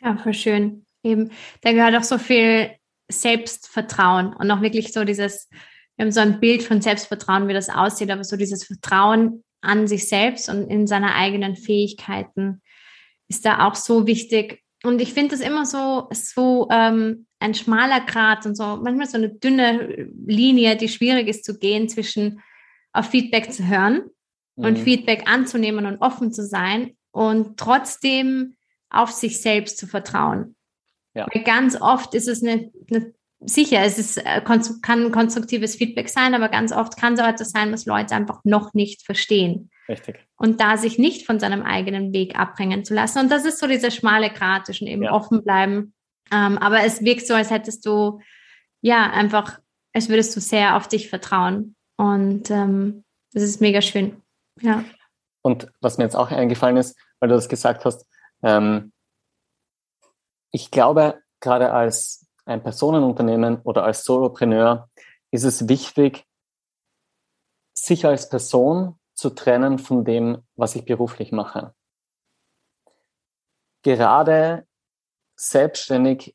Ja, 0.00 0.16
voll 0.16 0.34
schön. 0.34 0.84
Eben, 1.02 1.30
da 1.60 1.72
gehört 1.72 1.94
auch 1.96 2.02
so 2.02 2.18
viel 2.18 2.70
Selbstvertrauen 3.08 4.34
und 4.34 4.50
auch 4.50 4.62
wirklich 4.62 4.92
so 4.92 5.04
dieses, 5.04 5.48
wir 5.96 6.04
haben 6.04 6.12
so 6.12 6.20
ein 6.20 6.40
Bild 6.40 6.62
von 6.62 6.80
Selbstvertrauen, 6.80 7.46
wie 7.46 7.52
das 7.52 7.68
aussieht, 7.68 8.10
aber 8.10 8.24
so 8.24 8.36
dieses 8.36 8.64
Vertrauen 8.64 9.44
an 9.60 9.86
sich 9.86 10.08
selbst 10.08 10.48
und 10.48 10.68
in 10.68 10.86
seine 10.86 11.14
eigenen 11.14 11.56
Fähigkeiten 11.56 12.62
ist 13.28 13.44
da 13.44 13.66
auch 13.66 13.74
so 13.74 14.06
wichtig. 14.06 14.63
Und 14.84 15.00
ich 15.00 15.14
finde 15.14 15.36
das 15.36 15.40
immer 15.40 15.64
so, 15.64 16.08
so 16.12 16.68
ähm, 16.70 17.26
ein 17.38 17.54
schmaler 17.54 18.00
Grat 18.00 18.44
und 18.46 18.54
so 18.54 18.78
manchmal 18.82 19.06
so 19.06 19.16
eine 19.16 19.30
dünne 19.30 20.10
Linie, 20.26 20.76
die 20.76 20.88
schwierig 20.88 21.26
ist 21.26 21.44
zu 21.44 21.58
gehen 21.58 21.88
zwischen 21.88 22.40
auf 22.92 23.06
Feedback 23.06 23.52
zu 23.52 23.66
hören 23.66 24.10
mhm. 24.56 24.64
und 24.64 24.78
Feedback 24.78 25.24
anzunehmen 25.26 25.86
und 25.86 25.98
offen 26.02 26.32
zu 26.32 26.44
sein 26.44 26.96
und 27.12 27.56
trotzdem 27.56 28.56
auf 28.90 29.10
sich 29.10 29.40
selbst 29.40 29.78
zu 29.78 29.86
vertrauen. 29.86 30.54
Ja. 31.14 31.26
Weil 31.32 31.44
ganz 31.44 31.80
oft 31.80 32.14
ist 32.14 32.28
es 32.28 32.42
eine, 32.42 32.70
eine 32.90 33.14
sicher, 33.40 33.82
es 33.82 33.98
ist, 33.98 34.18
äh, 34.18 34.42
kann 34.42 35.12
konstruktives 35.12 35.76
Feedback 35.76 36.08
sein, 36.08 36.34
aber 36.34 36.48
ganz 36.48 36.72
oft 36.72 36.96
kann 36.96 37.14
es 37.14 37.20
auch 37.20 37.28
etwas 37.28 37.50
sein, 37.50 37.72
was 37.72 37.86
Leute 37.86 38.14
einfach 38.14 38.40
noch 38.44 38.74
nicht 38.74 39.04
verstehen. 39.04 39.70
Richtig. 39.88 40.26
Und 40.36 40.60
da 40.60 40.76
sich 40.76 40.98
nicht 40.98 41.26
von 41.26 41.38
seinem 41.38 41.62
eigenen 41.62 42.12
Weg 42.12 42.38
abbringen 42.38 42.84
zu 42.84 42.94
lassen. 42.94 43.18
Und 43.18 43.30
das 43.30 43.44
ist 43.44 43.58
so 43.58 43.66
dieser 43.66 43.90
schmale 43.90 44.30
Grat 44.30 44.66
zwischen 44.66 44.86
eben 44.86 45.02
ja. 45.02 45.12
offen 45.12 45.44
bleiben. 45.44 45.94
Ähm, 46.32 46.58
aber 46.58 46.84
es 46.84 47.02
wirkt 47.02 47.26
so, 47.26 47.34
als 47.34 47.50
hättest 47.50 47.84
du, 47.84 48.20
ja, 48.80 49.10
einfach, 49.10 49.60
als 49.92 50.08
würdest 50.08 50.34
du 50.34 50.40
sehr 50.40 50.76
auf 50.76 50.88
dich 50.88 51.10
vertrauen. 51.10 51.76
Und 51.96 52.50
ähm, 52.50 53.04
das 53.32 53.42
ist 53.42 53.60
mega 53.60 53.82
schön. 53.82 54.22
Ja. 54.60 54.84
Und 55.42 55.70
was 55.80 55.98
mir 55.98 56.04
jetzt 56.04 56.16
auch 56.16 56.30
eingefallen 56.30 56.78
ist, 56.78 56.98
weil 57.20 57.28
du 57.28 57.34
das 57.34 57.48
gesagt 57.48 57.84
hast, 57.84 58.06
ähm, 58.42 58.92
ich 60.50 60.70
glaube, 60.70 61.20
gerade 61.40 61.72
als 61.72 62.26
ein 62.46 62.62
Personenunternehmen 62.62 63.60
oder 63.62 63.84
als 63.84 64.04
Solopreneur 64.04 64.88
ist 65.30 65.44
es 65.44 65.68
wichtig, 65.68 66.24
sich 67.76 68.06
als 68.06 68.28
Person 68.28 68.98
zu 69.14 69.30
trennen 69.30 69.78
von 69.78 70.04
dem, 70.04 70.42
was 70.56 70.74
ich 70.74 70.84
beruflich 70.84 71.32
mache. 71.32 71.74
Gerade 73.82 74.66
selbstständig 75.36 76.34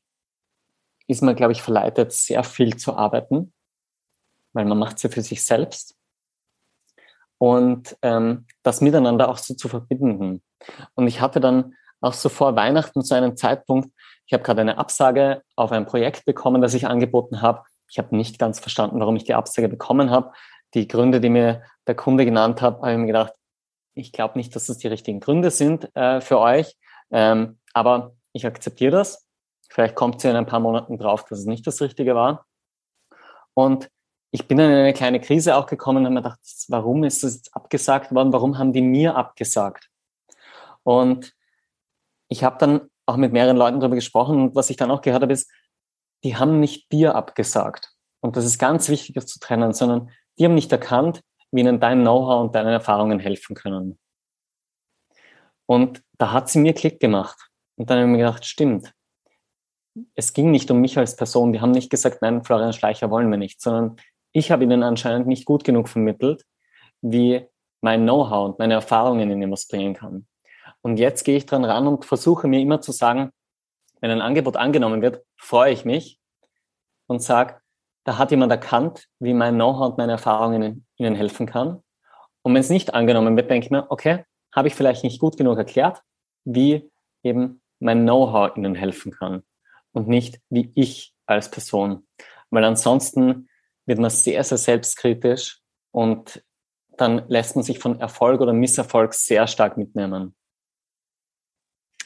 ist 1.06 1.22
man, 1.22 1.34
glaube 1.34 1.52
ich, 1.52 1.62
verleitet, 1.62 2.12
sehr 2.12 2.44
viel 2.44 2.76
zu 2.76 2.96
arbeiten, 2.96 3.52
weil 4.52 4.64
man 4.64 4.78
macht 4.78 4.96
es 4.96 5.02
ja 5.02 5.10
für 5.10 5.22
sich 5.22 5.44
selbst. 5.44 5.96
Und 7.38 7.96
ähm, 8.02 8.46
das 8.62 8.80
miteinander 8.80 9.28
auch 9.28 9.38
so 9.38 9.54
zu 9.54 9.68
verbinden. 9.68 10.42
Und 10.94 11.06
ich 11.08 11.20
hatte 11.20 11.40
dann 11.40 11.74
auch 12.00 12.12
so 12.12 12.28
vor 12.28 12.54
Weihnachten 12.54 13.02
zu 13.02 13.14
einem 13.14 13.36
Zeitpunkt, 13.36 13.90
ich 14.26 14.32
habe 14.32 14.44
gerade 14.44 14.60
eine 14.60 14.78
Absage 14.78 15.42
auf 15.56 15.72
ein 15.72 15.86
Projekt 15.86 16.24
bekommen, 16.24 16.62
das 16.62 16.74
ich 16.74 16.86
angeboten 16.86 17.42
habe. 17.42 17.64
Ich 17.90 17.98
habe 17.98 18.14
nicht 18.14 18.38
ganz 18.38 18.60
verstanden, 18.60 19.00
warum 19.00 19.16
ich 19.16 19.24
die 19.24 19.34
Absage 19.34 19.68
bekommen 19.68 20.10
habe. 20.10 20.32
Die 20.74 20.86
Gründe, 20.86 21.20
die 21.20 21.30
mir 21.30 21.64
der 21.90 21.96
Kunde 21.96 22.24
genannt 22.24 22.62
hat, 22.62 22.76
habe 22.76 22.92
ich 22.92 22.98
mir 22.98 23.06
gedacht, 23.06 23.34
ich 23.94 24.12
glaube 24.12 24.38
nicht, 24.38 24.54
dass 24.54 24.66
das 24.66 24.78
die 24.78 24.86
richtigen 24.86 25.18
Gründe 25.18 25.50
sind 25.50 25.94
äh, 25.96 26.20
für 26.20 26.38
euch. 26.38 26.76
Ähm, 27.10 27.58
aber 27.74 28.12
ich 28.32 28.46
akzeptiere 28.46 28.92
das. 28.92 29.26
Vielleicht 29.68 29.96
kommt 29.96 30.20
sie 30.20 30.28
in 30.28 30.36
ein 30.36 30.46
paar 30.46 30.60
Monaten 30.60 30.98
drauf, 30.98 31.24
dass 31.24 31.40
es 31.40 31.46
nicht 31.46 31.66
das 31.66 31.80
Richtige 31.80 32.14
war. 32.14 32.46
Und 33.54 33.90
ich 34.30 34.46
bin 34.46 34.60
in 34.60 34.70
eine 34.70 34.92
kleine 34.92 35.20
Krise 35.20 35.56
auch 35.56 35.66
gekommen 35.66 35.98
und 35.98 36.04
habe 36.04 36.14
mir 36.14 36.22
gedacht, 36.22 36.38
warum 36.68 37.02
ist 37.02 37.24
das 37.24 37.34
jetzt 37.34 37.54
abgesagt 37.56 38.14
worden? 38.14 38.32
Warum 38.32 38.56
haben 38.56 38.72
die 38.72 38.82
mir 38.82 39.16
abgesagt? 39.16 39.90
Und 40.84 41.34
ich 42.28 42.44
habe 42.44 42.56
dann 42.58 42.88
auch 43.06 43.16
mit 43.16 43.32
mehreren 43.32 43.56
Leuten 43.56 43.80
darüber 43.80 43.96
gesprochen 43.96 44.40
und 44.40 44.54
was 44.54 44.70
ich 44.70 44.76
dann 44.76 44.92
auch 44.92 45.00
gehört 45.00 45.22
habe, 45.22 45.32
ist, 45.32 45.50
die 46.22 46.36
haben 46.36 46.60
nicht 46.60 46.92
dir 46.92 47.16
abgesagt. 47.16 47.92
Und 48.20 48.36
das 48.36 48.44
ist 48.44 48.58
ganz 48.58 48.88
wichtig, 48.88 49.16
das 49.16 49.26
zu 49.26 49.40
trennen, 49.40 49.72
sondern 49.72 50.10
die 50.38 50.44
haben 50.44 50.54
nicht 50.54 50.70
erkannt, 50.70 51.22
wie 51.52 51.60
ihnen 51.60 51.80
dein 51.80 52.00
Know-how 52.00 52.42
und 52.42 52.54
deine 52.54 52.72
Erfahrungen 52.72 53.18
helfen 53.18 53.54
können. 53.54 53.98
Und 55.66 56.02
da 56.18 56.32
hat 56.32 56.48
sie 56.48 56.58
mir 56.58 56.74
Klick 56.74 57.00
gemacht. 57.00 57.38
Und 57.76 57.90
dann 57.90 57.98
habe 57.98 58.08
ich 58.08 58.12
mir 58.12 58.18
gedacht, 58.18 58.44
stimmt. 58.44 58.92
Es 60.14 60.32
ging 60.32 60.50
nicht 60.50 60.70
um 60.70 60.80
mich 60.80 60.98
als 60.98 61.16
Person. 61.16 61.52
Die 61.52 61.60
haben 61.60 61.70
nicht 61.70 61.90
gesagt, 61.90 62.22
nein, 62.22 62.44
Florian 62.44 62.72
Schleicher 62.72 63.10
wollen 63.10 63.30
wir 63.30 63.38
nicht, 63.38 63.60
sondern 63.60 63.96
ich 64.32 64.50
habe 64.50 64.64
ihnen 64.64 64.82
anscheinend 64.82 65.26
nicht 65.26 65.44
gut 65.44 65.64
genug 65.64 65.88
vermittelt, 65.88 66.44
wie 67.00 67.46
mein 67.80 68.02
Know-how 68.02 68.50
und 68.50 68.58
meine 68.58 68.74
Erfahrungen 68.74 69.30
in 69.30 69.50
was 69.50 69.66
bringen 69.66 69.94
kann. 69.94 70.26
Und 70.82 70.98
jetzt 70.98 71.24
gehe 71.24 71.36
ich 71.36 71.46
dran 71.46 71.64
ran 71.64 71.86
und 71.86 72.04
versuche 72.04 72.48
mir 72.48 72.60
immer 72.60 72.80
zu 72.80 72.92
sagen, 72.92 73.30
wenn 74.00 74.10
ein 74.10 74.22
Angebot 74.22 74.56
angenommen 74.56 75.02
wird, 75.02 75.24
freue 75.36 75.72
ich 75.72 75.84
mich 75.84 76.18
und 77.06 77.22
sage, 77.22 77.60
da 78.04 78.18
hat 78.18 78.30
jemand 78.30 78.50
erkannt, 78.52 79.06
wie 79.18 79.34
mein 79.34 79.54
Know-how 79.54 79.90
und 79.90 79.98
meine 79.98 80.12
Erfahrungen 80.12 80.86
ihnen 80.96 81.14
helfen 81.14 81.46
kann. 81.46 81.82
Und 82.42 82.54
wenn 82.54 82.60
es 82.60 82.70
nicht 82.70 82.94
angenommen 82.94 83.36
wird, 83.36 83.50
denke 83.50 83.66
ich 83.66 83.70
mir, 83.70 83.90
okay, 83.90 84.24
habe 84.54 84.68
ich 84.68 84.74
vielleicht 84.74 85.04
nicht 85.04 85.20
gut 85.20 85.36
genug 85.36 85.58
erklärt, 85.58 86.02
wie 86.44 86.90
eben 87.22 87.62
mein 87.78 88.02
Know-how 88.02 88.56
ihnen 88.56 88.74
helfen 88.74 89.12
kann 89.12 89.42
und 89.92 90.08
nicht 90.08 90.40
wie 90.48 90.72
ich 90.74 91.14
als 91.26 91.50
Person. 91.50 92.06
Weil 92.50 92.64
ansonsten 92.64 93.48
wird 93.86 93.98
man 93.98 94.10
sehr, 94.10 94.42
sehr 94.44 94.58
selbstkritisch 94.58 95.60
und 95.92 96.42
dann 96.96 97.28
lässt 97.28 97.56
man 97.56 97.62
sich 97.62 97.78
von 97.78 98.00
Erfolg 98.00 98.40
oder 98.40 98.52
Misserfolg 98.52 99.14
sehr 99.14 99.46
stark 99.46 99.76
mitnehmen. 99.76 100.34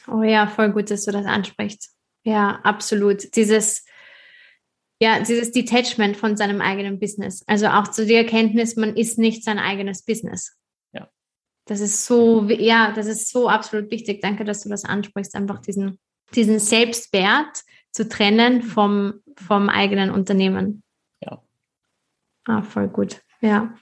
Oh 0.07 0.21
ja, 0.21 0.47
voll 0.47 0.71
gut, 0.71 0.91
dass 0.91 1.05
du 1.05 1.11
das 1.11 1.25
ansprichst. 1.25 1.95
Ja, 2.23 2.59
absolut. 2.63 3.35
Dieses, 3.35 3.85
ja, 5.01 5.19
dieses 5.19 5.51
Detachment 5.51 6.15
von 6.15 6.37
seinem 6.37 6.61
eigenen 6.61 6.99
Business. 6.99 7.43
Also 7.47 7.67
auch 7.67 7.89
zu 7.89 8.05
der 8.05 8.19
Erkenntnis, 8.19 8.75
man 8.75 8.95
ist 8.95 9.19
nicht 9.19 9.43
sein 9.43 9.59
eigenes 9.59 10.03
Business. 10.03 10.55
Ja. 10.93 11.09
Das 11.65 11.81
ist 11.81 12.05
so, 12.05 12.47
ja, 12.47 12.93
das 12.93 13.07
ist 13.07 13.29
so 13.29 13.49
absolut 13.49 13.91
wichtig. 13.91 14.21
Danke, 14.21 14.45
dass 14.45 14.63
du 14.63 14.69
das 14.69 14.85
ansprichst. 14.85 15.35
Einfach 15.35 15.59
diesen, 15.59 15.99
diesen 16.33 16.59
Selbstwert 16.59 17.63
zu 17.91 18.07
trennen 18.07 18.61
vom, 18.61 19.21
vom 19.35 19.69
eigenen 19.69 20.11
Unternehmen. 20.11 20.83
Ja. 21.21 21.41
Ah, 22.45 22.61
voll 22.61 22.87
gut. 22.87 23.21
Ja. 23.41 23.75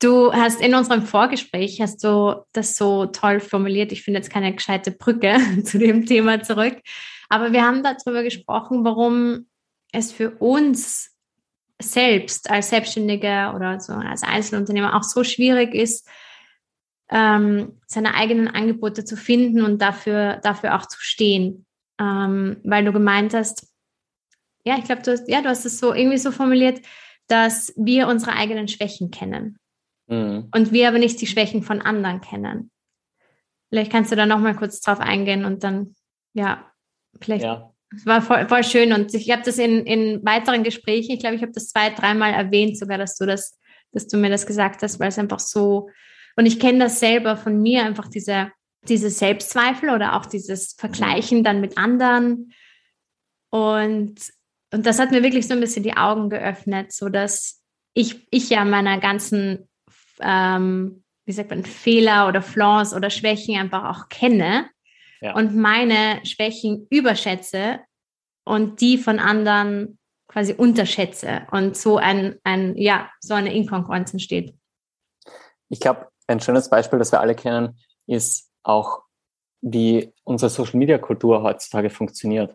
Du 0.00 0.32
hast 0.34 0.60
in 0.60 0.74
unserem 0.74 1.02
Vorgespräch, 1.02 1.80
hast 1.80 2.04
du 2.04 2.44
das 2.52 2.76
so 2.76 3.06
toll 3.06 3.40
formuliert. 3.40 3.90
Ich 3.90 4.02
finde 4.02 4.18
jetzt 4.18 4.30
keine 4.30 4.52
gescheite 4.54 4.90
Brücke 4.90 5.38
zu 5.64 5.78
dem 5.78 6.04
Thema 6.04 6.42
zurück. 6.42 6.76
Aber 7.30 7.52
wir 7.52 7.64
haben 7.64 7.82
darüber 7.82 8.22
gesprochen, 8.22 8.84
warum 8.84 9.46
es 9.94 10.12
für 10.12 10.30
uns 10.30 11.10
selbst 11.80 12.50
als 12.50 12.70
Selbstständige 12.70 13.52
oder 13.54 13.80
so 13.80 13.92
als 13.92 14.22
Einzelunternehmer 14.22 14.96
auch 14.96 15.02
so 15.02 15.24
schwierig 15.24 15.74
ist, 15.74 16.08
ähm, 17.10 17.80
seine 17.86 18.14
eigenen 18.14 18.48
Angebote 18.48 19.04
zu 19.04 19.16
finden 19.16 19.62
und 19.62 19.80
dafür, 19.80 20.40
dafür 20.42 20.76
auch 20.76 20.86
zu 20.86 20.98
stehen. 21.00 21.66
Ähm, 22.00 22.60
weil 22.64 22.84
du 22.84 22.92
gemeint 22.92 23.34
hast, 23.34 23.68
ja, 24.64 24.78
ich 24.78 24.84
glaube, 24.84 25.02
du 25.02 25.12
hast, 25.12 25.28
ja, 25.28 25.42
du 25.42 25.48
hast 25.48 25.64
es 25.64 25.78
so 25.78 25.92
irgendwie 25.92 26.18
so 26.18 26.32
formuliert, 26.32 26.80
dass 27.28 27.72
wir 27.76 28.08
unsere 28.08 28.32
eigenen 28.32 28.68
Schwächen 28.68 29.10
kennen. 29.10 29.58
Mhm. 30.06 30.48
Und 30.54 30.72
wir 30.72 30.88
aber 30.88 30.98
nicht 30.98 31.20
die 31.20 31.26
Schwächen 31.26 31.62
von 31.62 31.80
anderen 31.80 32.20
kennen. 32.20 32.70
Vielleicht 33.68 33.92
kannst 33.92 34.12
du 34.12 34.16
da 34.16 34.26
nochmal 34.26 34.56
kurz 34.56 34.80
drauf 34.80 35.00
eingehen 35.00 35.44
und 35.44 35.64
dann, 35.64 35.94
ja, 36.32 36.70
vielleicht. 37.20 37.44
Ja. 37.44 37.73
Es 37.96 38.06
war 38.06 38.22
voll, 38.22 38.48
voll 38.48 38.64
schön 38.64 38.92
und 38.92 39.12
ich 39.14 39.30
habe 39.30 39.42
das 39.44 39.58
in, 39.58 39.86
in 39.86 40.24
weiteren 40.24 40.62
Gesprächen, 40.62 41.12
ich 41.12 41.20
glaube, 41.20 41.36
ich 41.36 41.42
habe 41.42 41.52
das 41.52 41.68
zwei, 41.68 41.90
dreimal 41.90 42.32
erwähnt, 42.32 42.78
sogar, 42.78 42.98
dass 42.98 43.16
du 43.16 43.26
das, 43.26 43.58
dass 43.92 44.06
du 44.06 44.16
mir 44.16 44.30
das 44.30 44.46
gesagt 44.46 44.82
hast, 44.82 45.00
weil 45.00 45.08
es 45.08 45.18
einfach 45.18 45.40
so, 45.40 45.88
und 46.36 46.46
ich 46.46 46.58
kenne 46.58 46.80
das 46.80 47.00
selber 47.00 47.36
von 47.36 47.60
mir, 47.62 47.84
einfach 47.84 48.08
diese, 48.08 48.50
diese 48.88 49.10
Selbstzweifel 49.10 49.90
oder 49.90 50.16
auch 50.16 50.26
dieses 50.26 50.74
Vergleichen 50.78 51.44
dann 51.44 51.60
mit 51.60 51.78
anderen. 51.78 52.52
Und, 53.50 54.16
und 54.72 54.86
das 54.86 54.98
hat 54.98 55.12
mir 55.12 55.22
wirklich 55.22 55.46
so 55.46 55.54
ein 55.54 55.60
bisschen 55.60 55.84
die 55.84 55.96
Augen 55.96 56.28
geöffnet, 56.28 56.92
so 56.92 57.08
dass 57.08 57.62
ich, 57.94 58.26
ich 58.30 58.50
ja 58.50 58.64
meiner 58.64 58.98
ganzen 58.98 59.68
ähm, 60.20 61.04
wie 61.26 61.32
sagt 61.32 61.50
man, 61.50 61.64
Fehler 61.64 62.28
oder 62.28 62.42
Flaws 62.42 62.94
oder 62.94 63.10
Schwächen 63.10 63.58
einfach 63.58 63.84
auch 63.84 64.08
kenne 64.08 64.68
ja. 65.24 65.34
und 65.34 65.56
meine 65.56 66.20
Schwächen 66.24 66.86
überschätze 66.90 67.80
und 68.44 68.80
die 68.80 68.98
von 68.98 69.18
anderen 69.18 69.98
quasi 70.28 70.52
unterschätze 70.52 71.46
und 71.50 71.76
so 71.76 71.96
ein, 71.96 72.38
ein 72.44 72.76
ja, 72.76 73.10
so 73.20 73.34
eine 73.34 73.54
Inkongruenz 73.54 74.12
entsteht. 74.12 74.54
Ich 75.70 75.80
glaube, 75.80 76.08
ein 76.26 76.40
schönes 76.40 76.68
Beispiel, 76.68 76.98
das 76.98 77.10
wir 77.10 77.20
alle 77.20 77.34
kennen, 77.34 77.78
ist 78.06 78.50
auch, 78.62 79.02
wie 79.62 80.12
unsere 80.24 80.50
Social 80.50 80.78
Media 80.78 80.98
Kultur 80.98 81.42
heutzutage 81.42 81.88
funktioniert. 81.88 82.54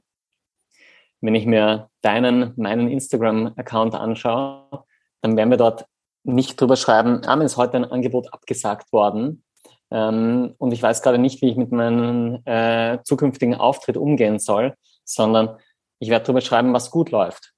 wenn 1.22 1.36
ich 1.36 1.46
mir 1.46 1.90
deinen, 2.02 2.54
meinen 2.56 2.88
Instagram-Account 2.88 3.96
anschaue, 3.96 4.86
dann 5.22 5.36
werden 5.36 5.50
wir 5.50 5.58
dort 5.58 5.86
nicht 6.24 6.62
drüber 6.62 6.76
schreiben, 6.76 7.22
ah, 7.26 7.36
mir 7.36 7.46
ist 7.46 7.58
heute 7.58 7.78
ein 7.78 7.86
Angebot 7.86 8.32
abgesagt 8.32 8.94
worden. 8.94 9.44
Ähm, 9.92 10.56
und 10.58 10.72
ich 10.72 10.82
weiß 10.82 11.02
gerade 11.02 11.18
nicht, 11.18 11.42
wie 11.42 11.50
ich 11.50 11.58
mit 11.58 11.72
meinem 11.72 12.42
äh, 12.46 13.00
zukünftigen 13.04 13.56
Auftritt 13.56 13.98
umgehen 13.98 14.40
soll, 14.40 14.76
sondern 15.04 15.58
ich 16.00 16.10
werde 16.10 16.26
drüber 16.26 16.42
schreiben, 16.42 16.74
was 16.74 16.92
gut 16.92 17.12
läuft. 17.12 17.54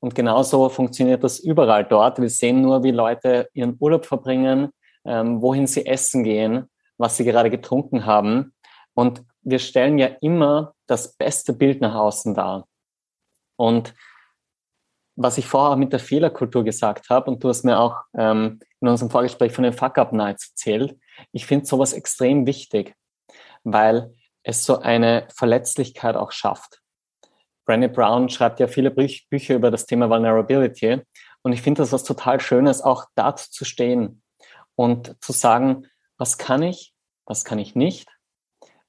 Und 0.00 0.14
genauso 0.14 0.68
funktioniert 0.68 1.22
das 1.22 1.38
überall 1.38 1.84
dort. 1.84 2.20
Wir 2.20 2.30
sehen 2.30 2.62
nur, 2.62 2.82
wie 2.82 2.90
Leute 2.90 3.48
ihren 3.52 3.76
Urlaub 3.78 4.06
verbringen, 4.06 4.70
ähm, 5.04 5.40
wohin 5.42 5.66
sie 5.66 5.86
essen 5.86 6.24
gehen, 6.24 6.68
was 6.96 7.16
sie 7.16 7.24
gerade 7.24 7.50
getrunken 7.50 8.06
haben. 8.06 8.54
Und 8.94 9.22
wir 9.42 9.58
stellen 9.58 9.98
ja 9.98 10.06
immer 10.20 10.74
das 10.86 11.16
beste 11.16 11.52
Bild 11.52 11.80
nach 11.80 11.94
außen 11.94 12.34
dar. 12.34 12.66
Und 13.56 13.94
was 15.16 15.38
ich 15.38 15.46
vorher 15.46 15.76
mit 15.76 15.92
der 15.92 16.00
Fehlerkultur 16.00 16.64
gesagt 16.64 17.10
habe, 17.10 17.30
und 17.30 17.44
du 17.44 17.48
hast 17.48 17.64
mir 17.64 17.78
auch 17.78 17.96
ähm, 18.16 18.58
in 18.80 18.88
unserem 18.88 19.10
Vorgespräch 19.10 19.52
von 19.52 19.64
den 19.64 19.74
Fuck-Up-Nights 19.74 20.50
erzählt, 20.52 20.98
ich 21.32 21.46
finde 21.46 21.66
sowas 21.66 21.92
extrem 21.92 22.46
wichtig, 22.46 22.94
weil 23.64 24.14
es 24.42 24.64
so 24.64 24.78
eine 24.78 25.28
Verletzlichkeit 25.34 26.16
auch 26.16 26.32
schafft. 26.32 26.80
Brené 27.66 27.88
Brown 27.88 28.28
schreibt 28.28 28.58
ja 28.60 28.66
viele 28.66 28.90
Bü 28.90 29.08
Bücher 29.28 29.54
über 29.54 29.70
das 29.70 29.86
Thema 29.86 30.10
Vulnerability 30.10 31.02
und 31.42 31.52
ich 31.52 31.62
finde 31.62 31.82
das 31.82 31.92
was 31.92 32.04
total 32.04 32.40
Schönes, 32.40 32.82
auch 32.82 33.04
dazu 33.14 33.50
zu 33.50 33.64
stehen 33.64 34.22
und 34.74 35.16
zu 35.22 35.32
sagen, 35.32 35.86
was 36.16 36.38
kann 36.38 36.62
ich, 36.62 36.94
was 37.26 37.44
kann 37.44 37.58
ich 37.58 37.74
nicht 37.74 38.08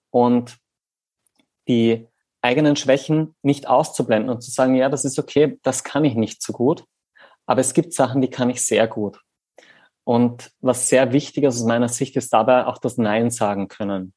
und 0.09 0.57
die 1.67 2.07
eigenen 2.41 2.75
Schwächen 2.75 3.35
nicht 3.43 3.67
auszublenden 3.67 4.29
und 4.29 4.41
zu 4.41 4.51
sagen, 4.51 4.75
ja, 4.75 4.89
das 4.89 5.05
ist 5.05 5.19
okay, 5.19 5.59
das 5.61 5.83
kann 5.83 6.05
ich 6.05 6.15
nicht 6.15 6.41
so 6.41 6.53
gut, 6.53 6.85
aber 7.45 7.61
es 7.61 7.73
gibt 7.73 7.93
Sachen, 7.93 8.21
die 8.21 8.29
kann 8.29 8.49
ich 8.49 8.65
sehr 8.65 8.87
gut. 8.87 9.19
Und 10.03 10.51
was 10.59 10.89
sehr 10.89 11.11
wichtig 11.13 11.43
ist 11.43 11.57
aus 11.57 11.67
meiner 11.67 11.89
Sicht, 11.89 12.15
ist 12.15 12.33
dabei 12.33 12.65
auch 12.65 12.77
das 12.77 12.97
Nein 12.97 13.29
sagen 13.29 13.67
können. 13.67 14.13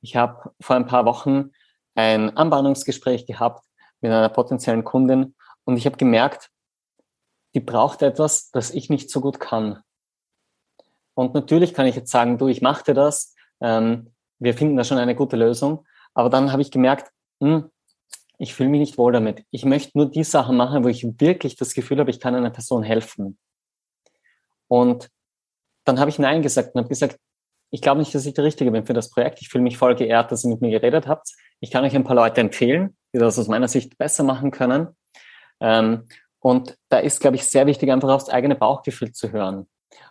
Ich 0.00 0.16
habe 0.16 0.52
vor 0.60 0.76
ein 0.76 0.86
paar 0.86 1.04
Wochen 1.04 1.50
ein 1.94 2.36
Anbahnungsgespräch 2.36 3.26
gehabt 3.26 3.64
mit 4.00 4.10
einer 4.12 4.28
potenziellen 4.28 4.84
Kundin 4.84 5.34
und 5.64 5.76
ich 5.76 5.86
habe 5.86 5.96
gemerkt, 5.96 6.50
die 7.54 7.60
braucht 7.60 8.02
etwas, 8.02 8.50
das 8.50 8.70
ich 8.70 8.88
nicht 8.88 9.10
so 9.10 9.20
gut 9.20 9.40
kann. 9.40 9.82
Und 11.14 11.34
natürlich 11.34 11.74
kann 11.74 11.86
ich 11.86 11.96
jetzt 11.96 12.10
sagen, 12.10 12.38
du, 12.38 12.46
ich 12.46 12.62
machte 12.62 12.94
das, 12.94 13.34
ähm, 13.60 14.12
wir 14.38 14.54
finden 14.54 14.76
da 14.76 14.84
schon 14.84 14.98
eine 14.98 15.16
gute 15.16 15.36
Lösung. 15.36 15.84
Aber 16.14 16.30
dann 16.30 16.52
habe 16.52 16.62
ich 16.62 16.70
gemerkt, 16.70 17.10
hm, 17.40 17.70
ich 18.38 18.54
fühle 18.54 18.68
mich 18.68 18.80
nicht 18.80 18.98
wohl 18.98 19.12
damit. 19.12 19.44
Ich 19.50 19.64
möchte 19.64 19.98
nur 19.98 20.08
die 20.10 20.24
Sachen 20.24 20.56
machen, 20.56 20.84
wo 20.84 20.88
ich 20.88 21.04
wirklich 21.20 21.56
das 21.56 21.74
Gefühl 21.74 21.98
habe, 21.98 22.10
ich 22.10 22.20
kann 22.20 22.34
einer 22.34 22.50
Person 22.50 22.84
helfen. 22.84 23.36
Und 24.68 25.08
dann 25.84 25.98
habe 25.98 26.10
ich 26.10 26.18
Nein 26.18 26.42
gesagt 26.42 26.74
und 26.74 26.80
habe 26.80 26.88
gesagt, 26.88 27.18
ich 27.70 27.82
glaube 27.82 27.98
nicht, 28.00 28.14
dass 28.14 28.24
ich 28.24 28.34
der 28.34 28.44
Richtige 28.44 28.70
bin 28.70 28.86
für 28.86 28.94
das 28.94 29.10
Projekt. 29.10 29.40
Ich 29.42 29.48
fühle 29.48 29.64
mich 29.64 29.76
voll 29.76 29.94
geehrt, 29.94 30.32
dass 30.32 30.44
ihr 30.44 30.50
mit 30.50 30.60
mir 30.60 30.70
geredet 30.70 31.06
habt. 31.06 31.32
Ich 31.60 31.70
kann 31.70 31.84
euch 31.84 31.94
ein 31.94 32.04
paar 32.04 32.16
Leute 32.16 32.40
empfehlen, 32.40 32.96
die 33.12 33.18
das 33.18 33.38
aus 33.38 33.48
meiner 33.48 33.68
Sicht 33.68 33.98
besser 33.98 34.22
machen 34.22 34.50
können. 34.50 34.88
Ähm, 35.60 36.06
und 36.40 36.78
da 36.88 36.98
ist, 36.98 37.20
glaube 37.20 37.36
ich, 37.36 37.44
sehr 37.44 37.66
wichtig, 37.66 37.90
einfach 37.90 38.10
aufs 38.10 38.28
eigene 38.28 38.54
Bauchgefühl 38.54 39.12
zu 39.12 39.32
hören. 39.32 39.66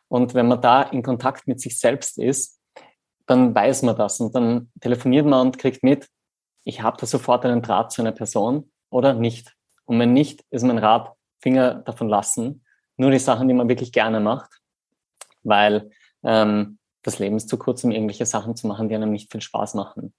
Und 0.07 0.33
wenn 0.33 0.47
man 0.47 0.61
da 0.61 0.83
in 0.83 1.03
Kontakt 1.03 1.47
mit 1.47 1.59
sich 1.59 1.79
selbst 1.79 2.17
ist, 2.17 2.59
dann 3.25 3.53
weiß 3.53 3.83
man 3.83 3.95
das 3.95 4.19
und 4.19 4.35
dann 4.35 4.71
telefoniert 4.79 5.25
man 5.25 5.47
und 5.47 5.57
kriegt 5.57 5.83
mit, 5.83 6.07
ich 6.63 6.81
habe 6.81 6.97
da 6.99 7.05
sofort 7.05 7.45
einen 7.45 7.61
Draht 7.61 7.91
zu 7.91 8.01
einer 8.01 8.11
Person 8.11 8.71
oder 8.89 9.13
nicht. 9.13 9.53
Und 9.85 9.99
wenn 9.99 10.13
nicht, 10.13 10.43
ist 10.49 10.63
mein 10.63 10.77
Rat, 10.77 11.13
Finger 11.39 11.75
davon 11.75 12.09
lassen. 12.09 12.63
Nur 12.97 13.11
die 13.11 13.19
Sachen, 13.19 13.47
die 13.47 13.53
man 13.53 13.69
wirklich 13.69 13.91
gerne 13.91 14.19
macht, 14.19 14.59
weil 15.43 15.91
ähm, 16.23 16.79
das 17.03 17.19
Leben 17.19 17.37
ist 17.37 17.49
zu 17.49 17.57
kurz, 17.57 17.83
um 17.83 17.91
irgendwelche 17.91 18.25
Sachen 18.25 18.55
zu 18.55 18.67
machen, 18.67 18.89
die 18.89 18.95
einem 18.95 19.11
nicht 19.11 19.31
viel 19.31 19.41
Spaß 19.41 19.75
machen. 19.75 20.13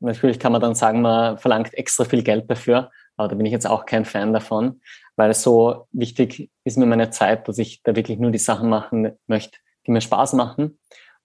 Natürlich 0.00 0.38
kann 0.38 0.52
man 0.52 0.60
dann 0.60 0.74
sagen, 0.74 1.00
man 1.00 1.38
verlangt 1.38 1.72
extra 1.72 2.04
viel 2.04 2.22
Geld 2.22 2.50
dafür, 2.50 2.90
aber 3.16 3.28
da 3.28 3.34
bin 3.34 3.46
ich 3.46 3.52
jetzt 3.52 3.66
auch 3.66 3.86
kein 3.86 4.04
Fan 4.04 4.32
davon, 4.34 4.82
weil 5.16 5.32
so 5.32 5.88
wichtig 5.92 6.50
ist 6.64 6.76
mir 6.76 6.84
meine 6.84 7.10
Zeit, 7.10 7.48
dass 7.48 7.56
ich 7.56 7.82
da 7.82 7.96
wirklich 7.96 8.18
nur 8.18 8.30
die 8.30 8.38
Sachen 8.38 8.68
machen 8.68 9.16
möchte, 9.26 9.58
die 9.86 9.92
mir 9.92 10.02
Spaß 10.02 10.34
machen. 10.34 10.78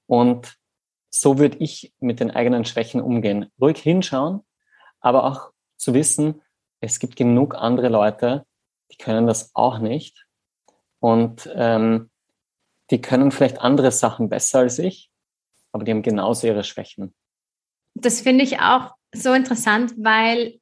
Und 0.07 0.55
so 1.09 1.37
würde 1.37 1.57
ich 1.57 1.93
mit 1.99 2.21
den 2.21 2.31
eigenen 2.31 2.63
Schwächen 2.63 3.01
umgehen. 3.01 3.51
Ruhig 3.59 3.79
hinschauen, 3.79 4.41
aber 5.01 5.25
auch 5.25 5.51
zu 5.75 5.93
wissen, 5.93 6.41
es 6.79 6.99
gibt 6.99 7.17
genug 7.17 7.55
andere 7.55 7.89
Leute, 7.89 8.45
die 8.91 8.97
können 8.97 9.27
das 9.27 9.51
auch 9.53 9.79
nicht. 9.79 10.25
Und 11.01 11.49
ähm, 11.53 12.09
die 12.89 13.01
können 13.01 13.31
vielleicht 13.31 13.59
andere 13.59 13.91
Sachen 13.91 14.29
besser 14.29 14.59
als 14.59 14.79
ich, 14.79 15.09
aber 15.71 15.83
die 15.83 15.91
haben 15.91 16.03
genauso 16.03 16.47
ihre 16.47 16.63
Schwächen. 16.63 17.13
Das 17.95 18.21
finde 18.21 18.43
ich 18.43 18.59
auch 18.59 18.93
so 19.13 19.33
interessant, 19.33 19.93
weil 19.97 20.59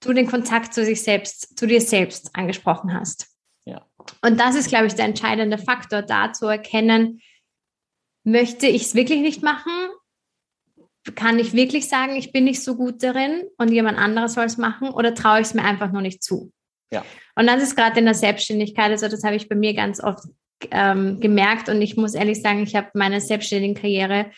du 0.00 0.12
den 0.12 0.26
Kontakt 0.26 0.74
zu 0.74 0.84
sich 0.84 1.02
selbst, 1.02 1.58
zu 1.58 1.66
dir 1.66 1.80
selbst 1.80 2.30
angesprochen 2.34 2.92
hast. 2.94 3.28
Ja. 3.64 3.86
Und 4.22 4.40
das 4.40 4.54
ist, 4.54 4.68
glaube 4.68 4.86
ich, 4.86 4.94
der 4.94 5.04
entscheidende 5.04 5.58
Faktor, 5.58 6.02
da 6.02 6.32
zu 6.32 6.46
erkennen, 6.46 7.20
möchte 8.24 8.66
ich 8.66 8.82
es 8.82 8.94
wirklich 8.94 9.20
nicht 9.20 9.42
machen 9.42 9.88
kann 11.14 11.38
ich 11.38 11.52
wirklich 11.52 11.88
sagen, 11.88 12.16
ich 12.16 12.32
bin 12.32 12.44
nicht 12.44 12.62
so 12.62 12.76
gut 12.76 13.02
darin 13.02 13.44
und 13.58 13.70
jemand 13.70 13.98
anderes 13.98 14.34
soll 14.34 14.44
es 14.44 14.56
machen 14.56 14.90
oder 14.90 15.14
traue 15.14 15.40
ich 15.40 15.48
es 15.48 15.54
mir 15.54 15.62
einfach 15.62 15.92
nur 15.92 16.02
nicht 16.02 16.22
zu? 16.22 16.52
Ja. 16.90 17.04
Und 17.34 17.46
das 17.46 17.62
ist 17.62 17.76
gerade 17.76 17.98
in 17.98 18.04
der 18.04 18.14
Selbstständigkeit, 18.14 18.90
also 18.90 19.08
das 19.08 19.24
habe 19.24 19.36
ich 19.36 19.48
bei 19.48 19.56
mir 19.56 19.74
ganz 19.74 20.02
oft 20.02 20.24
ähm, 20.70 21.20
gemerkt 21.20 21.68
und 21.68 21.82
ich 21.82 21.96
muss 21.96 22.14
ehrlich 22.14 22.40
sagen, 22.40 22.62
ich 22.62 22.74
habe 22.76 22.88
meine 22.94 23.20
selbstständigen 23.20 23.74
Karriere 23.74 24.30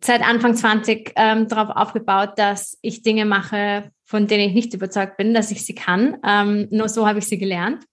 seit 0.00 0.22
Anfang 0.22 0.54
20 0.54 1.12
ähm, 1.16 1.48
darauf 1.48 1.74
aufgebaut, 1.74 2.32
dass 2.36 2.78
ich 2.82 3.02
Dinge 3.02 3.24
mache, 3.24 3.90
von 4.04 4.26
denen 4.26 4.48
ich 4.48 4.54
nicht 4.54 4.74
überzeugt 4.74 5.16
bin, 5.16 5.32
dass 5.32 5.50
ich 5.50 5.64
sie 5.64 5.74
kann. 5.74 6.18
Ähm, 6.24 6.68
nur 6.70 6.90
so 6.90 7.08
habe 7.08 7.20
ich 7.20 7.26
sie 7.26 7.38
gelernt. 7.38 7.84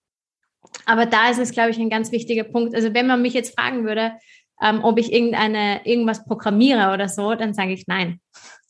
Aber 0.84 1.06
da 1.06 1.30
ist 1.30 1.38
es, 1.38 1.52
glaube 1.52 1.70
ich, 1.70 1.78
ein 1.78 1.90
ganz 1.90 2.12
wichtiger 2.12 2.44
Punkt. 2.44 2.74
Also 2.74 2.92
wenn 2.94 3.06
man 3.06 3.22
mich 3.22 3.32
jetzt 3.32 3.58
fragen 3.58 3.84
würde, 3.84 4.12
ähm, 4.62 4.84
ob 4.84 4.98
ich 4.98 5.12
irgendeine, 5.12 5.84
irgendwas 5.84 6.24
programmiere 6.24 6.92
oder 6.92 7.08
so, 7.08 7.34
dann 7.34 7.54
sage 7.54 7.72
ich 7.72 7.86
nein. 7.86 8.20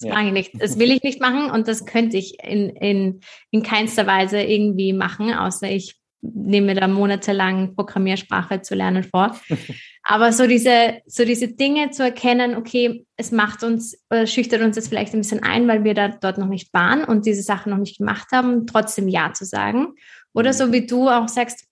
Das 0.01 0.09
ja. 0.09 0.15
mache 0.15 0.27
ich 0.27 0.33
nicht. 0.33 0.51
Das 0.61 0.79
will 0.79 0.91
ich 0.91 1.03
nicht 1.03 1.21
machen 1.21 1.51
und 1.51 1.69
das 1.69 1.85
könnte 1.85 2.17
ich 2.17 2.43
in, 2.43 2.71
in, 2.71 3.21
in 3.51 3.63
keinster 3.63 4.07
Weise 4.07 4.41
irgendwie 4.41 4.93
machen, 4.93 5.33
außer 5.33 5.71
ich 5.71 5.97
nehme 6.23 6.75
da 6.75 6.87
monatelang 6.87 7.75
Programmiersprache 7.75 8.63
zu 8.63 8.75
lernen 8.75 9.05
vor. 9.05 9.39
Aber 10.05 10.33
so 10.33 10.47
diese, 10.47 11.01
so 11.07 11.25
diese 11.25 11.49
Dinge 11.49 11.91
zu 11.91 12.05
erkennen, 12.05 12.57
okay, 12.57 13.05
es 13.17 13.33
macht 13.33 13.63
uns, 13.65 14.01
oder 14.09 14.27
schüchtert 14.27 14.63
uns 14.63 14.77
das 14.77 14.89
vielleicht 14.89 15.15
ein 15.15 15.21
bisschen 15.21 15.43
ein, 15.43 15.69
weil 15.69 15.85
wir 15.85 15.95
da 15.95 16.09
dort 16.09 16.39
noch 16.39 16.49
nicht 16.49 16.73
waren 16.73 17.05
und 17.05 17.27
diese 17.27 17.43
Sachen 17.43 17.71
noch 17.71 17.79
nicht 17.79 17.99
gemacht 17.99 18.29
haben, 18.33 18.67
trotzdem 18.67 19.09
Ja 19.09 19.33
zu 19.33 19.45
sagen. 19.45 19.95
Oder 20.33 20.51
mhm. 20.51 20.57
so 20.57 20.73
wie 20.73 20.87
du 20.87 21.09
auch 21.09 21.29
sagst, 21.29 21.67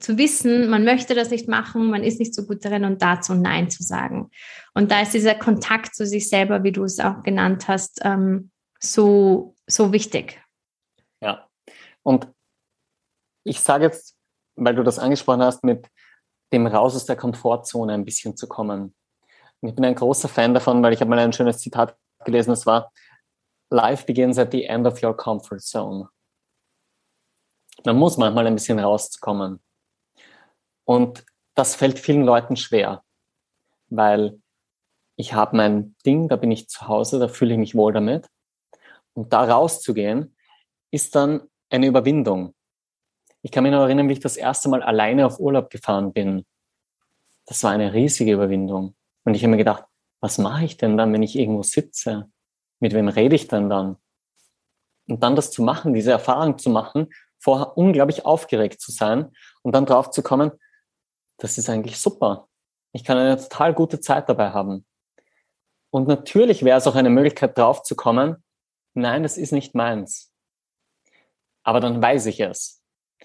zu 0.00 0.18
wissen, 0.18 0.68
man 0.68 0.84
möchte 0.84 1.14
das 1.14 1.30
nicht 1.30 1.48
machen, 1.48 1.90
man 1.90 2.02
ist 2.02 2.18
nicht 2.18 2.34
so 2.34 2.44
gut 2.46 2.64
darin 2.64 2.84
und 2.84 3.02
dazu 3.02 3.34
Nein 3.34 3.70
zu 3.70 3.82
sagen. 3.82 4.30
Und 4.74 4.90
da 4.90 5.00
ist 5.00 5.14
dieser 5.14 5.34
Kontakt 5.34 5.94
zu 5.94 6.06
sich 6.06 6.28
selber, 6.28 6.62
wie 6.62 6.72
du 6.72 6.84
es 6.84 7.00
auch 7.00 7.22
genannt 7.22 7.68
hast, 7.68 8.00
ähm, 8.02 8.50
so, 8.80 9.54
so 9.66 9.92
wichtig. 9.92 10.40
Ja, 11.20 11.48
und 12.02 12.28
ich 13.44 13.60
sage 13.60 13.84
jetzt, 13.84 14.16
weil 14.56 14.74
du 14.74 14.82
das 14.82 14.98
angesprochen 14.98 15.42
hast, 15.42 15.64
mit 15.64 15.88
dem 16.52 16.66
raus 16.66 16.94
aus 16.94 17.06
der 17.06 17.16
Komfortzone 17.16 17.92
ein 17.92 18.04
bisschen 18.04 18.36
zu 18.36 18.46
kommen. 18.46 18.94
Und 19.60 19.68
ich 19.68 19.74
bin 19.74 19.84
ein 19.84 19.94
großer 19.94 20.28
Fan 20.28 20.54
davon, 20.54 20.82
weil 20.82 20.92
ich 20.92 21.00
habe 21.00 21.10
mal 21.10 21.18
ein 21.18 21.32
schönes 21.32 21.58
Zitat 21.58 21.96
gelesen, 22.24 22.50
das 22.50 22.66
war, 22.66 22.92
Life 23.70 24.04
begins 24.06 24.38
at 24.38 24.52
the 24.52 24.64
end 24.64 24.86
of 24.86 25.02
your 25.02 25.16
comfort 25.16 25.60
zone. 25.60 26.08
Man 27.84 27.96
muss 27.96 28.16
manchmal 28.16 28.46
ein 28.46 28.54
bisschen 28.54 28.78
rauskommen. 28.78 29.63
Und 30.84 31.24
das 31.54 31.74
fällt 31.74 31.98
vielen 31.98 32.24
Leuten 32.24 32.56
schwer, 32.56 33.02
weil 33.88 34.40
ich 35.16 35.32
habe 35.32 35.56
mein 35.56 35.94
Ding, 36.04 36.28
da 36.28 36.36
bin 36.36 36.50
ich 36.50 36.68
zu 36.68 36.88
Hause, 36.88 37.18
da 37.18 37.28
fühle 37.28 37.54
ich 37.54 37.58
mich 37.58 37.74
wohl 37.74 37.92
damit. 37.92 38.28
Und 39.14 39.32
da 39.32 39.44
rauszugehen, 39.44 40.36
ist 40.90 41.14
dann 41.14 41.48
eine 41.70 41.86
Überwindung. 41.86 42.54
Ich 43.42 43.50
kann 43.50 43.62
mich 43.62 43.72
noch 43.72 43.82
erinnern, 43.82 44.08
wie 44.08 44.14
ich 44.14 44.20
das 44.20 44.36
erste 44.36 44.68
Mal 44.68 44.82
alleine 44.82 45.26
auf 45.26 45.38
Urlaub 45.38 45.70
gefahren 45.70 46.12
bin. 46.12 46.44
Das 47.46 47.62
war 47.62 47.70
eine 47.70 47.92
riesige 47.92 48.32
Überwindung. 48.32 48.96
Und 49.24 49.34
ich 49.34 49.42
habe 49.42 49.50
mir 49.50 49.58
gedacht, 49.58 49.84
was 50.20 50.38
mache 50.38 50.64
ich 50.64 50.76
denn 50.76 50.96
dann, 50.96 51.12
wenn 51.12 51.22
ich 51.22 51.36
irgendwo 51.36 51.62
sitze? 51.62 52.30
Mit 52.80 52.94
wem 52.94 53.08
rede 53.08 53.36
ich 53.36 53.46
denn 53.46 53.68
dann? 53.68 53.96
Und 55.06 55.22
dann 55.22 55.36
das 55.36 55.50
zu 55.50 55.62
machen, 55.62 55.92
diese 55.92 56.12
Erfahrung 56.12 56.58
zu 56.58 56.70
machen, 56.70 57.12
vorher 57.38 57.76
unglaublich 57.76 58.24
aufgeregt 58.24 58.80
zu 58.80 58.90
sein 58.90 59.30
und 59.62 59.74
dann 59.74 59.84
drauf 59.84 60.10
zu 60.10 60.22
kommen, 60.22 60.52
das 61.38 61.58
ist 61.58 61.68
eigentlich 61.68 61.98
super. 61.98 62.48
Ich 62.92 63.04
kann 63.04 63.18
eine 63.18 63.36
total 63.36 63.74
gute 63.74 64.00
Zeit 64.00 64.28
dabei 64.28 64.50
haben. 64.50 64.86
Und 65.90 66.08
natürlich 66.08 66.64
wäre 66.64 66.78
es 66.78 66.86
auch 66.86 66.94
eine 66.94 67.10
Möglichkeit 67.10 67.56
drauf 67.56 67.82
zu 67.82 67.96
kommen, 67.96 68.42
nein, 68.94 69.22
das 69.22 69.36
ist 69.36 69.52
nicht 69.52 69.74
meins. 69.74 70.32
aber 71.64 71.80
dann 71.80 72.00
weiß 72.00 72.26
ich 72.26 72.40
es. 72.40 72.82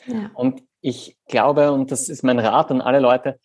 Ja. 0.08 0.32
Und 0.34 0.64
ich 0.82 1.18
glaube, 1.28 1.72
und 1.72 1.92
das 1.92 2.10
ist 2.10 2.24
mein 2.24 2.40
Rat 2.40 2.72
an 2.72 2.82
alle 2.82 3.00
Leute, 3.00 3.40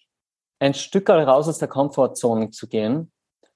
ein 0.60 0.72
Stück 0.72 1.10
raus 1.10 1.48
aus 1.48 1.58
der 1.58 1.68
Komfortzone 1.68 2.50
zu 2.50 2.68
gehen 2.68 3.12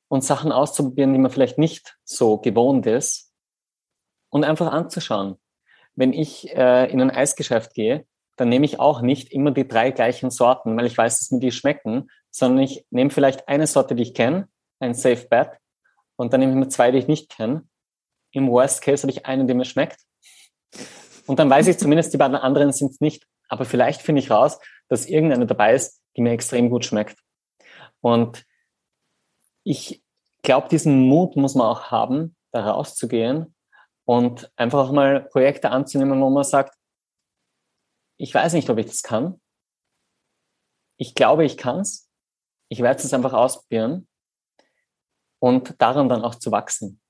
und 0.09 0.25
Sachen 0.25 0.53
auszuprobieren, 0.53 1.13
die 1.13 1.19
man 1.21 1.31
vielleicht 1.31 1.59
nicht 1.59 1.97
so 2.05 2.39
gewohnt 2.39 2.87
ist 2.87 3.33
und 4.31 4.45
einfach 4.45 4.73
anzuschauen. 4.73 5.37
Wenn 5.95 6.13
ich 6.13 6.55
äh, 6.55 6.91
in 6.91 7.01
ein 7.01 7.11
Eisgeschäft 7.11 7.73
gehe, 7.75 8.07
dann 8.39 8.49
nehme 8.49 8.65
ich 8.65 8.81
auch 8.81 9.03
nicht 9.03 9.33
immer 9.33 9.51
die 9.51 9.69
drei 9.69 9.91
gleichen 9.91 10.31
Sorten, 10.31 10.77
weil 10.77 10.87
ich 10.87 10.97
weiß, 10.97 11.19
dass 11.19 11.31
mir 11.31 11.41
die 11.41 11.53
schmecken, 11.53 12.11
sondern 12.31 12.65
ich 12.65 12.87
nehme 12.91 13.11
vielleicht 13.11 13.49
eine 13.49 13.67
Sorte, 13.67 13.95
die 13.95 14.03
ich 14.03 14.15
kenne, 14.15 14.49
ein 14.81 14.95
Safe 14.95 15.27
Bet, 15.29 15.51
und 16.19 16.33
dann 16.33 16.41
nehme 16.41 16.53
ich 16.53 16.59
mir 16.59 16.69
zwei, 16.69 16.91
die 16.91 16.99
ich 16.99 17.07
nicht 17.07 17.31
kenne. 17.31 17.65
Im 18.33 18.51
Worst 18.51 18.83
Case 18.83 19.03
habe 19.03 19.13
ich 19.13 19.25
eine, 19.25 19.47
die 19.47 19.55
mir 19.55 19.65
schmeckt. 19.65 20.01
Und 21.27 21.39
dann 21.39 21.49
weiß 21.49 21.69
ich 21.69 21.79
zumindest, 21.79 22.13
die 22.13 22.19
beiden 22.19 22.37
anderen 22.37 22.73
sind 22.73 22.91
es 22.91 23.01
nicht. 23.01 23.25
Aber 23.49 23.65
vielleicht 23.65 24.03
finde 24.03 24.21
ich 24.21 24.31
raus, 24.31 24.59
dass 24.89 25.07
irgendeine 25.07 25.47
dabei 25.47 25.75
ist, 25.75 26.03
die 26.17 26.23
mir 26.23 26.33
extrem 26.33 26.71
gut 26.71 26.85
schmeckt. 26.85 27.19
Und 28.01 28.45
ich 29.63 30.03
glaube, 30.43 30.69
diesen 30.69 31.03
Mut 31.03 31.37
muss 31.37 31.55
man 31.55 31.69
auch 31.69 31.91
haben, 31.91 32.37
da 32.51 32.69
rauszugehen 32.69 33.55
und 34.05 34.51
einfach 34.57 34.89
auch 34.89 34.93
mal 34.93 35.21
Projekte 35.21 35.71
anzunehmen, 35.71 36.21
wo 36.21 36.31
man 36.31 36.45
sagt, 36.45 36.75
ich 38.19 38.35
weiß 38.35 38.53
nicht, 38.53 38.69
ob 38.69 38.79
ich 38.79 38.87
das 38.87 39.03
kann. 39.03 39.41
Ich 40.99 41.15
glaube, 41.15 41.45
ich 41.45 41.57
kann 41.57 41.81
es. 41.81 42.11
Ich 42.69 42.83
werde 42.83 43.01
es 43.01 43.15
einfach 43.15 43.33
ausprobieren 43.33 44.07
und 45.39 45.81
daran 45.81 46.09
dann 46.09 46.23
auch 46.23 46.35
zu 46.35 46.51
wachsen. 46.51 47.01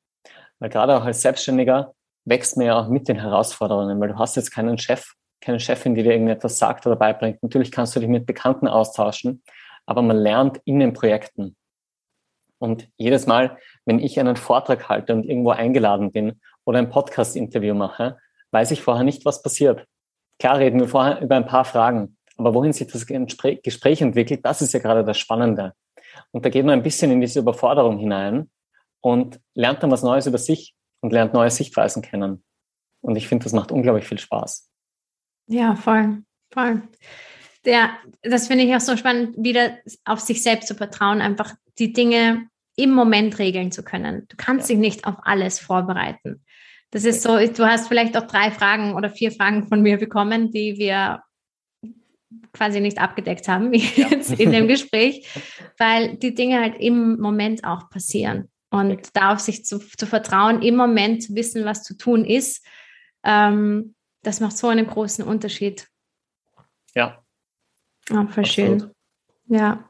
Weil 0.59 0.68
gerade 0.68 0.96
auch 0.96 1.04
als 1.04 1.22
Selbstständiger 1.22 1.94
wächst 2.24 2.56
man 2.56 2.66
ja 2.66 2.78
auch 2.78 2.88
mit 2.88 3.09
den 3.09 3.20
Herausforderungen, 3.20 3.98
weil 4.00 4.09
du 4.09 4.18
hast 4.18 4.36
jetzt 4.36 4.50
keinen 4.50 4.78
Chef, 4.78 5.14
keine 5.40 5.59
Chefin, 5.59 5.94
die 5.94 6.02
dir 6.02 6.12
irgendetwas 6.12 6.59
sagt 6.59 6.86
oder 6.86 6.96
beibringt. 6.96 7.42
Natürlich 7.42 7.72
kannst 7.72 7.96
du 7.96 8.00
dich 8.00 8.09
mit 8.09 8.26
Bekannten 8.26 8.68
austauschen, 8.68 9.42
aber 9.86 10.02
man 10.02 10.18
lernt 10.18 10.61
in 10.64 10.78
den 10.78 10.92
Projekten. 10.92 11.56
Und 12.59 12.88
jedes 12.96 13.26
Mal, 13.26 13.56
wenn 13.86 14.00
ich 14.00 14.20
einen 14.20 14.36
Vortrag 14.36 14.88
halte 14.88 15.14
und 15.14 15.24
irgendwo 15.24 15.50
eingeladen 15.50 16.12
bin 16.12 16.40
oder 16.64 16.78
ein 16.78 16.90
Podcast-Interview 16.90 17.74
mache, 17.74 18.18
weiß 18.50 18.72
ich 18.72 18.82
vorher 18.82 19.04
nicht, 19.04 19.24
was 19.24 19.42
passiert. 19.42 19.86
Klar 20.39 20.59
reden 20.59 20.80
wir 20.80 20.89
vorher 20.89 21.20
über 21.20 21.36
ein 21.36 21.47
paar 21.47 21.64
Fragen, 21.64 22.16
aber 22.36 22.55
wohin 22.55 22.72
sich 22.72 22.86
das 22.86 23.07
Gespräch 23.07 24.01
entwickelt, 24.01 24.45
das 24.45 24.62
ist 24.62 24.72
ja 24.72 24.80
gerade 24.80 25.05
das 25.05 25.18
Spannende. 25.18 25.74
Und 26.30 26.45
da 26.45 26.49
geht 26.49 26.64
man 26.64 26.74
ein 26.74 26.82
bisschen 26.82 27.11
in 27.11 27.20
diese 27.20 27.41
Überforderung 27.41 27.99
hinein 27.99 28.51
und 29.01 29.41
lernt 29.55 29.82
dann 29.82 29.91
was 29.91 30.03
Neues 30.03 30.26
über 30.26 30.39
sich 30.39 30.74
und 31.01 31.12
lernt 31.12 31.34
neue 31.34 31.51
Sichtweisen 31.51 32.03
kennen. 32.03 32.45
Und 33.01 33.16
ich 33.16 33.28
finde, 33.28 33.45
das 33.45 33.53
macht 33.53 33.72
unglaublich 33.72 34.07
viel 34.07 34.18
Spaß. 34.18 34.70
Ja, 35.47 35.74
voll, 35.76 36.22
voll. 36.53 36.82
Ja, 37.64 37.97
das 38.22 38.49
finde 38.49 38.64
ich 38.64 38.74
auch 38.74 38.80
so 38.80 38.97
spannend, 38.97 39.36
wieder 39.36 39.78
auf 40.05 40.20
sich 40.20 40.43
selbst 40.43 40.68
zu 40.68 40.74
vertrauen, 40.74 41.20
einfach 41.20 41.55
die 41.78 41.93
Dinge 41.93 42.49
im 42.76 42.91
Moment 42.93 43.39
regeln 43.39 43.72
zu 43.72 43.82
können. 43.82 44.26
Du 44.28 44.36
kannst 44.36 44.68
ja. 44.68 44.74
dich 44.74 44.80
nicht 44.80 45.07
auf 45.07 45.16
alles 45.22 45.59
vorbereiten. 45.59 46.45
Das 46.91 47.05
ist 47.05 47.22
so, 47.22 47.36
du 47.36 47.66
hast 47.66 47.89
vielleicht 47.89 48.16
auch 48.16 48.26
drei 48.26 48.51
Fragen 48.51 48.95
oder 48.95 49.11
vier 49.11 49.30
Fragen 49.30 49.68
von 49.68 49.82
mir 49.82 49.99
bekommen, 49.99 50.51
die 50.51 50.78
wir 50.78 51.22
quasi 52.53 52.80
nicht 52.80 52.99
abgedeckt 52.99 53.49
haben 53.49 53.72
ja. 53.74 54.09
jetzt 54.09 54.32
in 54.32 54.53
dem 54.53 54.68
Gespräch, 54.68 55.28
weil 55.78 56.16
die 56.16 56.34
Dinge 56.34 56.61
halt 56.61 56.76
im 56.78 57.18
Moment 57.20 57.64
auch 57.64 57.91
passieren. 57.91 58.51
Und 58.70 59.16
darauf 59.16 59.41
sich 59.41 59.64
zu, 59.64 59.78
zu 59.78 60.07
vertrauen, 60.07 60.61
im 60.61 60.76
Moment 60.76 61.22
zu 61.22 61.34
wissen, 61.34 61.64
was 61.64 61.82
zu 61.82 61.97
tun 61.97 62.24
ist, 62.24 62.66
ähm, 63.24 63.95
das 64.22 64.41
macht 64.41 64.59
so 64.59 64.68
einen 64.68 64.86
großen 64.86 65.24
Unterschied. 65.24 65.89
Ja. 66.95 67.22
Oh, 68.11 68.26
voll 68.26 68.45
schön. 68.45 68.91
Ja. 69.47 69.89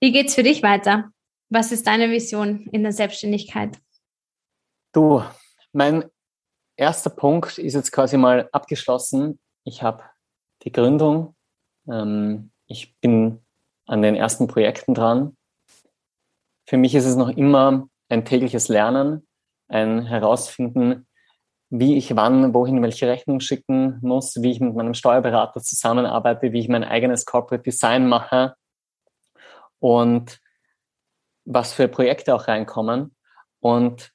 Wie 0.00 0.12
geht's 0.12 0.34
für 0.34 0.42
dich 0.42 0.62
weiter? 0.62 1.10
Was 1.50 1.72
ist 1.72 1.86
deine 1.86 2.10
Vision 2.10 2.66
in 2.72 2.82
der 2.82 2.92
Selbstständigkeit? 2.92 3.78
Du, 4.92 5.22
mein 5.78 6.10
erster 6.74 7.08
Punkt 7.08 7.56
ist 7.56 7.74
jetzt 7.74 7.92
quasi 7.92 8.16
mal 8.16 8.48
abgeschlossen. 8.50 9.38
Ich 9.62 9.84
habe 9.84 10.02
die 10.64 10.72
Gründung. 10.72 11.36
Ähm, 11.88 12.50
ich 12.66 12.98
bin 12.98 13.46
an 13.86 14.02
den 14.02 14.16
ersten 14.16 14.48
Projekten 14.48 14.92
dran. 14.92 15.36
Für 16.66 16.78
mich 16.78 16.96
ist 16.96 17.06
es 17.06 17.14
noch 17.14 17.28
immer 17.28 17.88
ein 18.08 18.24
tägliches 18.24 18.66
Lernen, 18.66 19.24
ein 19.68 20.04
Herausfinden, 20.04 21.06
wie 21.70 21.96
ich 21.96 22.16
wann, 22.16 22.54
wohin 22.54 22.82
welche 22.82 23.06
Rechnung 23.06 23.38
schicken 23.38 24.00
muss, 24.02 24.42
wie 24.42 24.50
ich 24.50 24.58
mit 24.58 24.74
meinem 24.74 24.94
Steuerberater 24.94 25.60
zusammenarbeite, 25.60 26.52
wie 26.52 26.58
ich 26.58 26.68
mein 26.68 26.82
eigenes 26.82 27.24
Corporate 27.24 27.62
Design 27.62 28.08
mache 28.08 28.56
und 29.78 30.40
was 31.44 31.72
für 31.72 31.86
Projekte 31.86 32.34
auch 32.34 32.48
reinkommen. 32.48 33.14
Und 33.60 34.12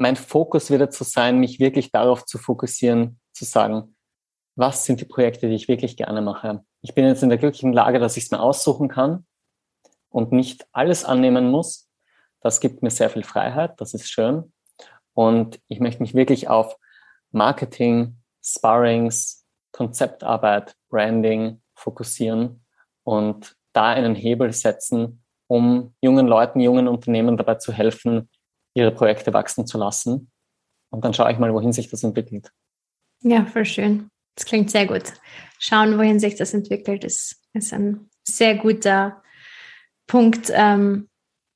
mein 0.00 0.16
Fokus 0.16 0.70
wird 0.70 0.94
zu 0.94 1.04
sein, 1.04 1.38
mich 1.38 1.60
wirklich 1.60 1.92
darauf 1.92 2.24
zu 2.24 2.38
fokussieren, 2.38 3.20
zu 3.32 3.44
sagen, 3.44 3.94
was 4.56 4.86
sind 4.86 5.00
die 5.00 5.04
Projekte, 5.04 5.48
die 5.48 5.54
ich 5.54 5.68
wirklich 5.68 5.96
gerne 5.96 6.22
mache. 6.22 6.64
Ich 6.80 6.94
bin 6.94 7.04
jetzt 7.04 7.22
in 7.22 7.28
der 7.28 7.36
glücklichen 7.36 7.74
Lage, 7.74 7.98
dass 7.98 8.16
ich 8.16 8.24
es 8.24 8.30
mir 8.30 8.40
aussuchen 8.40 8.88
kann 8.88 9.26
und 10.08 10.32
nicht 10.32 10.66
alles 10.72 11.04
annehmen 11.04 11.50
muss. 11.50 11.90
Das 12.40 12.60
gibt 12.60 12.82
mir 12.82 12.90
sehr 12.90 13.10
viel 13.10 13.24
Freiheit, 13.24 13.78
das 13.78 13.92
ist 13.92 14.10
schön. 14.10 14.52
Und 15.12 15.60
ich 15.68 15.80
möchte 15.80 16.02
mich 16.02 16.14
wirklich 16.14 16.48
auf 16.48 16.76
Marketing, 17.30 18.16
Sparrings, 18.42 19.44
Konzeptarbeit, 19.70 20.76
Branding 20.88 21.60
fokussieren 21.74 22.64
und 23.04 23.54
da 23.74 23.88
einen 23.88 24.14
Hebel 24.14 24.52
setzen, 24.54 25.22
um 25.46 25.94
jungen 26.00 26.26
Leuten, 26.26 26.60
jungen 26.60 26.88
Unternehmen 26.88 27.36
dabei 27.36 27.56
zu 27.56 27.72
helfen, 27.72 28.30
ihre 28.74 28.92
Projekte 28.92 29.32
wachsen 29.32 29.66
zu 29.66 29.78
lassen. 29.78 30.30
Und 30.90 31.04
dann 31.04 31.14
schaue 31.14 31.32
ich 31.32 31.38
mal, 31.38 31.52
wohin 31.54 31.72
sich 31.72 31.88
das 31.90 32.02
entwickelt. 32.02 32.50
Ja, 33.22 33.44
voll 33.44 33.64
schön. 33.64 34.10
Das 34.34 34.44
klingt 34.44 34.70
sehr 34.70 34.86
gut. 34.86 35.12
Schauen, 35.58 35.98
wohin 35.98 36.18
sich 36.18 36.36
das 36.36 36.54
entwickelt, 36.54 37.04
ist, 37.04 37.42
ist 37.52 37.72
ein 37.72 38.08
sehr 38.24 38.56
guter 38.56 39.22
Punkt, 40.06 40.50
ähm, 40.52 41.08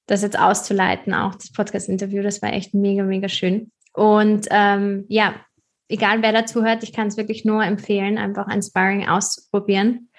das 0.06 0.22
jetzt 0.22 0.38
auszuleiten, 0.38 1.14
auch 1.14 1.34
das 1.34 1.52
Podcast-Interview. 1.52 2.22
Das 2.22 2.42
war 2.42 2.52
echt 2.52 2.74
mega, 2.74 3.02
mega 3.04 3.28
schön. 3.28 3.72
Und 3.94 4.46
ähm, 4.50 5.06
ja, 5.08 5.34
egal 5.88 6.22
wer 6.22 6.32
dazu 6.32 6.62
hört, 6.62 6.82
ich 6.82 6.92
kann 6.92 7.06
es 7.06 7.16
wirklich 7.16 7.44
nur 7.44 7.64
empfehlen, 7.64 8.18
einfach 8.18 8.46
ein 8.46 8.62
Sparring 8.62 9.08
auszuprobieren 9.08 10.10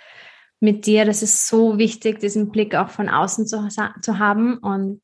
mit 0.59 0.85
dir. 0.85 1.05
Das 1.05 1.21
ist 1.21 1.47
so 1.47 1.77
wichtig, 1.77 2.19
diesen 2.19 2.51
Blick 2.51 2.73
auch 2.75 2.89
von 2.89 3.09
außen 3.09 3.45
zu, 3.45 3.67
zu 4.01 4.19
haben 4.19 4.57
und 4.57 5.01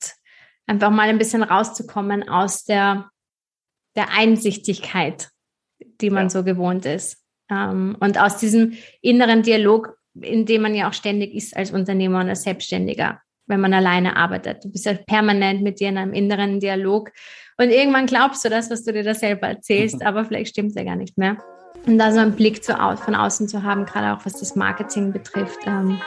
einfach 0.68 0.90
mal 0.90 1.10
ein 1.10 1.18
bisschen 1.18 1.44
rauszukommen 1.44 2.28
aus 2.30 2.64
der, 2.64 3.10
der 3.96 4.10
Einsichtigkeit, 4.12 5.30
die 5.80 6.10
man 6.10 6.24
ja. 6.24 6.30
so 6.30 6.44
gewohnt 6.44 6.86
ist. 6.86 7.24
Ähm, 7.50 7.98
und 8.00 8.20
aus 8.20 8.38
diesem 8.38 8.74
inneren 9.02 9.44
Dialog, 9.44 9.98
in 10.14 10.46
dem 10.46 10.62
man 10.62 10.76
ja 10.76 10.90
auch 10.90 10.94
ständig 10.94 11.34
ist 11.34 11.56
als 11.56 11.72
Unternehmer 11.72 12.20
und 12.20 12.30
als 12.30 12.44
Selbstständiger 12.44 13.22
wenn 13.52 13.60
man 13.60 13.74
alleine 13.74 14.16
arbeitet. 14.16 14.64
Du 14.64 14.72
bist 14.72 14.86
ja 14.86 14.94
permanent 14.94 15.62
mit 15.62 15.80
dir 15.80 15.90
in 15.90 15.98
einem 15.98 16.14
inneren 16.14 16.60
Dialog. 16.60 17.12
Und 17.58 17.70
irgendwann 17.70 18.08
glaubst 18.08 18.44
du 18.44 18.50
das, 18.50 18.72
was 18.72 18.84
du 18.84 18.94
dir 18.94 19.04
da 19.04 19.14
selber 19.14 19.48
erzählst, 19.48 20.04
aber 20.04 20.26
vielleicht 20.26 20.52
stimmt 20.52 20.70
es 20.70 20.76
ja 20.76 20.84
gar 20.84 20.96
nicht 20.96 21.18
mehr. 21.18 21.38
Und 21.86 21.98
da 21.98 22.12
so 22.12 22.20
einen 22.20 22.36
Blick 22.36 22.64
zu, 22.64 22.74
von 22.74 23.16
außen 23.16 23.48
zu 23.48 23.64
haben, 23.64 23.86
gerade 23.86 24.16
auch 24.16 24.26
was 24.26 24.40
das 24.40 24.56
Marketing 24.56 25.12
betrifft, 25.12 25.60
ähm, 25.66 26.00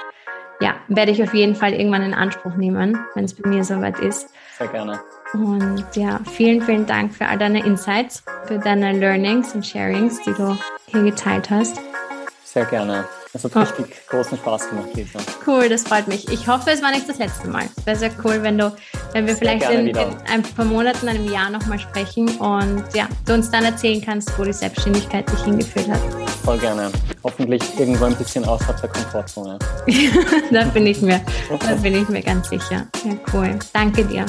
ja, 0.61 0.77
werde 0.89 1.13
ich 1.13 1.23
auf 1.23 1.35
jeden 1.35 1.55
Fall 1.55 1.75
irgendwann 1.75 2.03
in 2.03 2.15
Anspruch 2.15 2.55
nehmen, 2.55 2.99
wenn 3.15 3.25
es 3.25 3.35
bei 3.35 3.49
mir 3.49 3.65
soweit 3.65 3.99
ist. 4.01 4.31
Sehr 4.59 4.69
gerne. 4.69 5.01
Und 5.33 5.85
ja, 5.95 6.21
vielen, 6.31 6.63
vielen 6.63 6.87
Dank 6.87 7.15
für 7.15 7.27
all 7.27 7.39
deine 7.39 7.65
Insights, 7.65 8.23
für 8.47 8.59
deine 8.59 8.93
Learnings 8.93 9.55
und 9.55 9.67
Sharings, 9.67 10.21
die 10.23 10.33
du 10.33 10.57
hier 10.87 11.03
geteilt 11.03 11.51
hast. 11.51 11.81
Sehr 12.45 12.65
gerne. 12.67 13.05
Es 13.37 13.43
hat 13.43 13.57
oh. 13.57 13.61
richtig 13.61 14.07
großen 14.09 14.39
Spaß 14.39 14.71
gemacht, 14.71 14.91
Lisa. 14.95 15.19
Cool, 15.45 15.69
das 15.69 15.83
freut 15.83 16.07
mich. 16.07 16.31
Ich 16.31 16.47
hoffe, 16.47 16.71
es 16.71 16.81
war 16.83 16.93
nicht 16.93 17.09
das 17.09 17.19
letzte 17.19 17.49
Mal. 17.49 17.65
Es 17.77 17.85
wäre 17.85 17.97
sehr 17.97 18.11
cool, 18.25 18.41
wenn 18.43 18.57
du, 18.57 18.73
wenn 19.13 19.27
wir 19.27 19.35
vielleicht 19.35 19.69
in, 19.71 19.89
in, 19.89 19.97
ein 19.97 20.43
paar 20.43 20.65
Monaten, 20.65 21.09
einem 21.09 21.29
Jahr 21.31 21.51
nochmal 21.51 21.81
sprechen 21.81 22.29
und 22.39 22.85
ja, 22.95 23.09
du 23.27 23.35
uns 23.35 23.51
dann 23.51 23.65
erzählen 23.65 24.01
kannst, 24.01 24.39
wo 24.39 24.45
die 24.45 24.53
Selbstständigkeit 24.53 25.31
dich 25.33 25.43
hingeführt 25.43 25.89
hat. 25.89 26.01
Voll 26.45 26.59
gerne. 26.59 26.93
Hoffentlich 27.25 27.63
irgendwo 27.77 28.05
ein 28.05 28.15
bisschen 28.15 28.45
außerhalb 28.45 28.81
der 28.81 28.91
Komfortzone. 28.91 29.59
da 30.53 30.65
bin 30.67 30.87
ich 30.87 31.03
mir, 31.03 31.21
da 31.59 31.75
bin 31.75 32.01
ich 32.01 32.09
mir 32.09 32.23
ganz 32.23 32.49
sicher. 32.51 32.87
Ja, 33.05 33.15
cool. 33.33 33.59
Danke 33.73 34.05
dir. 34.05 34.27